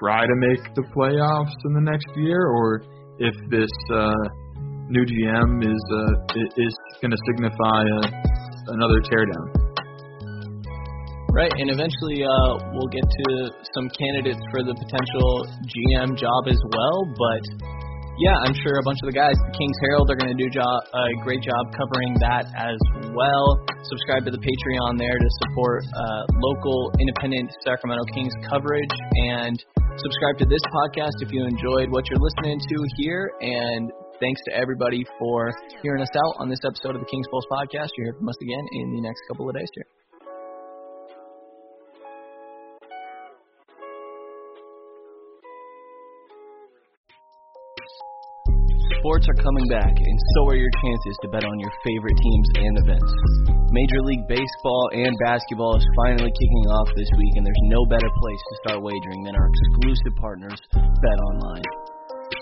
try 0.00 0.26
to 0.26 0.36
make 0.36 0.74
the 0.74 0.82
playoffs 0.90 1.54
in 1.64 1.72
the 1.72 1.80
next 1.80 2.08
year, 2.16 2.46
or 2.50 2.82
if 3.18 3.34
this 3.50 3.70
uh, 3.94 4.10
new 4.88 5.04
GM 5.06 5.62
is 5.62 5.82
uh, 5.94 6.60
is 6.60 6.74
going 7.00 7.10
to 7.12 7.20
signify 7.30 7.80
a, 7.86 8.00
another 8.74 9.00
teardown? 9.06 9.46
Right, 11.30 11.52
and 11.62 11.70
eventually 11.70 12.26
uh, 12.26 12.52
we'll 12.74 12.90
get 12.90 13.06
to 13.06 13.54
some 13.70 13.86
candidates 13.94 14.42
for 14.50 14.66
the 14.66 14.74
potential 14.74 15.46
GM 15.62 16.18
job 16.18 16.50
as 16.50 16.58
well. 16.58 17.06
But 17.06 17.70
yeah, 18.20 18.36
I'm 18.44 18.52
sure 18.52 18.76
a 18.76 18.84
bunch 18.84 19.00
of 19.00 19.08
the 19.08 19.16
guys, 19.16 19.32
the 19.32 19.54
Kings 19.56 19.78
Herald, 19.88 20.12
are 20.12 20.18
going 20.20 20.28
to 20.28 20.36
do 20.36 20.48
a 20.52 21.04
great 21.24 21.40
job 21.40 21.72
covering 21.72 22.12
that 22.20 22.44
as 22.52 22.76
well. 23.16 23.56
Subscribe 23.88 24.28
to 24.28 24.32
the 24.32 24.42
Patreon 24.44 25.00
there 25.00 25.16
to 25.16 25.28
support 25.48 25.80
uh, 25.88 26.22
local 26.36 26.92
independent 27.00 27.48
Sacramento 27.64 28.04
Kings 28.12 28.36
coverage, 28.44 28.92
and 29.32 29.56
subscribe 29.96 30.36
to 30.36 30.46
this 30.46 30.60
podcast 30.68 31.16
if 31.24 31.32
you 31.32 31.48
enjoyed 31.48 31.88
what 31.88 32.04
you're 32.12 32.20
listening 32.20 32.60
to 32.60 32.76
here. 33.00 33.32
And 33.40 33.88
thanks 34.20 34.40
to 34.48 34.56
everybody 34.56 35.00
for 35.18 35.48
hearing 35.80 36.04
us 36.04 36.12
out 36.12 36.44
on 36.44 36.52
this 36.52 36.60
episode 36.60 36.94
of 36.96 37.00
the 37.00 37.08
Kings 37.08 37.24
Pulse 37.32 37.48
podcast. 37.48 37.88
You'll 37.96 38.12
hear 38.12 38.16
from 38.20 38.28
us 38.28 38.36
again 38.44 38.64
in 38.84 39.00
the 39.00 39.00
next 39.00 39.24
couple 39.32 39.48
of 39.48 39.56
days 39.56 39.68
here. 39.72 39.99
Sports 49.00 49.24
are 49.32 49.40
coming 49.40 49.64
back, 49.72 49.96
and 49.96 50.18
so 50.36 50.52
are 50.52 50.60
your 50.60 50.68
chances 50.84 51.16
to 51.24 51.28
bet 51.32 51.40
on 51.40 51.56
your 51.56 51.72
favorite 51.80 52.20
teams 52.20 52.48
and 52.60 52.74
events. 52.84 53.12
Major 53.72 53.96
League 54.04 54.28
Baseball 54.28 54.92
and 54.92 55.16
basketball 55.24 55.72
is 55.80 55.86
finally 56.04 56.28
kicking 56.28 56.66
off 56.68 56.84
this 56.92 57.08
week, 57.16 57.32
and 57.40 57.40
there's 57.40 57.64
no 57.72 57.80
better 57.88 58.12
place 58.20 58.42
to 58.44 58.54
start 58.60 58.84
wagering 58.84 59.24
than 59.24 59.32
our 59.40 59.48
exclusive 59.48 60.14
partners, 60.20 60.60
BetOnline. 60.76 61.64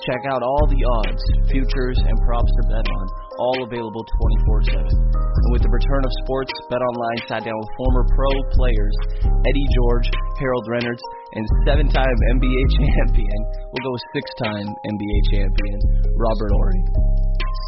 Check 0.03 0.23
out 0.35 0.43
all 0.43 0.67
the 0.67 0.83
odds, 0.83 1.23
futures, 1.47 1.99
and 2.03 2.19
props 2.27 2.51
to 2.51 2.63
bet 2.75 2.87
on, 2.91 3.07
all 3.39 3.63
available 3.63 4.05
24 4.47 4.75
7. 4.75 4.83
And 4.83 5.51
with 5.55 5.63
the 5.63 5.71
return 5.71 6.03
of 6.03 6.13
sports, 6.27 6.53
BetOnline 6.69 7.21
sat 7.31 7.43
down 7.47 7.55
with 7.55 7.71
former 7.79 8.05
pro 8.11 8.31
players 8.59 8.97
Eddie 9.23 9.69
George, 9.79 10.09
Harold 10.43 10.67
Reynolds, 10.67 11.03
and 11.39 11.45
seven 11.67 11.87
time 11.89 12.17
NBA 12.37 12.63
champion, 12.83 13.39
we'll 13.71 13.87
go 13.87 13.95
six 14.13 14.27
time 14.43 14.67
NBA 14.67 15.19
champion, 15.31 15.79
Robert 16.19 16.53
Horry. 16.53 16.83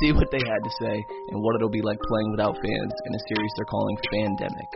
See 0.02 0.12
what 0.12 0.30
they 0.34 0.42
had 0.42 0.62
to 0.64 0.72
say 0.82 0.96
and 1.30 1.38
what 1.42 1.56
it'll 1.56 1.72
be 1.72 1.82
like 1.82 1.98
playing 1.98 2.30
without 2.32 2.56
fans 2.56 2.94
in 3.06 3.10
a 3.14 3.22
series 3.30 3.52
they're 3.56 3.68
calling 3.70 3.96
Fandemic. 4.12 4.70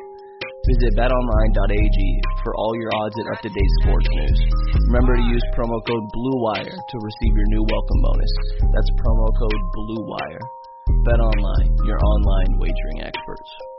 Visit 0.64 0.96
betonline.ag 0.96 1.98
for 2.42 2.56
all 2.56 2.72
your 2.76 2.88
odds 2.96 3.16
and 3.20 3.28
up-to-date 3.36 3.72
sports 3.84 4.08
news. 4.16 4.40
Remember 4.88 5.16
to 5.16 5.24
use 5.28 5.44
promo 5.52 5.76
code 5.84 6.06
BLUEWIRE 6.08 6.72
to 6.72 6.96
receive 7.04 7.36
your 7.36 7.48
new 7.52 7.64
welcome 7.68 8.00
bonus. 8.00 8.32
That's 8.72 8.90
promo 8.96 9.28
code 9.36 9.62
BLUEWIRE. 9.76 10.63
BetOnline, 11.04 11.76
your 11.84 11.98
online 11.98 12.58
wagering 12.58 13.02
experts. 13.02 13.73